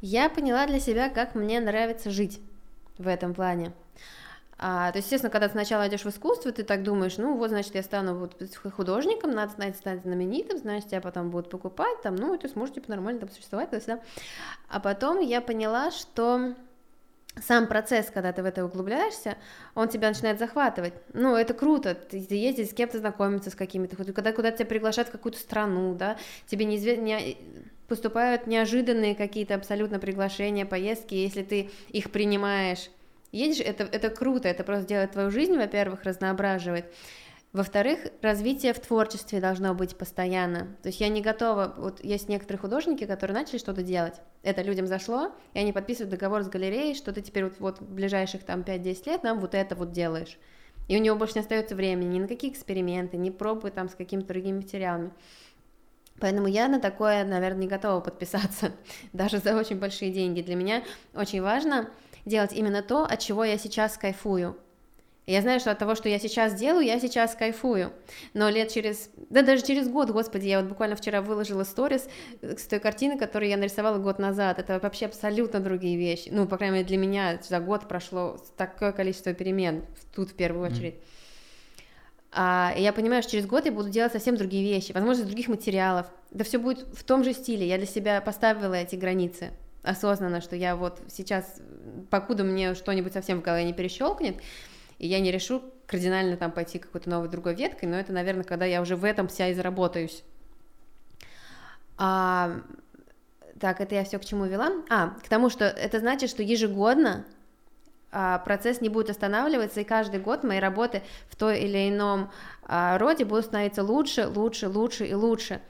Я 0.02 0.30
поняла 0.30 0.66
для 0.66 0.80
себя, 0.80 1.10
как 1.10 1.34
мне 1.34 1.60
нравится 1.60 2.10
жить 2.10 2.40
в 2.98 3.06
этом 3.06 3.34
плане. 3.34 3.72
А, 4.62 4.92
то 4.92 4.98
есть, 4.98 5.06
естественно, 5.06 5.30
когда 5.30 5.48
ты 5.48 5.52
сначала 5.52 5.88
идешь 5.88 6.04
в 6.04 6.08
искусство, 6.10 6.52
ты 6.52 6.64
так 6.64 6.82
думаешь, 6.82 7.16
ну 7.16 7.34
вот, 7.34 7.48
значит, 7.48 7.74
я 7.74 7.82
стану 7.82 8.14
вот 8.14 8.36
художником, 8.76 9.30
надо 9.30 9.52
стать, 9.52 9.76
стать 9.76 10.02
знаменитым, 10.02 10.58
значит, 10.58 10.90
тебя 10.90 11.00
потом 11.00 11.30
будут 11.30 11.48
покупать, 11.48 12.02
там, 12.02 12.14
ну, 12.14 12.34
и 12.34 12.38
ты 12.38 12.46
сможешь, 12.46 12.74
типа, 12.74 12.90
нормально 12.90 13.20
там 13.20 13.30
существовать, 13.30 13.70
туда-сюда. 13.70 14.00
А 14.68 14.78
потом 14.78 15.20
я 15.20 15.40
поняла, 15.40 15.90
что 15.90 16.54
сам 17.40 17.68
процесс, 17.68 18.10
когда 18.12 18.34
ты 18.34 18.42
в 18.42 18.44
это 18.44 18.62
углубляешься, 18.62 19.38
он 19.74 19.88
тебя 19.88 20.08
начинает 20.08 20.38
захватывать. 20.38 20.92
Ну, 21.14 21.36
это 21.36 21.54
круто, 21.54 21.94
ты 21.94 22.18
ездишь 22.18 22.68
с 22.68 22.74
кем-то 22.74 22.98
знакомиться, 22.98 23.48
с 23.48 23.54
какими-то, 23.54 23.96
когда 23.96 24.32
куда-то 24.32 24.58
тебя 24.58 24.66
приглашают 24.66 25.08
в 25.08 25.12
какую-то 25.12 25.38
страну, 25.38 25.94
да, 25.94 26.18
тебе 26.46 26.66
неизвестно, 26.66 27.00
не, 27.00 27.36
поступают 27.88 28.46
неожиданные 28.46 29.14
какие-то 29.14 29.54
абсолютно 29.54 29.98
приглашения, 29.98 30.66
поездки, 30.66 31.14
если 31.14 31.42
ты 31.42 31.70
их 31.88 32.10
принимаешь, 32.10 32.90
едешь, 33.32 33.60
это, 33.60 33.84
это 33.84 34.10
круто, 34.10 34.48
это 34.48 34.64
просто 34.64 34.86
делает 34.86 35.12
твою 35.12 35.30
жизнь, 35.30 35.56
во-первых, 35.56 36.04
разноображивает, 36.04 36.86
во-вторых, 37.52 37.98
развитие 38.22 38.72
в 38.72 38.78
творчестве 38.78 39.40
должно 39.40 39.74
быть 39.74 39.96
постоянно. 39.96 40.76
То 40.82 40.88
есть 40.88 41.00
я 41.00 41.08
не 41.08 41.20
готова... 41.20 41.74
Вот 41.76 42.02
есть 42.04 42.28
некоторые 42.28 42.60
художники, 42.60 43.06
которые 43.06 43.36
начали 43.36 43.58
что-то 43.58 43.82
делать. 43.82 44.14
Это 44.44 44.62
людям 44.62 44.86
зашло, 44.86 45.32
и 45.52 45.58
они 45.58 45.72
подписывают 45.72 46.10
договор 46.10 46.44
с 46.44 46.48
галереей, 46.48 46.94
что 46.94 47.12
ты 47.12 47.22
теперь 47.22 47.44
вот, 47.44 47.54
вот 47.58 47.80
в 47.80 47.92
ближайших 47.92 48.44
там 48.44 48.60
5-10 48.60 49.06
лет 49.06 49.22
нам 49.24 49.40
вот 49.40 49.56
это 49.56 49.74
вот 49.74 49.90
делаешь. 49.90 50.38
И 50.86 50.96
у 50.96 51.00
него 51.00 51.16
больше 51.16 51.34
не 51.34 51.40
остается 51.40 51.74
времени 51.74 52.14
ни 52.14 52.20
на 52.20 52.28
какие 52.28 52.52
эксперименты, 52.52 53.16
ни 53.16 53.30
пробы 53.30 53.72
там 53.72 53.88
с 53.88 53.96
какими-то 53.96 54.28
другими 54.28 54.58
материалами. 54.58 55.10
Поэтому 56.20 56.46
я 56.46 56.68
на 56.68 56.78
такое, 56.78 57.24
наверное, 57.24 57.62
не 57.62 57.68
готова 57.68 58.00
подписаться, 58.00 58.72
даже 59.12 59.38
за 59.38 59.56
очень 59.56 59.78
большие 59.80 60.12
деньги. 60.12 60.40
Для 60.40 60.54
меня 60.54 60.84
очень 61.14 61.42
важно 61.42 61.90
делать 62.30 62.52
именно 62.54 62.82
то, 62.82 63.04
от 63.04 63.18
чего 63.18 63.44
я 63.44 63.58
сейчас 63.58 63.98
кайфую. 63.98 64.56
Я 65.26 65.42
знаю, 65.42 65.60
что 65.60 65.70
от 65.70 65.78
того, 65.78 65.94
что 65.94 66.08
я 66.08 66.18
сейчас 66.18 66.54
делаю, 66.54 66.84
я 66.84 66.98
сейчас 66.98 67.36
кайфую. 67.36 67.92
Но 68.34 68.48
лет 68.48 68.72
через, 68.72 69.10
да 69.28 69.42
даже 69.42 69.64
через 69.64 69.88
год, 69.88 70.10
господи, 70.10 70.48
я 70.48 70.60
вот 70.60 70.68
буквально 70.68 70.96
вчера 70.96 71.20
выложила 71.20 71.62
сторис 71.62 72.08
с 72.42 72.66
той 72.66 72.80
картины, 72.80 73.16
которую 73.16 73.48
я 73.48 73.56
нарисовала 73.56 73.98
год 73.98 74.18
назад. 74.18 74.58
Это 74.58 74.80
вообще 74.82 75.06
абсолютно 75.06 75.60
другие 75.60 75.96
вещи. 75.96 76.30
Ну, 76.32 76.46
по 76.46 76.56
крайней 76.56 76.78
мере, 76.78 76.88
для 76.88 76.96
меня 76.96 77.38
за 77.48 77.60
год 77.60 77.86
прошло 77.86 78.38
такое 78.56 78.90
количество 78.90 79.32
перемен, 79.32 79.84
тут 80.14 80.30
в 80.30 80.34
первую 80.34 80.68
очередь. 80.68 80.96
А 82.32 82.74
я 82.76 82.92
понимаю, 82.92 83.22
что 83.22 83.32
через 83.32 83.46
год 83.46 83.66
я 83.66 83.72
буду 83.72 83.88
делать 83.88 84.12
совсем 84.12 84.36
другие 84.36 84.64
вещи, 84.64 84.92
возможно, 84.92 85.22
из 85.22 85.26
других 85.26 85.48
материалов. 85.48 86.06
Да 86.32 86.44
все 86.44 86.58
будет 86.58 86.80
в 86.92 87.04
том 87.04 87.22
же 87.22 87.34
стиле. 87.34 87.68
Я 87.68 87.76
для 87.76 87.86
себя 87.86 88.20
поставила 88.20 88.74
эти 88.74 88.96
границы 88.96 89.50
осознанно, 89.82 90.40
что 90.40 90.56
я 90.56 90.76
вот 90.76 91.00
сейчас, 91.08 91.60
покуда 92.10 92.44
мне 92.44 92.74
что-нибудь 92.74 93.12
совсем 93.12 93.40
в 93.40 93.42
голове 93.42 93.64
не 93.64 93.72
перещелкнет, 93.72 94.36
и 94.98 95.06
я 95.06 95.20
не 95.20 95.30
решу 95.30 95.62
кардинально 95.86 96.36
там 96.36 96.52
пойти 96.52 96.78
какой-то 96.78 97.08
новой 97.10 97.28
другой 97.28 97.54
веткой, 97.54 97.88
но 97.88 97.96
это, 97.96 98.12
наверное, 98.12 98.44
когда 98.44 98.64
я 98.64 98.80
уже 98.80 98.96
в 98.96 99.04
этом 99.04 99.28
вся 99.28 99.48
и 99.48 99.54
заработаюсь. 99.54 100.22
А, 101.96 102.60
так, 103.58 103.80
это 103.80 103.94
я 103.94 104.04
все 104.04 104.18
к 104.18 104.24
чему 104.24 104.46
вела? 104.46 104.70
А, 104.88 105.10
к 105.22 105.28
тому, 105.28 105.50
что 105.50 105.64
это 105.64 105.98
значит, 105.98 106.30
что 106.30 106.42
ежегодно 106.42 107.24
а, 108.12 108.38
процесс 108.38 108.80
не 108.80 108.88
будет 108.88 109.10
останавливаться, 109.10 109.80
и 109.80 109.84
каждый 109.84 110.20
год 110.20 110.44
мои 110.44 110.58
работы 110.58 111.02
в 111.28 111.36
той 111.36 111.60
или 111.60 111.88
ином 111.88 112.30
а, 112.62 112.98
роде 112.98 113.24
будут 113.24 113.46
становиться 113.46 113.82
лучше, 113.82 114.28
лучше, 114.28 114.68
лучше 114.68 115.06
и 115.06 115.14
лучше. 115.14 115.60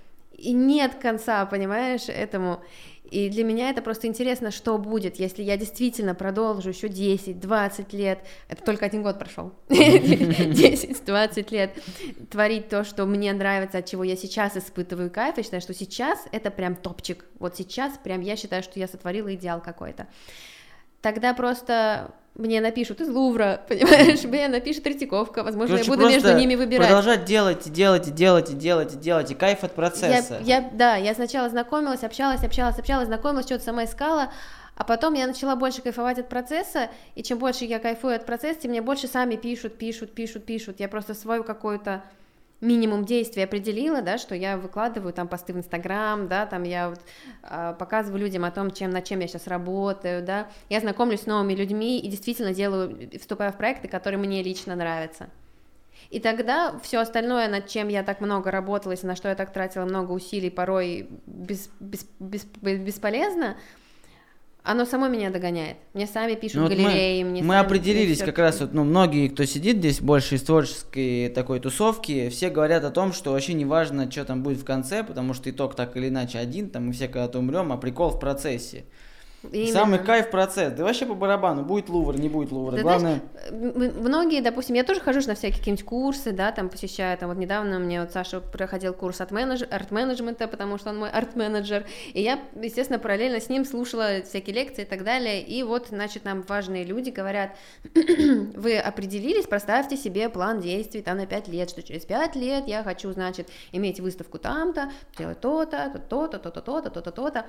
И 0.41 0.53
нет 0.53 0.95
конца, 0.95 1.45
понимаешь, 1.45 2.09
этому. 2.09 2.63
И 3.11 3.29
для 3.29 3.45
меня 3.45 3.69
это 3.71 3.83
просто 3.83 4.07
интересно, 4.07 4.51
что 4.51 4.79
будет, 4.79 5.17
если 5.17 5.43
я 5.43 5.59
действительно 5.59 6.15
продолжу 6.15 6.71
еще 6.71 6.87
10-20 6.87 7.95
лет, 7.95 8.21
это 8.49 8.63
только 8.65 8.87
один 8.87 9.03
год 9.03 9.19
прошел, 9.19 9.53
10-20 9.69 11.47
лет 11.51 11.77
творить 12.31 12.69
то, 12.69 12.85
что 12.85 13.05
мне 13.05 13.33
нравится, 13.33 13.79
от 13.79 13.87
чего 13.87 14.05
я 14.05 14.17
сейчас 14.17 14.57
испытываю 14.57 15.11
кайф, 15.11 15.37
я 15.37 15.43
считаю, 15.43 15.61
что 15.61 15.75
сейчас 15.75 16.27
это 16.31 16.51
прям 16.51 16.77
топчик, 16.77 17.25
вот 17.39 17.57
сейчас 17.57 17.99
прям 18.03 18.21
я 18.21 18.37
считаю, 18.37 18.63
что 18.63 18.79
я 18.79 18.87
сотворила 18.87 19.35
идеал 19.35 19.61
какой-то. 19.61 20.07
Тогда 21.03 21.35
просто 21.35 22.13
мне 22.35 22.61
напишут 22.61 23.01
из 23.01 23.09
Лувра, 23.09 23.61
понимаешь, 23.69 24.23
мне 24.25 24.49
напишет 24.49 24.85
Третьяковка, 24.85 25.43
возможно, 25.43 25.77
Короче, 25.77 25.91
я 25.91 25.97
буду 25.97 26.09
между 26.09 26.35
ними 26.35 26.55
выбирать. 26.55 26.87
продолжать 26.87 27.25
делать, 27.25 27.71
делать, 27.71 28.15
делать, 28.15 28.57
делать, 28.57 29.01
делать, 29.01 29.31
и 29.31 29.35
кайф 29.35 29.65
от 29.65 29.75
процесса. 29.75 30.39
Я, 30.43 30.59
я, 30.59 30.71
да, 30.73 30.97
я 30.97 31.15
сначала 31.15 31.49
знакомилась, 31.49 32.03
общалась, 32.05 32.43
общалась, 32.43 32.79
общалась, 32.79 33.07
знакомилась, 33.07 33.47
что-то 33.47 33.65
сама 33.65 33.85
искала, 33.85 34.33
а 34.77 34.85
потом 34.85 35.15
я 35.15 35.27
начала 35.27 35.57
больше 35.57 35.83
кайфовать 35.83 36.19
от 36.19 36.29
процесса, 36.29 36.89
и 37.15 37.23
чем 37.23 37.39
больше 37.39 37.65
я 37.65 37.79
кайфую 37.79 38.17
от 38.17 38.25
процесса, 38.25 38.61
тем 38.63 38.71
мне 38.71 38.81
больше 38.81 39.09
сами 39.09 39.37
пишут, 39.37 39.77
пишут, 39.77 40.15
пишут, 40.15 40.47
пишут. 40.47 40.81
Я 40.81 40.89
просто 40.89 41.15
свою 41.15 41.45
какую-то 41.45 42.03
минимум 42.61 43.05
действий 43.05 43.43
определила, 43.43 44.03
да, 44.03 44.19
что 44.19 44.35
я 44.35 44.57
выкладываю 44.57 45.13
там 45.13 45.29
посты 45.29 45.53
в 45.53 45.57
Инстаграм, 45.57 46.29
да, 46.29 46.47
там 46.47 46.63
я 46.63 46.91
вот, 46.91 47.01
э, 47.43 47.75
показываю 47.79 48.21
людям 48.21 48.45
о 48.45 48.51
том, 48.51 48.71
чем, 48.71 48.91
над 48.91 49.05
чем 49.05 49.21
я 49.21 49.29
сейчас 49.29 49.47
работаю, 49.47 50.23
да, 50.23 50.49
я 50.69 50.81
знакомлюсь 50.81 51.23
с 51.23 51.27
новыми 51.27 51.55
людьми 51.55 51.99
и 51.99 52.09
действительно 52.09 52.55
делаю, 52.55 53.11
вступаю 53.19 53.53
в 53.53 53.57
проекты, 53.57 53.89
которые 53.89 54.19
мне 54.19 54.43
лично 54.43 54.77
нравятся. 54.77 55.31
И 56.09 56.19
тогда 56.19 56.79
все 56.83 56.99
остальное, 56.99 57.49
над 57.49 57.69
чем 57.69 57.89
я 57.89 58.03
так 58.03 58.21
много 58.21 58.51
работала, 58.51 58.93
и 58.93 59.07
на 59.07 59.15
что 59.15 59.29
я 59.29 59.35
так 59.35 59.53
тратила 59.53 59.85
много 59.85 60.13
усилий, 60.13 60.51
порой 60.51 61.09
без, 61.27 61.71
без, 61.79 62.07
без, 62.19 62.45
бесполезно, 62.45 63.57
оно 64.63 64.85
само 64.85 65.09
меня 65.09 65.31
догоняет. 65.31 65.79
Мне 65.95 66.07
сами 66.07 66.35
пишут 66.35 66.57
ну, 66.57 66.63
вот 66.65 66.71
галереи, 66.71 67.23
мы, 67.23 67.31
мне 67.31 67.43
Мы 67.43 67.59
определились 67.59 68.19
как 68.19 68.39
раз, 68.39 68.61
вот, 68.61 68.73
ну, 68.73 68.85
многие, 68.85 69.29
кто 69.29 69.45
сидит 69.45 69.79
здесь 69.79 70.01
больше 70.01 70.35
из 70.35 70.43
творческой 70.43 71.31
такой 71.31 71.61
тусовки, 71.61 72.29
все 72.29 72.51
говорят 72.51 72.85
о 72.85 72.91
том, 72.91 73.13
что 73.13 73.33
вообще 73.33 73.55
не 73.55 73.65
важно, 73.65 74.11
что 74.11 74.25
там 74.25 74.43
будет 74.43 74.59
в 74.59 74.65
конце, 74.65 75.03
потому 75.03 75.35
что 75.35 75.51
итог 75.51 75.75
так 75.75 75.97
или 75.97 76.09
иначе 76.09 76.39
один, 76.39 76.69
там 76.69 76.87
мы 76.87 76.93
все 76.93 77.09
когда-то 77.09 77.39
умрем, 77.39 77.73
а 77.73 77.77
прикол 77.77 78.11
в 78.11 78.21
процессе. 78.21 78.85
Именно. 79.43 79.73
Самый 79.73 79.99
кайф 79.99 80.31
процесс. 80.31 80.73
Да 80.75 80.85
вообще 80.85 81.07
по 81.07 81.15
барабану, 81.15 81.65
будет 81.65 81.89
Лувр, 81.89 82.19
не 82.19 82.29
будет 82.29 82.53
Лувра. 82.53 82.77
Да, 82.77 82.83
Главное... 82.83 83.23
Знаешь, 83.49 83.95
многие, 83.95 84.43
допустим, 84.43 84.77
я 84.77 84.85
тоже 84.85 85.01
хожу 85.01 85.21
на 85.27 85.35
всякие 85.35 85.59
какие-нибудь 85.59 85.85
курсы, 85.85 86.33
да, 86.33 86.53
там 86.53 86.69
посещаю, 86.69 87.17
там 87.17 87.31
вот 87.31 87.39
недавно 87.39 87.79
мне 87.79 88.01
вот 88.01 88.13
Саша 88.13 88.41
проходил 88.41 88.93
курс 88.93 89.21
от 89.21 89.31
менедж... 89.31 89.65
арт-менеджмента, 89.65 90.47
потому 90.47 90.77
что 90.77 90.91
он 90.91 90.99
мой 90.99 91.11
арт-менеджер, 91.11 91.87
и 92.13 92.21
я, 92.23 92.39
естественно, 92.61 92.99
параллельно 92.99 93.41
с 93.41 93.49
ним 93.49 93.65
слушала 93.65 94.21
всякие 94.23 94.55
лекции 94.57 94.83
и 94.83 94.85
так 94.85 95.05
далее, 95.05 95.43
и 95.43 95.63
вот, 95.63 95.89
значит, 95.89 96.25
нам 96.25 96.43
важные 96.43 96.85
люди 96.85 97.09
говорят, 97.09 97.57
вы 97.95 98.79
определились, 98.79 99.47
проставьте 99.47 99.97
себе 99.97 100.29
план 100.29 100.61
действий 100.61 101.01
там 101.01 101.17
на 101.17 101.27
5 101.27 101.49
лет, 101.49 101.71
что 101.71 101.83
через 101.83 102.05
5 102.05 102.37
лет 102.37 102.69
я 102.69 102.83
хочу, 102.83 103.11
значит, 103.13 103.49
иметь 103.73 104.01
выставку 104.01 104.39
там-то, 104.39 104.91
делать 105.17 105.41
то-то, 105.41 106.03
то-то, 106.09 106.39
то-то, 106.39 106.61
то-то, 106.61 106.91
то-то, 106.91 107.11
то-то, 107.11 107.47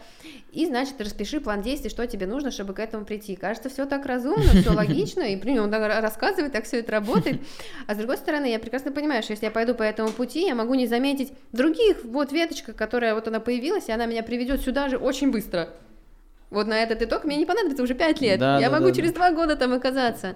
и, 0.53 0.65
значит, 0.65 0.99
распиши 1.01 1.41
план 1.41 1.61
действий, 1.61 1.80
что 1.89 2.05
тебе 2.07 2.27
нужно, 2.27 2.51
чтобы 2.51 2.73
к 2.73 2.79
этому 2.79 3.05
прийти. 3.05 3.35
Кажется, 3.35 3.69
все 3.69 3.85
так 3.85 4.05
разумно, 4.05 4.51
все 4.61 4.71
логично, 4.75 5.21
и 5.21 5.35
при 5.35 5.51
нем 5.51 5.71
рассказывает, 5.71 6.51
как 6.51 6.65
все 6.65 6.79
это 6.79 6.91
работает. 6.93 7.41
А 7.87 7.95
с 7.95 7.97
другой 7.97 8.17
стороны, 8.17 8.45
я 8.45 8.59
прекрасно 8.59 8.91
понимаю, 8.91 9.23
что 9.23 9.33
если 9.33 9.45
я 9.45 9.51
пойду 9.51 9.75
по 9.75 9.83
этому 9.83 10.09
пути, 10.09 10.45
я 10.45 10.55
могу 10.55 10.73
не 10.73 10.87
заметить 10.87 11.33
других, 11.51 12.03
вот 12.03 12.31
веточка, 12.31 12.73
которая 12.73 13.15
вот 13.15 13.27
она 13.27 13.39
появилась, 13.39 13.89
и 13.89 13.91
она 13.91 14.05
меня 14.05 14.23
приведет 14.23 14.61
сюда 14.61 14.89
же 14.89 14.97
очень 14.97 15.31
быстро. 15.31 15.69
Вот 16.49 16.67
на 16.67 16.83
этот 16.83 17.01
итог 17.01 17.23
мне 17.23 17.37
не 17.37 17.45
понадобится 17.45 17.81
уже 17.81 17.93
5 17.93 18.21
лет. 18.21 18.39
Да, 18.39 18.59
я 18.59 18.69
да, 18.69 18.77
могу 18.77 18.89
да, 18.89 18.95
через 18.95 19.13
два 19.13 19.31
года 19.31 19.55
там 19.55 19.73
оказаться. 19.73 20.35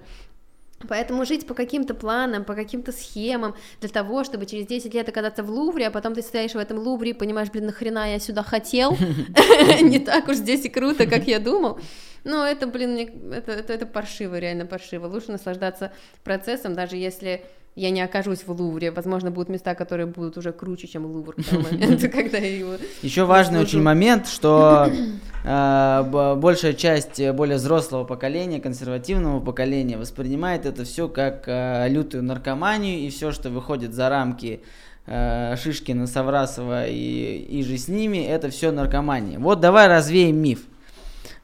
Поэтому 0.88 1.25
жить 1.25 1.45
по 1.47 1.53
каким-то 1.53 1.93
планам, 1.93 2.43
по 2.43 2.55
каким-то 2.55 2.91
схемам, 2.91 3.55
для 3.81 3.89
того, 3.89 4.23
чтобы 4.23 4.45
через 4.45 4.67
10 4.67 4.93
лет 4.93 5.09
оказаться 5.09 5.43
в 5.43 5.49
Лувре, 5.49 5.88
а 5.88 5.91
потом 5.91 6.13
ты 6.15 6.21
стоишь 6.21 6.53
в 6.53 6.57
этом 6.57 6.77
Лувре 6.79 7.11
и 7.11 7.13
понимаешь, 7.13 7.49
блин, 7.49 7.65
нахрена 7.65 8.11
я 8.11 8.19
сюда 8.19 8.43
хотел, 8.43 8.97
не 9.81 9.99
так 9.99 10.27
уж 10.27 10.38
здесь 10.38 10.65
и 10.65 10.69
круто, 10.69 11.05
как 11.05 11.27
я 11.27 11.39
думал. 11.39 11.79
Ну, 12.23 12.43
это, 12.43 12.65
блин, 12.65 12.97
это, 13.31 13.51
это, 13.51 13.73
это 13.73 13.86
паршиво, 13.86 14.39
реально 14.39 14.65
паршиво. 14.65 15.07
Лучше 15.07 15.31
наслаждаться 15.31 15.91
процессом, 16.23 16.73
даже 16.73 16.97
если 16.97 17.45
я 17.76 17.89
не 17.89 18.01
окажусь 18.01 18.43
в 18.45 18.51
Лувре. 18.51 18.91
Возможно, 18.91 19.32
будут 19.32 19.49
места, 19.49 19.76
которые 19.76 20.05
будут 20.05 20.38
уже 20.38 20.53
круче, 20.53 20.88
чем 20.88 21.05
Лувр 21.05 21.36
к 21.36 21.43
тому 21.43 21.61
моменту, 21.61 22.09
когда 22.09 22.38
я 22.38 22.57
его... 22.57 22.73
Еще 23.01 23.26
важный 23.26 23.59
очень 23.59 23.82
момент, 23.82 24.28
что 24.28 24.89
э, 25.43 26.36
большая 26.38 26.73
часть 26.73 27.21
более 27.32 27.57
взрослого 27.57 28.05
поколения, 28.05 28.61
консервативного 28.61 29.41
поколения 29.41 29.97
воспринимает 29.97 30.65
это 30.65 30.86
все 30.86 31.09
как 31.09 31.43
э, 31.47 31.88
лютую 31.89 32.23
наркоманию, 32.23 32.99
и 32.99 33.09
все, 33.09 33.32
что 33.32 33.49
выходит 33.49 33.93
за 33.93 34.07
рамки 34.07 34.61
э, 35.05 35.57
Шишкина, 35.61 36.07
Саврасова 36.07 36.88
и, 36.88 37.45
и 37.49 37.61
же 37.63 37.78
с 37.78 37.89
ними, 37.89 38.19
это 38.26 38.49
все 38.51 38.71
наркомания. 38.71 39.38
Вот 39.38 39.59
давай 39.59 39.89
развеем 39.89 40.38
миф. 40.38 40.61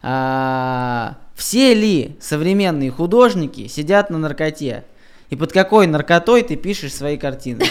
А, 0.01 1.17
все 1.35 1.73
ли 1.73 2.15
современные 2.19 2.89
художники 2.89 3.67
сидят 3.67 4.09
на 4.09 4.17
наркоте? 4.17 4.85
И 5.31 5.35
под 5.37 5.53
какой 5.53 5.87
наркотой 5.87 6.43
ты 6.43 6.57
пишешь 6.57 6.93
свои 6.93 7.17
картины? 7.17 7.63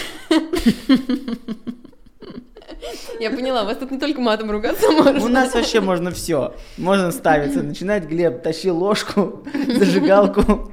Я 3.19 3.29
поняла, 3.29 3.61
у 3.61 3.65
вас 3.65 3.77
тут 3.77 3.91
не 3.91 3.99
только 3.99 4.19
матом 4.19 4.49
ругаться 4.49 4.89
можно. 4.89 5.23
У 5.23 5.27
нас 5.27 5.53
вообще 5.53 5.79
можно 5.79 6.09
все. 6.09 6.55
Можно 6.77 7.11
ставиться, 7.11 7.61
начинать, 7.61 8.05
Глеб, 8.05 8.41
тащи 8.41 8.71
ложку, 8.71 9.45
зажигалку, 9.67 10.71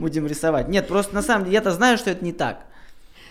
будем 0.00 0.26
рисовать. 0.26 0.66
Нет, 0.66 0.88
просто 0.88 1.14
на 1.14 1.22
самом 1.22 1.44
деле 1.44 1.54
я-то 1.54 1.70
знаю, 1.70 1.96
что 1.96 2.10
это 2.10 2.24
не 2.24 2.32
так. 2.32 2.64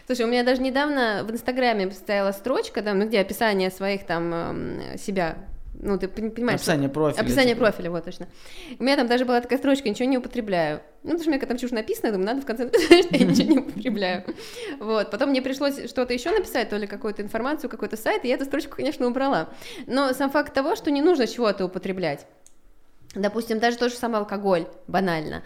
Слушай, 0.05 0.25
у 0.25 0.29
меня 0.29 0.45
даже 0.45 0.61
недавно 0.61 1.25
в 1.27 1.31
Инстаграме 1.31 1.91
стояла 1.91 2.31
строчка, 2.31 2.81
там, 2.81 2.99
ну, 2.99 3.07
где 3.07 3.19
описание 3.19 3.71
своих 3.71 4.05
там 4.05 4.33
э, 4.33 4.97
себя 4.97 5.35
ну, 5.82 5.97
ты 5.97 6.07
понимаешь. 6.07 6.59
Описание 6.59 6.89
профиля. 6.89 7.21
Описание 7.21 7.55
типа. 7.55 7.65
профиля, 7.65 7.91
вот 7.91 8.03
точно. 8.05 8.28
У 8.80 8.84
меня 8.84 8.95
там 8.95 9.07
даже 9.07 9.26
была 9.26 9.41
такая 9.41 9.59
строчка, 9.59 9.89
ничего 9.89 10.07
не 10.07 10.17
употребляю. 10.17 10.82
Ну, 11.03 11.11
потому 11.11 11.21
что 11.21 11.30
у 11.30 11.34
меня 11.34 11.45
там 11.45 11.57
чушь 11.57 11.71
написано, 11.71 12.11
думаю, 12.11 12.28
надо 12.28 12.41
в 12.41 12.45
конце 12.45 12.65
написать, 12.65 13.05
что 13.05 13.15
я 13.15 13.26
ничего 13.26 13.51
не 13.51 13.57
употребляю. 13.59 14.23
Вот, 14.80 15.11
потом 15.11 15.30
мне 15.30 15.41
пришлось 15.41 15.89
что-то 15.89 16.13
еще 16.13 16.32
написать, 16.32 16.69
то 16.69 16.78
ли 16.78 16.88
какую-то 16.88 17.21
информацию, 17.21 17.69
какой-то 17.69 17.97
сайт, 17.97 18.26
и 18.26 18.28
я 18.28 18.36
эту 18.36 18.45
строчку, 18.45 18.76
конечно, 18.78 19.05
убрала. 19.07 19.49
Но 19.88 20.13
сам 20.13 20.30
факт 20.30 20.53
того, 20.53 20.76
что 20.76 20.91
не 20.91 21.01
нужно 21.01 21.28
чего-то 21.28 21.65
употреблять. 21.65 22.26
Допустим, 23.13 23.59
даже 23.59 23.78
тот 23.78 23.91
же 23.91 23.97
самый 23.97 24.17
алкоголь, 24.17 24.67
банально. 24.88 25.43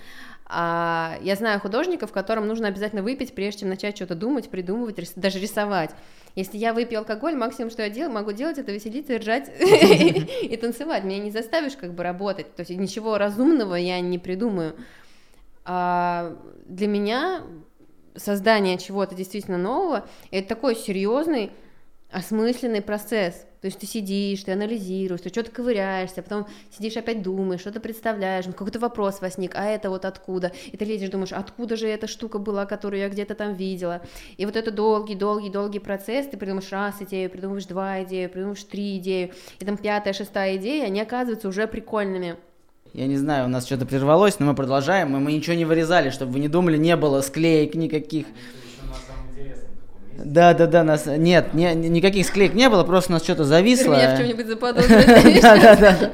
А 0.52 1.20
я 1.22 1.36
знаю 1.36 1.60
художников, 1.60 2.12
которым 2.12 2.48
нужно 2.48 2.68
обязательно 2.68 3.04
выпить, 3.04 3.36
прежде 3.36 3.62
чем 3.62 3.70
начать 3.70 3.96
что-то 3.96 4.16
думать, 4.16 4.50
придумывать, 4.50 4.98
рис... 4.98 5.14
даже 5.16 5.40
рисовать. 5.40 5.92
Если 6.36 6.58
я 6.58 6.74
выпью 6.74 7.00
алкоголь, 7.00 7.36
максимум, 7.36 7.70
что 7.70 7.82
я 7.82 7.90
делаю, 7.90 8.14
могу 8.14 8.32
делать, 8.32 8.58
это 8.58 8.72
веселиться, 8.72 9.18
ржать 9.18 9.52
и 9.60 10.58
танцевать. 10.58 11.04
Меня 11.04 11.20
не 11.20 11.32
заставишь 11.32 11.76
как 11.76 11.94
бы 11.94 12.04
работать. 12.04 12.56
То 12.56 12.62
есть 12.62 12.72
ничего 12.72 13.18
разумного 13.18 13.76
я 13.76 14.00
не 14.00 14.20
придумаю. 14.20 14.76
А 15.66 16.38
для 16.66 16.88
меня 16.88 17.44
создание 18.16 18.78
чего-то 18.78 19.16
действительно 19.16 19.58
нового 19.58 20.08
это 20.32 20.48
такой 20.48 20.76
серьезный, 20.76 21.52
осмысленный 22.12 22.82
процесс. 22.82 23.46
То 23.62 23.68
есть 23.68 23.80
ты 23.80 23.86
сидишь, 23.86 24.44
ты 24.44 24.54
анализируешь, 24.54 25.22
ты 25.22 25.30
что-то 25.30 25.52
ковыряешься, 25.52 26.22
потом 26.22 26.48
сидишь 26.76 26.96
опять 26.96 27.22
думаешь, 27.22 27.62
что-то 27.62 27.80
представляешь, 27.80 28.46
какой-то 28.46 28.80
вопрос 28.80 29.20
возник, 29.20 29.54
а 29.56 29.66
это 29.66 29.90
вот 29.90 30.06
откуда? 30.06 30.54
И 30.72 30.78
ты 30.78 30.86
лезешь, 30.86 31.10
думаешь, 31.10 31.34
откуда 31.34 31.76
же 31.76 31.88
эта 31.88 32.08
штука 32.08 32.40
была, 32.40 32.66
которую 32.66 33.02
я 33.02 33.10
где-то 33.10 33.36
там 33.36 33.54
видела? 33.54 34.02
И 34.38 34.46
вот 34.46 34.56
это 34.56 34.72
долгий-долгий-долгий 34.72 35.80
процесс, 35.80 36.28
ты 36.28 36.38
придумаешь 36.38 36.72
раз 36.72 37.02
идею, 37.02 37.30
придумаешь 37.30 37.66
два 37.66 38.04
идею, 38.04 38.30
придумаешь 38.30 38.64
три 38.64 38.98
идеи, 38.98 39.34
и 39.60 39.66
там 39.66 39.78
пятая, 39.78 40.14
шестая 40.14 40.56
идея, 40.56 40.86
они 40.86 41.02
оказываются 41.02 41.50
уже 41.50 41.68
прикольными. 41.68 42.38
Я 42.94 43.08
не 43.08 43.18
знаю, 43.18 43.46
у 43.46 43.50
нас 43.50 43.66
что-то 43.66 43.86
прервалось, 43.86 44.40
но 44.40 44.48
мы 44.48 44.56
продолжаем, 44.56 45.16
и 45.16 45.20
мы 45.20 45.34
ничего 45.34 45.56
не 45.56 45.66
вырезали, 45.66 46.10
чтобы 46.10 46.32
вы 46.32 46.40
не 46.40 46.48
думали, 46.48 46.78
не 46.78 46.96
было 46.96 47.22
склеек 47.22 47.76
никаких. 47.76 48.26
Да, 50.24 50.54
да, 50.54 50.68
да, 50.68 50.84
нас 50.84 51.06
нет, 51.06 51.54
не, 51.54 51.74
никаких 51.76 52.26
склеек 52.26 52.54
не 52.54 52.70
было, 52.70 52.84
просто 52.84 53.12
у 53.12 53.14
нас 53.14 53.24
что-то 53.24 53.44
зависло. 53.44 53.94
Меня 53.94 54.16
в 54.16 54.18
чем-нибудь 54.18 54.48
заподозрили. 54.48 55.40
Да, 55.42 55.58
да, 55.58 55.76
да. 55.76 56.12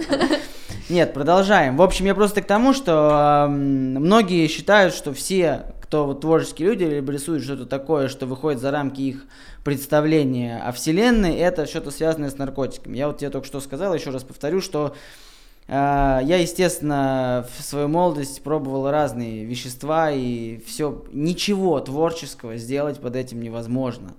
Нет, 0.90 1.14
продолжаем. 1.14 1.78
В 1.78 1.82
общем, 1.82 2.06
я 2.06 2.14
просто 2.14 2.42
к 2.42 2.46
тому, 2.46 2.74
что 2.74 3.48
э, 3.48 3.50
многие 3.50 4.48
считают, 4.48 4.94
что 4.94 5.14
все, 5.14 5.74
кто 5.82 6.06
вот 6.06 6.22
творческие 6.22 6.68
люди, 6.68 6.84
либо 6.84 7.12
рисуют 7.12 7.44
что-то 7.44 7.66
такое, 7.66 8.08
что 8.08 8.28
выходит 8.28 8.62
за 8.62 8.70
рамки 8.70 9.02
их 9.02 9.26
представления 9.64 10.62
о 10.64 10.72
Вселенной, 10.72 11.38
это 11.38 11.66
что-то 11.66 11.90
связанное 11.90 12.30
с 12.30 12.38
наркотиками. 12.38 12.98
Я 12.98 13.08
вот 13.08 13.18
тебе 13.18 13.32
только 13.32 13.48
что 13.48 13.60
сказал, 13.62 13.96
еще 13.96 14.12
раз 14.12 14.24
повторю, 14.24 14.62
что 14.62 14.96
я, 15.68 16.38
естественно, 16.38 17.48
в 17.58 17.64
свою 17.64 17.88
молодость 17.88 18.44
пробовал 18.44 18.92
разные 18.92 19.46
вещества, 19.46 20.12
и 20.12 20.60
все, 20.66 21.04
ничего 21.12 21.80
творческого 21.80 22.58
сделать 22.58 23.00
под 23.00 23.16
этим 23.16 23.42
невозможно. 23.42 24.14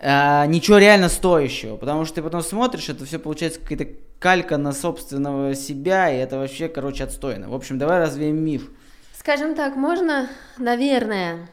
А, 0.00 0.44
ничего 0.46 0.76
реально 0.76 1.08
стоящего, 1.08 1.76
потому 1.76 2.04
что 2.04 2.16
ты 2.16 2.22
потом 2.22 2.42
смотришь, 2.42 2.90
это 2.90 3.06
все 3.06 3.18
получается 3.18 3.58
какая-то 3.58 3.86
калька 4.18 4.58
на 4.58 4.72
собственного 4.72 5.54
себя, 5.54 6.12
и 6.12 6.18
это 6.18 6.36
вообще, 6.36 6.68
короче, 6.68 7.04
отстойно. 7.04 7.48
В 7.48 7.54
общем, 7.54 7.78
давай 7.78 8.00
развеем 8.00 8.36
миф. 8.36 8.70
Скажем 9.18 9.54
так, 9.54 9.76
можно, 9.76 10.28
наверное, 10.58 11.48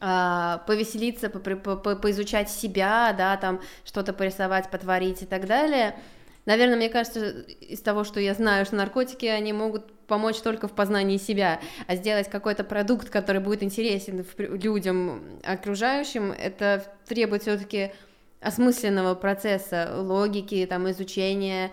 а, 0.00 0.58
повеселиться, 0.66 1.30
по, 1.30 1.38
по, 1.38 1.76
по, 1.76 1.96
поизучать 1.96 2.50
себя, 2.50 3.14
да, 3.16 3.38
там 3.38 3.62
что-то 3.86 4.12
порисовать, 4.12 4.70
потворить 4.70 5.22
и 5.22 5.26
так 5.26 5.46
далее– 5.46 5.96
Наверное, 6.46 6.76
мне 6.76 6.88
кажется, 6.88 7.30
из 7.60 7.80
того, 7.80 8.04
что 8.04 8.20
я 8.20 8.34
знаю, 8.34 8.64
что 8.64 8.76
наркотики, 8.76 9.26
они 9.26 9.52
могут 9.52 9.92
помочь 10.06 10.36
только 10.36 10.66
в 10.66 10.72
познании 10.72 11.18
себя, 11.18 11.60
а 11.86 11.96
сделать 11.96 12.30
какой-то 12.30 12.64
продукт, 12.64 13.10
который 13.10 13.42
будет 13.42 13.62
интересен 13.62 14.24
людям 14.38 15.22
окружающим, 15.44 16.32
это 16.32 16.84
требует 17.06 17.42
все-таки 17.42 17.92
осмысленного 18.40 19.14
процесса, 19.14 19.90
логики, 19.96 20.66
там, 20.68 20.90
изучения 20.90 21.72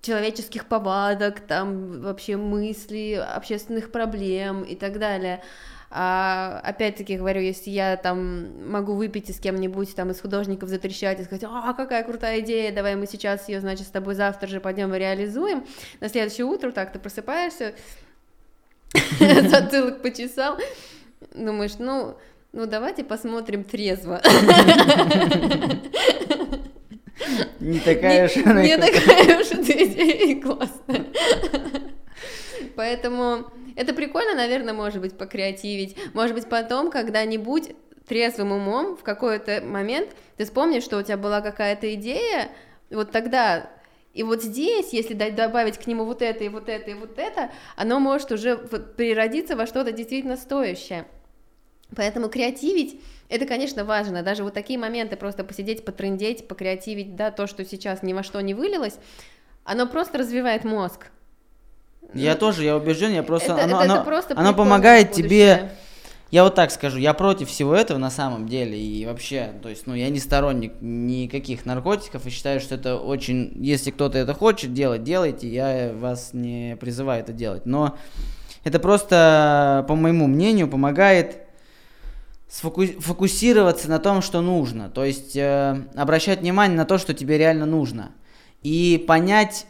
человеческих 0.00 0.66
повадок, 0.66 1.40
там, 1.40 2.02
вообще 2.02 2.36
мыслей, 2.36 3.16
общественных 3.16 3.90
проблем 3.90 4.62
и 4.62 4.76
так 4.76 4.98
далее. 4.98 5.42
А, 5.96 6.60
опять-таки 6.64 7.16
говорю, 7.16 7.40
если 7.40 7.70
я 7.70 7.96
там 7.96 8.68
могу 8.68 8.94
выпить 8.94 9.30
и 9.30 9.32
с 9.32 9.38
кем-нибудь 9.38 9.94
там 9.94 10.10
из 10.10 10.20
художников 10.20 10.68
затрещать 10.68 11.20
и 11.20 11.22
сказать, 11.22 11.44
а, 11.48 11.72
какая 11.72 12.02
крутая 12.02 12.40
идея, 12.40 12.72
давай 12.72 12.96
мы 12.96 13.06
сейчас 13.06 13.48
ее, 13.48 13.60
значит, 13.60 13.86
с 13.86 13.90
тобой 13.90 14.16
завтра 14.16 14.48
же 14.48 14.58
пойдем 14.58 14.92
и 14.92 14.98
реализуем, 14.98 15.64
на 16.00 16.08
следующее 16.08 16.46
утро 16.46 16.72
так 16.72 16.92
ты 16.92 16.98
просыпаешься, 16.98 17.74
затылок 19.20 20.02
почесал, 20.02 20.58
думаешь, 21.32 21.78
ну, 21.78 22.16
ну 22.50 22.66
давайте 22.66 23.04
посмотрим 23.04 23.62
трезво. 23.62 24.20
Не 27.60 27.78
такая 27.78 28.26
уж 28.26 28.36
она. 28.44 28.62
Не 28.64 28.76
такая 28.76 29.40
уж 29.40 29.46
идея 29.46 30.42
классная. 30.42 31.06
Поэтому 32.74 33.52
это 33.76 33.94
прикольно, 33.94 34.34
наверное, 34.34 34.74
может 34.74 35.00
быть, 35.00 35.16
покреативить. 35.16 35.96
Может 36.14 36.34
быть, 36.34 36.48
потом, 36.48 36.90
когда-нибудь 36.90 37.72
трезвым 38.06 38.52
умом 38.52 38.96
в 38.96 39.02
какой-то 39.02 39.62
момент 39.62 40.10
ты 40.36 40.44
вспомнишь, 40.44 40.82
что 40.84 40.98
у 40.98 41.02
тебя 41.02 41.16
была 41.16 41.40
какая-то 41.40 41.94
идея, 41.94 42.50
вот 42.90 43.10
тогда 43.10 43.70
И 44.14 44.22
вот 44.22 44.42
здесь, 44.42 44.92
если 44.92 45.12
добавить 45.14 45.76
к 45.76 45.86
нему 45.86 46.04
вот 46.04 46.22
это 46.22 46.44
и 46.44 46.48
вот 46.48 46.68
это 46.68 46.92
и 46.92 46.94
вот 46.94 47.18
это, 47.18 47.50
оно 47.76 47.98
может 47.98 48.30
уже 48.30 48.56
переродиться 48.56 49.56
во 49.56 49.66
что-то 49.66 49.90
действительно 49.90 50.36
стоящее. 50.36 51.04
Поэтому 51.94 52.28
креативить 52.28 53.00
это, 53.28 53.46
конечно, 53.46 53.84
важно. 53.84 54.22
Даже 54.22 54.44
вот 54.44 54.54
такие 54.54 54.78
моменты, 54.78 55.16
просто 55.16 55.42
посидеть, 55.42 55.84
потрындеть, 55.84 56.46
покреативить, 56.46 57.16
да, 57.16 57.32
то, 57.32 57.46
что 57.48 57.64
сейчас 57.64 58.02
ни 58.02 58.12
во 58.12 58.22
что 58.22 58.40
не 58.40 58.54
вылилось, 58.54 58.98
оно 59.64 59.86
просто 59.86 60.18
развивает 60.18 60.64
мозг. 60.64 61.08
Я 62.14 62.34
тоже, 62.34 62.64
я 62.64 62.76
убежден, 62.76 63.12
я 63.12 63.22
просто... 63.22 63.52
Это, 63.52 63.64
оно, 63.64 63.76
это, 63.76 63.84
оно, 63.84 63.94
это 63.96 64.04
просто 64.04 64.34
оно 64.38 64.54
помогает 64.54 65.12
тебе. 65.12 65.72
Я 66.30 66.42
вот 66.42 66.56
так 66.56 66.72
скажу, 66.72 66.98
я 66.98 67.14
против 67.14 67.48
всего 67.48 67.76
этого 67.76 67.96
на 67.98 68.10
самом 68.10 68.48
деле, 68.48 68.76
и 68.76 69.06
вообще, 69.06 69.52
то 69.62 69.68
есть, 69.68 69.86
ну, 69.86 69.94
я 69.94 70.08
не 70.08 70.18
сторонник 70.18 70.72
никаких 70.80 71.64
наркотиков, 71.64 72.26
и 72.26 72.30
считаю, 72.30 72.58
что 72.58 72.74
это 72.74 72.96
очень, 72.96 73.52
если 73.60 73.92
кто-то 73.92 74.18
это 74.18 74.34
хочет 74.34 74.72
делать, 74.72 75.04
делайте, 75.04 75.48
я 75.48 75.92
вас 75.94 76.30
не 76.32 76.76
призываю 76.80 77.20
это 77.22 77.32
делать, 77.32 77.66
но 77.66 77.96
это 78.64 78.80
просто, 78.80 79.84
по 79.86 79.94
моему 79.94 80.26
мнению, 80.26 80.66
помогает 80.66 81.42
сфокусироваться 82.48 83.88
на 83.88 84.00
том, 84.00 84.20
что 84.20 84.40
нужно, 84.40 84.88
то 84.88 85.04
есть 85.04 85.36
э, 85.36 85.84
обращать 85.94 86.40
внимание 86.40 86.76
на 86.76 86.84
то, 86.84 86.98
что 86.98 87.14
тебе 87.14 87.38
реально 87.38 87.66
нужно, 87.66 88.10
и 88.62 89.04
понять, 89.06 89.66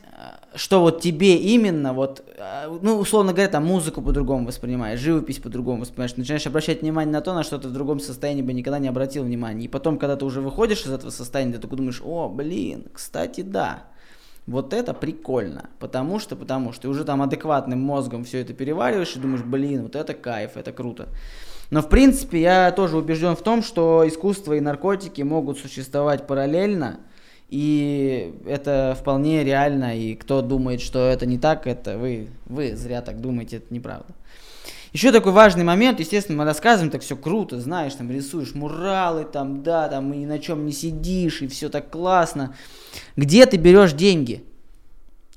что 0.54 0.80
вот 0.80 1.00
тебе 1.00 1.36
именно, 1.36 1.92
вот, 1.92 2.24
а, 2.38 2.68
ну, 2.82 2.98
условно 2.98 3.32
говоря, 3.32 3.48
там 3.48 3.64
музыку 3.64 4.02
по-другому 4.02 4.46
воспринимаешь, 4.46 5.00
живопись 5.00 5.38
по-другому 5.38 5.80
воспринимаешь, 5.80 6.16
начинаешь 6.16 6.46
обращать 6.46 6.82
внимание 6.82 7.12
на 7.12 7.20
то, 7.20 7.34
на 7.34 7.42
что 7.42 7.58
ты 7.58 7.68
в 7.68 7.72
другом 7.72 8.00
состоянии 8.00 8.42
бы 8.42 8.52
никогда 8.52 8.78
не 8.78 8.88
обратил 8.88 9.24
внимания. 9.24 9.64
И 9.64 9.68
потом, 9.68 9.98
когда 9.98 10.16
ты 10.16 10.24
уже 10.24 10.40
выходишь 10.40 10.84
из 10.84 10.92
этого 10.92 11.10
состояния, 11.10 11.54
ты 11.54 11.58
такой 11.58 11.78
думаешь, 11.78 12.02
о, 12.04 12.28
блин, 12.28 12.86
кстати, 12.92 13.40
да, 13.40 13.84
вот 14.46 14.74
это 14.74 14.92
прикольно, 14.92 15.70
потому 15.78 16.18
что, 16.18 16.36
потому 16.36 16.72
что 16.72 16.82
ты 16.82 16.88
уже 16.88 17.04
там 17.04 17.22
адекватным 17.22 17.80
мозгом 17.80 18.24
все 18.24 18.40
это 18.40 18.52
перевариваешь 18.52 19.16
и 19.16 19.18
думаешь, 19.18 19.42
блин, 19.42 19.84
вот 19.84 19.96
это 19.96 20.14
кайф, 20.14 20.56
это 20.56 20.72
круто. 20.72 21.08
Но 21.70 21.80
в 21.80 21.88
принципе 21.88 22.40
я 22.40 22.70
тоже 22.72 22.96
убежден 22.96 23.36
в 23.36 23.42
том, 23.42 23.62
что 23.62 24.06
искусство 24.06 24.52
и 24.52 24.60
наркотики 24.60 25.22
могут 25.22 25.58
существовать 25.58 26.26
параллельно, 26.26 27.00
и 27.54 28.34
это 28.46 28.96
вполне 28.98 29.44
реально, 29.44 29.96
и 29.96 30.16
кто 30.16 30.42
думает, 30.42 30.80
что 30.80 31.06
это 31.06 31.24
не 31.24 31.38
так, 31.38 31.68
это 31.68 31.96
вы, 31.96 32.26
вы 32.46 32.74
зря 32.74 33.00
так 33.00 33.20
думаете, 33.20 33.58
это 33.58 33.72
неправда. 33.72 34.12
Еще 34.92 35.12
такой 35.12 35.30
важный 35.30 35.62
момент, 35.62 36.00
естественно, 36.00 36.38
мы 36.38 36.44
рассказываем, 36.46 36.90
так 36.90 37.02
все 37.02 37.16
круто, 37.16 37.60
знаешь, 37.60 37.94
там 37.94 38.10
рисуешь 38.10 38.56
муралы, 38.56 39.24
там, 39.24 39.62
да, 39.62 39.86
там, 39.86 40.12
и 40.12 40.16
ни 40.16 40.26
на 40.26 40.40
чем 40.40 40.66
не 40.66 40.72
сидишь, 40.72 41.42
и 41.42 41.46
все 41.46 41.68
так 41.68 41.90
классно. 41.90 42.56
Где 43.14 43.46
ты 43.46 43.56
берешь 43.56 43.92
деньги? 43.92 44.42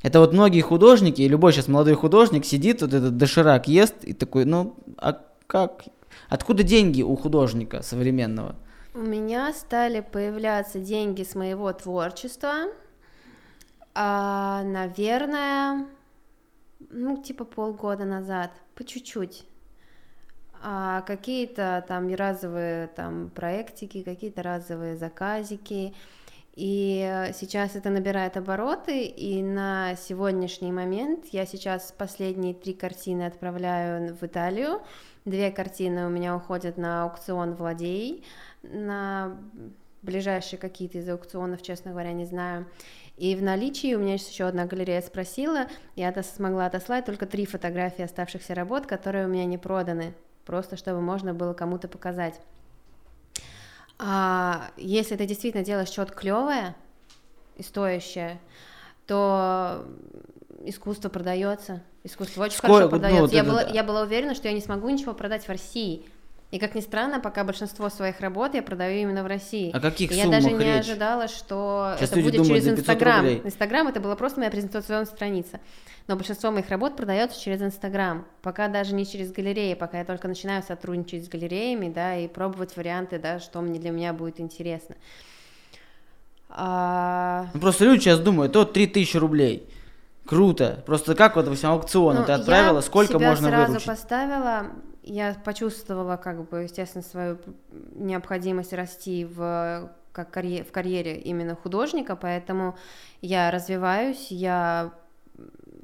Это 0.02 0.20
вот 0.20 0.34
многие 0.34 0.62
художники, 0.62 1.22
и 1.22 1.28
любой 1.28 1.54
сейчас 1.54 1.68
молодой 1.68 1.94
художник 1.94 2.46
сидит, 2.46 2.82
вот 2.82 2.96
этот 2.96 3.16
доширак 3.16 3.68
ест, 3.68 3.94
и 4.02 4.14
такой, 4.14 4.46
ну, 4.46 4.76
а 4.98 5.22
как? 5.46 5.86
Откуда 6.30 6.64
деньги 6.64 7.04
у 7.04 7.16
художника 7.16 7.84
современного? 7.84 8.56
У 8.98 9.02
меня 9.02 9.54
стали 9.54 10.00
появляться 10.00 10.80
деньги 10.80 11.22
с 11.22 11.36
моего 11.36 11.72
творчества, 11.72 12.72
а, 13.94 14.64
наверное, 14.64 15.86
ну, 16.90 17.22
типа 17.22 17.46
полгода 17.46 18.06
назад, 18.06 18.50
по 18.74 18.84
чуть-чуть. 18.84 19.46
А 20.64 21.02
какие-то 21.02 21.86
там 21.88 22.12
разовые 22.12 22.88
там 22.88 23.30
проектики, 23.30 24.02
какие-то 24.02 24.42
разовые 24.42 24.98
заказики. 24.98 25.94
И 26.56 27.32
сейчас 27.36 27.76
это 27.76 27.92
набирает 27.92 28.36
обороты, 28.36 29.04
и 29.06 29.44
на 29.44 29.96
сегодняшний 29.96 30.72
момент 30.72 31.28
я 31.32 31.46
сейчас 31.46 31.94
последние 31.96 32.56
три 32.56 32.74
картины 32.74 33.28
отправляю 33.28 34.16
в 34.16 34.24
Италию. 34.24 34.82
Две 35.24 35.52
картины 35.52 36.08
у 36.08 36.10
меня 36.10 36.36
уходят 36.36 36.78
на 36.78 37.04
аукцион 37.04 37.54
владей, 37.54 38.26
на 38.64 39.38
ближайшие 40.02 40.60
какие-то 40.60 41.00
из 41.00 41.10
аукционов, 41.10 41.62
честно 41.62 41.92
говоря, 41.92 42.14
не 42.14 42.26
знаю. 42.26 42.66
И 43.18 43.36
в 43.36 43.42
наличии 43.42 43.96
у 43.96 44.00
меня 44.00 44.14
есть 44.14 44.30
еще 44.30 44.46
одна 44.46 44.66
галерея 44.66 45.02
спросила, 45.02 45.68
я 45.96 46.14
смогла 46.22 46.68
отослать 46.68 47.06
только 47.06 47.26
три 47.26 47.46
фотографии 47.46 48.04
оставшихся 48.04 48.54
работ, 48.54 48.86
которые 48.86 49.26
у 49.26 49.30
меня 49.30 49.46
не 49.46 49.58
проданы, 49.58 50.14
просто 50.46 50.78
чтобы 50.78 51.02
можно 51.02 51.34
было 51.34 51.54
кому-то 51.54 51.88
показать. 51.88 52.40
А 53.98 54.70
если 54.78 55.16
ты 55.16 55.26
действительно 55.26 55.64
делаешь 55.64 55.90
что-то 55.90 56.14
клевое 56.14 56.76
и 57.56 57.64
стоящее, 57.64 58.40
то 59.08 59.88
искусство 60.64 61.10
продается, 61.10 61.82
искусство 62.04 62.44
очень 62.44 62.58
Сколько, 62.58 62.74
хорошо 62.74 62.90
продается. 62.90 63.22
Ну, 63.22 63.34
я, 63.34 63.44
была, 63.44 63.64
да. 63.64 63.70
я 63.72 63.84
была 63.84 64.02
уверена, 64.04 64.36
что 64.36 64.48
я 64.48 64.54
не 64.54 64.62
смогу 64.62 64.90
ничего 64.90 65.14
продать 65.14 65.46
в 65.46 65.50
России, 65.50 66.06
и 66.50 66.60
как 66.60 66.76
ни 66.76 66.80
странно, 66.80 67.20
пока 67.20 67.44
большинство 67.44 67.90
своих 67.90 68.22
работ 68.22 68.54
я 68.54 68.64
продаю 68.64 69.02
именно 69.02 69.22
в 69.22 69.28
России. 69.28 69.70
А 69.74 69.82
каких 69.82 70.14
и 70.14 70.16
Я 70.16 70.28
даже 70.28 70.50
не 70.52 70.64
речь? 70.64 70.80
ожидала, 70.80 71.28
что 71.28 71.96
Сейчас 71.98 72.12
это 72.12 72.22
будет 72.22 72.38
думают, 72.38 72.64
через 72.64 72.80
Инстаграм. 72.80 73.28
Инстаграм 73.28 73.88
это 73.88 74.00
была 74.00 74.16
просто 74.16 74.40
моя 74.40 74.50
презентационная 74.50 75.06
страница. 75.06 75.60
Но 76.08 76.16
большинство 76.16 76.52
моих 76.52 76.70
работ 76.70 76.96
продается 76.96 77.38
через 77.38 77.62
Инстаграм. 77.62 78.26
Пока 78.42 78.70
даже 78.70 78.96
не 78.96 79.06
через 79.06 79.34
галереи, 79.34 79.74
пока 79.74 80.00
я 80.00 80.06
только 80.06 80.30
начинаю 80.30 80.64
сотрудничать 80.64 81.26
с 81.26 81.28
галереями, 81.28 81.90
да, 81.90 82.16
и 82.16 82.30
пробовать 82.30 82.78
варианты, 82.78 83.20
да, 83.20 83.42
что 83.42 83.60
мне 83.60 83.78
для 83.78 83.92
меня 83.92 84.14
будет 84.14 84.40
интересно. 84.40 84.96
А... 86.50 87.48
Ну, 87.54 87.60
просто 87.60 87.84
люди 87.84 88.04
сейчас 88.04 88.20
думают, 88.20 88.54
то 88.54 88.64
3000 88.64 89.18
рублей. 89.18 89.70
Круто. 90.26 90.82
Просто 90.86 91.14
как 91.14 91.36
вот, 91.36 91.44
допустим, 91.44 91.72
аукцион 91.72 92.16
ну, 92.16 92.26
ты 92.26 92.32
отправила, 92.32 92.80
сколько 92.80 93.18
себя 93.18 93.30
можно 93.30 93.50
сразу 93.50 93.68
выручить? 93.68 93.88
поставила 93.88 94.68
я 95.08 95.34
почувствовала, 95.34 96.18
как 96.18 96.48
бы, 96.50 96.64
естественно, 96.64 97.04
свою 97.04 97.38
необходимость 97.96 98.74
расти 98.74 99.26
в, 99.26 99.92
как 100.12 100.32
карьер, 100.32 100.66
в 100.66 100.72
карьере 100.72 101.18
именно 101.18 101.56
художника, 101.56 102.16
поэтому 102.16 102.78
я 103.22 103.52
развиваюсь, 103.52 104.32
я 104.32 104.94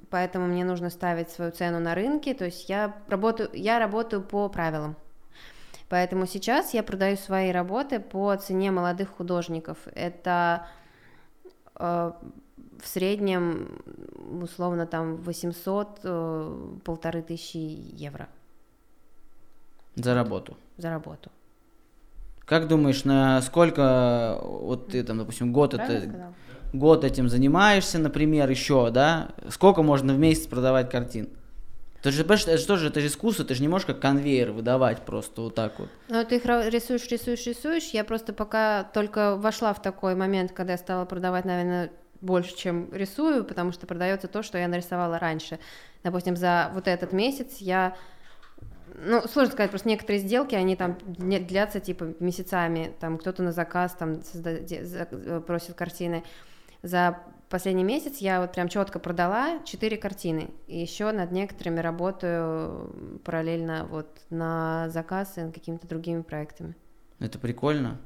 поэтому 0.09 0.47
мне 0.47 0.63
нужно 0.63 0.89
ставить 0.89 1.32
свою 1.32 1.51
цену 1.51 1.80
на 1.80 1.95
рынке, 1.95 2.34
то 2.34 2.45
есть 2.45 2.69
я 2.69 2.95
работаю, 3.07 3.49
я 3.53 3.80
работаю 3.80 4.21
по 4.21 4.47
правилам. 4.49 4.95
Поэтому 5.89 6.26
сейчас 6.26 6.74
я 6.74 6.84
продаю 6.84 7.17
свои 7.17 7.51
работы 7.51 7.99
по 7.99 8.36
цене 8.36 8.71
молодых 8.71 9.09
художников. 9.09 9.78
Это 9.93 10.67
э, 11.76 12.11
в 12.80 12.88
среднем, 12.88 13.82
условно, 14.41 14.86
там 14.86 15.17
800, 15.17 15.99
э, 16.03 16.78
полторы 16.84 17.21
тысячи 17.21 17.57
евро. 17.57 18.28
За 19.96 20.14
работу. 20.14 20.58
За 20.78 20.89
работу. 20.89 21.32
Как 22.46 22.68
думаешь, 22.68 23.06
на 23.06 23.41
сколько 23.41 24.39
вот 24.41 24.89
ты 24.89 25.04
там, 25.04 25.18
допустим, 25.18 25.54
год 25.54 25.74
это 25.74 26.34
год 26.74 27.04
этим 27.04 27.30
занимаешься, 27.30 28.00
например, 28.00 28.50
еще, 28.50 28.89
да? 28.89 29.30
Сколько 29.50 29.84
можно 29.84 30.14
в 30.14 30.18
месяц 30.18 30.48
продавать 30.48 30.89
картин? 30.89 31.30
Ты 32.02 32.12
же, 32.12 32.24
понимаешь, 32.24 32.44
это 32.44 32.58
же 32.58 32.68
тоже 32.68 32.88
это 32.88 33.00
же 33.00 33.08
искусство, 33.08 33.46
ты 33.46 33.56
же 33.56 33.62
не 33.62 33.70
можешь 33.70 33.88
как 33.88 34.02
конвейер 34.02 34.52
выдавать 34.52 35.06
просто 35.06 35.41
вот 35.41 35.56
так 35.56 35.80
вот. 35.80 35.88
Ну, 36.10 36.26
ты 36.26 36.36
их 36.36 36.46
рисуешь, 36.46 37.08
рисуешь, 37.08 37.46
рисуешь. 37.46 37.91
Я 37.91 38.04
просто 38.04 38.34
пока 38.34 38.84
только 38.84 39.38
вошла 39.38 39.74
в 39.74 39.82
такой 39.82 40.14
момент, 40.14 40.52
когда 40.52 40.74
я 40.74 40.78
стала 40.78 41.06
продавать, 41.06 41.46
наверное, 41.46 41.91
больше, 42.20 42.58
чем 42.58 42.89
рисую, 42.94 43.46
потому 43.46 43.72
что 43.72 43.88
продается 43.88 44.28
то, 44.28 44.44
что 44.44 44.58
я 44.58 44.68
нарисовала 44.68 45.18
раньше. 45.18 45.60
Допустим, 46.04 46.36
за 46.36 46.72
вот 46.74 46.89
этот 46.89 47.14
месяц 47.14 47.58
я 47.60 47.96
ну, 48.96 49.22
сложно 49.28 49.54
сказать, 49.54 49.72
просто 49.72 49.89
некоторые 49.89 50.20
сделки, 50.20 50.56
они 50.56 50.76
там 50.76 50.98
длятся, 51.06 51.80
типа, 51.80 52.14
месяцами, 52.20 52.94
там, 53.00 53.18
кто-то 53.18 53.44
на 53.44 53.52
заказ, 53.52 53.96
там, 53.98 54.24
созда... 54.24 54.52
Э, 54.52 55.41
просит 55.46 55.76
картины. 55.76 56.24
За 56.82 57.18
последний 57.50 57.84
месяц 57.84 58.18
я 58.18 58.41
вот 58.41 58.52
прям 58.52 58.68
четко 58.68 59.00
продала 59.00 59.60
4 59.64 59.98
картины, 59.98 60.50
и 60.68 60.80
еще 60.80 61.12
над 61.12 61.32
некоторыми 61.32 61.80
работаю 61.80 63.20
параллельно 63.24 63.88
вот 63.89 64.08
на 64.30 64.89
заказ 64.89 65.38
и 65.38 65.41
над 65.41 65.54
какими-то 65.54 65.88
другими 65.88 66.22
проектами. 66.22 66.76
Это 67.20 67.39
прикольно. 67.39 68.00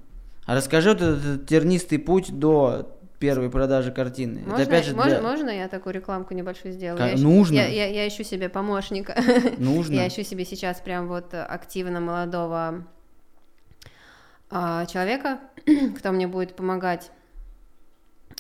А 0.46 0.56
расскажи 0.56 0.90
вот 0.90 1.02
этот 1.02 1.48
тернистый 1.48 2.00
путь 2.00 2.38
до 2.38 2.97
первой 3.20 3.50
продажи 3.50 3.92
картины. 3.92 4.42
Можно, 4.42 4.62
это 4.62 4.64
опять 4.64 4.86
же 4.86 4.94
для... 4.94 5.22
можно 5.22 5.50
я 5.50 5.68
такую 5.68 5.94
рекламку 5.94 6.34
небольшую 6.34 6.74
сделаю? 6.74 6.98
Как? 6.98 7.14
Я 7.14 7.18
Нужно. 7.18 7.56
Я, 7.56 7.68
я, 7.68 7.86
я 7.88 8.08
ищу 8.08 8.24
себе 8.24 8.50
помощника. 8.50 9.16
Нужно. 9.58 9.94
я 9.94 10.08
ищу 10.08 10.24
себе 10.24 10.46
сейчас 10.46 10.80
прям 10.82 11.08
вот 11.08 11.34
активно 11.34 12.00
молодого 12.00 12.86
а, 14.50 14.86
человека, 14.86 15.40
кто 15.98 16.12
мне 16.12 16.28
будет 16.28 16.56
помогать 16.56 17.12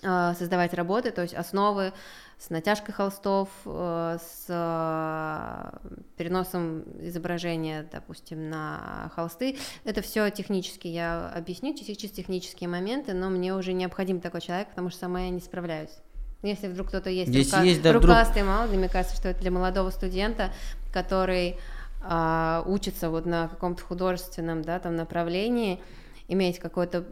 а, 0.03 0.33
создавать 0.35 0.73
работы, 0.73 1.11
то 1.11 1.21
есть 1.21 1.33
основы 1.33 1.91
с 2.39 2.49
натяжкой 2.51 2.93
холстов, 2.93 3.49
э, 3.65 4.17
с 4.21 4.45
э, 4.47 5.77
переносом 6.17 6.83
изображения, 7.01 7.87
допустим, 7.91 8.49
на 8.49 9.11
холсты. 9.15 9.57
Это 9.83 10.01
все 10.01 10.29
технически, 10.29 10.87
я 10.87 11.29
объясню, 11.35 11.73
чисто 11.75 12.07
технические 12.07 12.69
моменты, 12.69 13.13
но 13.13 13.29
мне 13.29 13.55
уже 13.55 13.73
необходим 13.73 14.21
такой 14.21 14.41
человек, 14.41 14.69
потому 14.69 14.89
что 14.89 14.99
сама 14.99 15.21
я 15.21 15.29
не 15.29 15.39
справляюсь. 15.39 15.97
Если 16.43 16.67
вдруг 16.67 16.89
кто-то 16.89 17.09
есть, 17.09 17.33
Если 17.33 17.51
рука, 17.55 17.63
есть, 17.63 17.81
да, 17.81 17.89
вдруг- 17.89 18.03
рукастый 18.03 18.43
молодой, 18.43 18.77
мне 18.77 18.89
кажется, 18.89 19.17
что 19.17 19.29
это 19.29 19.41
для 19.41 19.49
молодого 19.49 19.89
студента, 19.89 20.51
который 20.93 21.57
а, 22.03 22.63
учится 22.67 23.09
вот 23.09 23.25
на 23.25 23.47
каком-то 23.47 23.83
художественном, 23.83 24.61
да, 24.61 24.79
там 24.79 24.95
направлении, 24.95 25.81
иметь 26.27 26.59
какую-то 26.59 27.05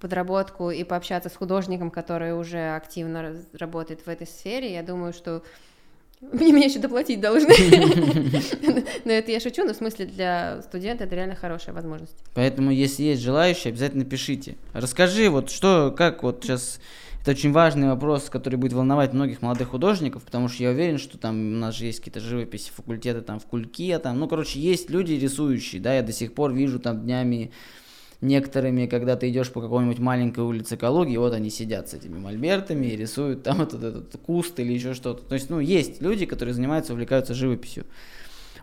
подработку 0.00 0.70
и 0.70 0.84
пообщаться 0.84 1.28
с 1.28 1.36
художником, 1.36 1.90
который 1.90 2.38
уже 2.38 2.74
активно 2.74 3.36
работает 3.52 4.00
в 4.04 4.08
этой 4.08 4.26
сфере, 4.26 4.72
я 4.72 4.82
думаю, 4.82 5.12
что 5.12 5.42
мне 6.20 6.52
меня 6.52 6.66
еще 6.66 6.78
доплатить 6.78 7.20
должны. 7.20 7.52
Но 9.04 9.10
это 9.10 9.32
я 9.32 9.40
шучу, 9.40 9.64
но 9.64 9.74
в 9.74 9.76
смысле 9.76 10.06
для 10.06 10.62
студента 10.62 11.02
это 11.02 11.16
реально 11.16 11.34
хорошая 11.34 11.74
возможность. 11.74 12.14
Поэтому, 12.34 12.70
если 12.70 13.02
есть 13.02 13.22
желающие, 13.22 13.72
обязательно 13.72 14.04
пишите. 14.04 14.56
Расскажи, 14.72 15.28
вот 15.28 15.50
что, 15.50 15.92
как 15.96 16.22
вот 16.22 16.44
сейчас... 16.44 16.80
Это 17.22 17.32
очень 17.32 17.52
важный 17.52 17.88
вопрос, 17.88 18.30
который 18.30 18.56
будет 18.56 18.72
волновать 18.72 19.12
многих 19.12 19.42
молодых 19.42 19.68
художников, 19.68 20.24
потому 20.24 20.48
что 20.48 20.64
я 20.64 20.70
уверен, 20.70 20.98
что 20.98 21.18
там 21.18 21.36
у 21.36 21.56
нас 21.58 21.76
же 21.76 21.86
есть 21.86 21.98
какие-то 22.00 22.18
живописи 22.18 22.72
факультеты 22.72 23.20
там 23.20 23.38
в 23.38 23.46
Кульке, 23.46 24.00
там, 24.00 24.18
ну, 24.18 24.26
короче, 24.26 24.58
есть 24.58 24.90
люди 24.90 25.12
рисующие, 25.12 25.80
да, 25.80 25.94
я 25.94 26.02
до 26.02 26.10
сих 26.10 26.34
пор 26.34 26.52
вижу 26.52 26.80
там 26.80 27.02
днями 27.02 27.52
некоторыми, 28.22 28.86
когда 28.86 29.16
ты 29.16 29.28
идешь 29.28 29.50
по 29.50 29.60
какой-нибудь 29.60 29.98
маленькой 29.98 30.44
улице 30.44 30.76
Калуги, 30.76 31.16
вот 31.16 31.32
они 31.34 31.50
сидят 31.50 31.88
с 31.88 31.94
этими 31.94 32.18
мольбертами 32.18 32.86
и 32.86 32.96
рисуют 32.96 33.42
там 33.42 33.60
этот, 33.62 33.82
этот 33.82 34.16
куст 34.24 34.58
или 34.60 34.72
еще 34.72 34.94
что-то. 34.94 35.24
То 35.24 35.34
есть, 35.34 35.50
ну, 35.50 35.60
есть 35.60 36.00
люди, 36.00 36.24
которые 36.24 36.54
занимаются, 36.54 36.92
увлекаются 36.92 37.34
живописью. 37.34 37.84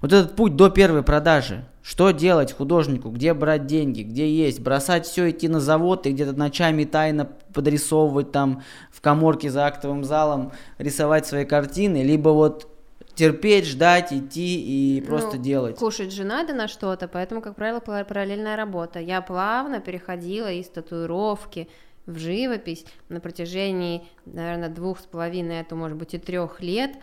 Вот 0.02 0.14
этот 0.14 0.36
путь 0.36 0.56
до 0.56 0.70
первой 0.70 1.04
продажи. 1.04 1.66
Что 1.84 2.12
делать 2.12 2.54
художнику? 2.54 3.10
Где 3.10 3.34
брать 3.34 3.66
деньги? 3.66 4.04
Где 4.04 4.34
есть? 4.34 4.62
Бросать 4.62 5.06
все, 5.06 5.30
идти 5.30 5.50
на 5.50 5.60
завод 5.60 6.08
и 6.08 6.12
где-то 6.12 6.34
ночами 6.34 6.86
тайно 6.86 7.30
подрисовывать 7.54 8.32
там 8.32 8.64
в 8.92 9.02
коморке 9.02 9.50
за 9.50 9.66
актовым 9.66 10.06
залом, 10.06 10.54
рисовать 10.78 11.28
свои 11.28 11.44
картины, 11.44 12.02
либо 12.04 12.30
вот 12.30 12.79
терпеть, 13.20 13.66
ждать, 13.66 14.14
идти 14.14 14.98
и 14.98 15.02
просто 15.02 15.36
Ну, 15.36 15.44
делать. 15.44 15.76
Кушать 15.76 16.14
же 16.14 16.24
надо 16.24 16.54
на 16.54 16.70
что-то, 16.70 17.10
поэтому, 17.10 17.42
как 17.42 17.54
правило, 17.54 17.82
параллельная 17.82 18.56
работа. 18.56 19.00
Я 19.00 19.22
плавно 19.22 19.82
переходила 19.82 20.50
из 20.50 20.70
татуировки 20.70 21.68
в 22.06 22.18
живопись 22.18 22.86
на 23.10 23.20
протяжении, 23.20 24.08
наверное, 24.26 24.70
двух 24.70 25.02
с 25.02 25.04
половиной, 25.04 25.60
это 25.60 25.76
может 25.76 25.98
быть 25.98 26.14
и 26.14 26.18
трех 26.18 26.62
лет, 26.62 26.96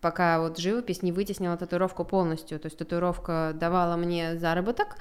пока 0.00 0.40
вот 0.40 0.56
живопись 0.56 1.02
не 1.02 1.10
вытеснила 1.10 1.56
татуировку 1.56 2.04
полностью. 2.04 2.60
То 2.60 2.66
есть 2.66 2.78
татуировка 2.78 3.50
давала 3.52 3.96
мне 3.96 4.38
заработок, 4.38 4.94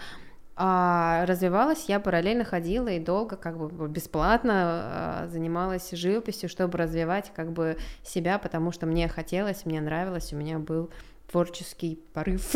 а 0.57 1.25
развивалась 1.25 1.85
я 1.87 1.99
параллельно 1.99 2.45
ходила 2.45 2.87
и 2.87 2.99
долго 2.99 3.35
как 3.35 3.57
бы 3.57 3.87
бесплатно 3.87 4.53
а, 4.53 5.27
занималась 5.27 5.91
живописью, 5.91 6.47
чтобы 6.47 6.77
развивать 6.77 7.31
как 7.35 7.51
бы 7.51 7.77
себя, 8.03 8.37
потому 8.37 8.71
что 8.71 8.85
мне 8.85 9.09
хотелось, 9.09 9.65
мне 9.65 9.81
нравилось, 9.81 10.31
у 10.31 10.37
меня 10.37 10.59
был 10.59 10.89
творческий 11.29 11.99
порыв 12.13 12.41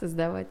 создавать. 0.00 0.48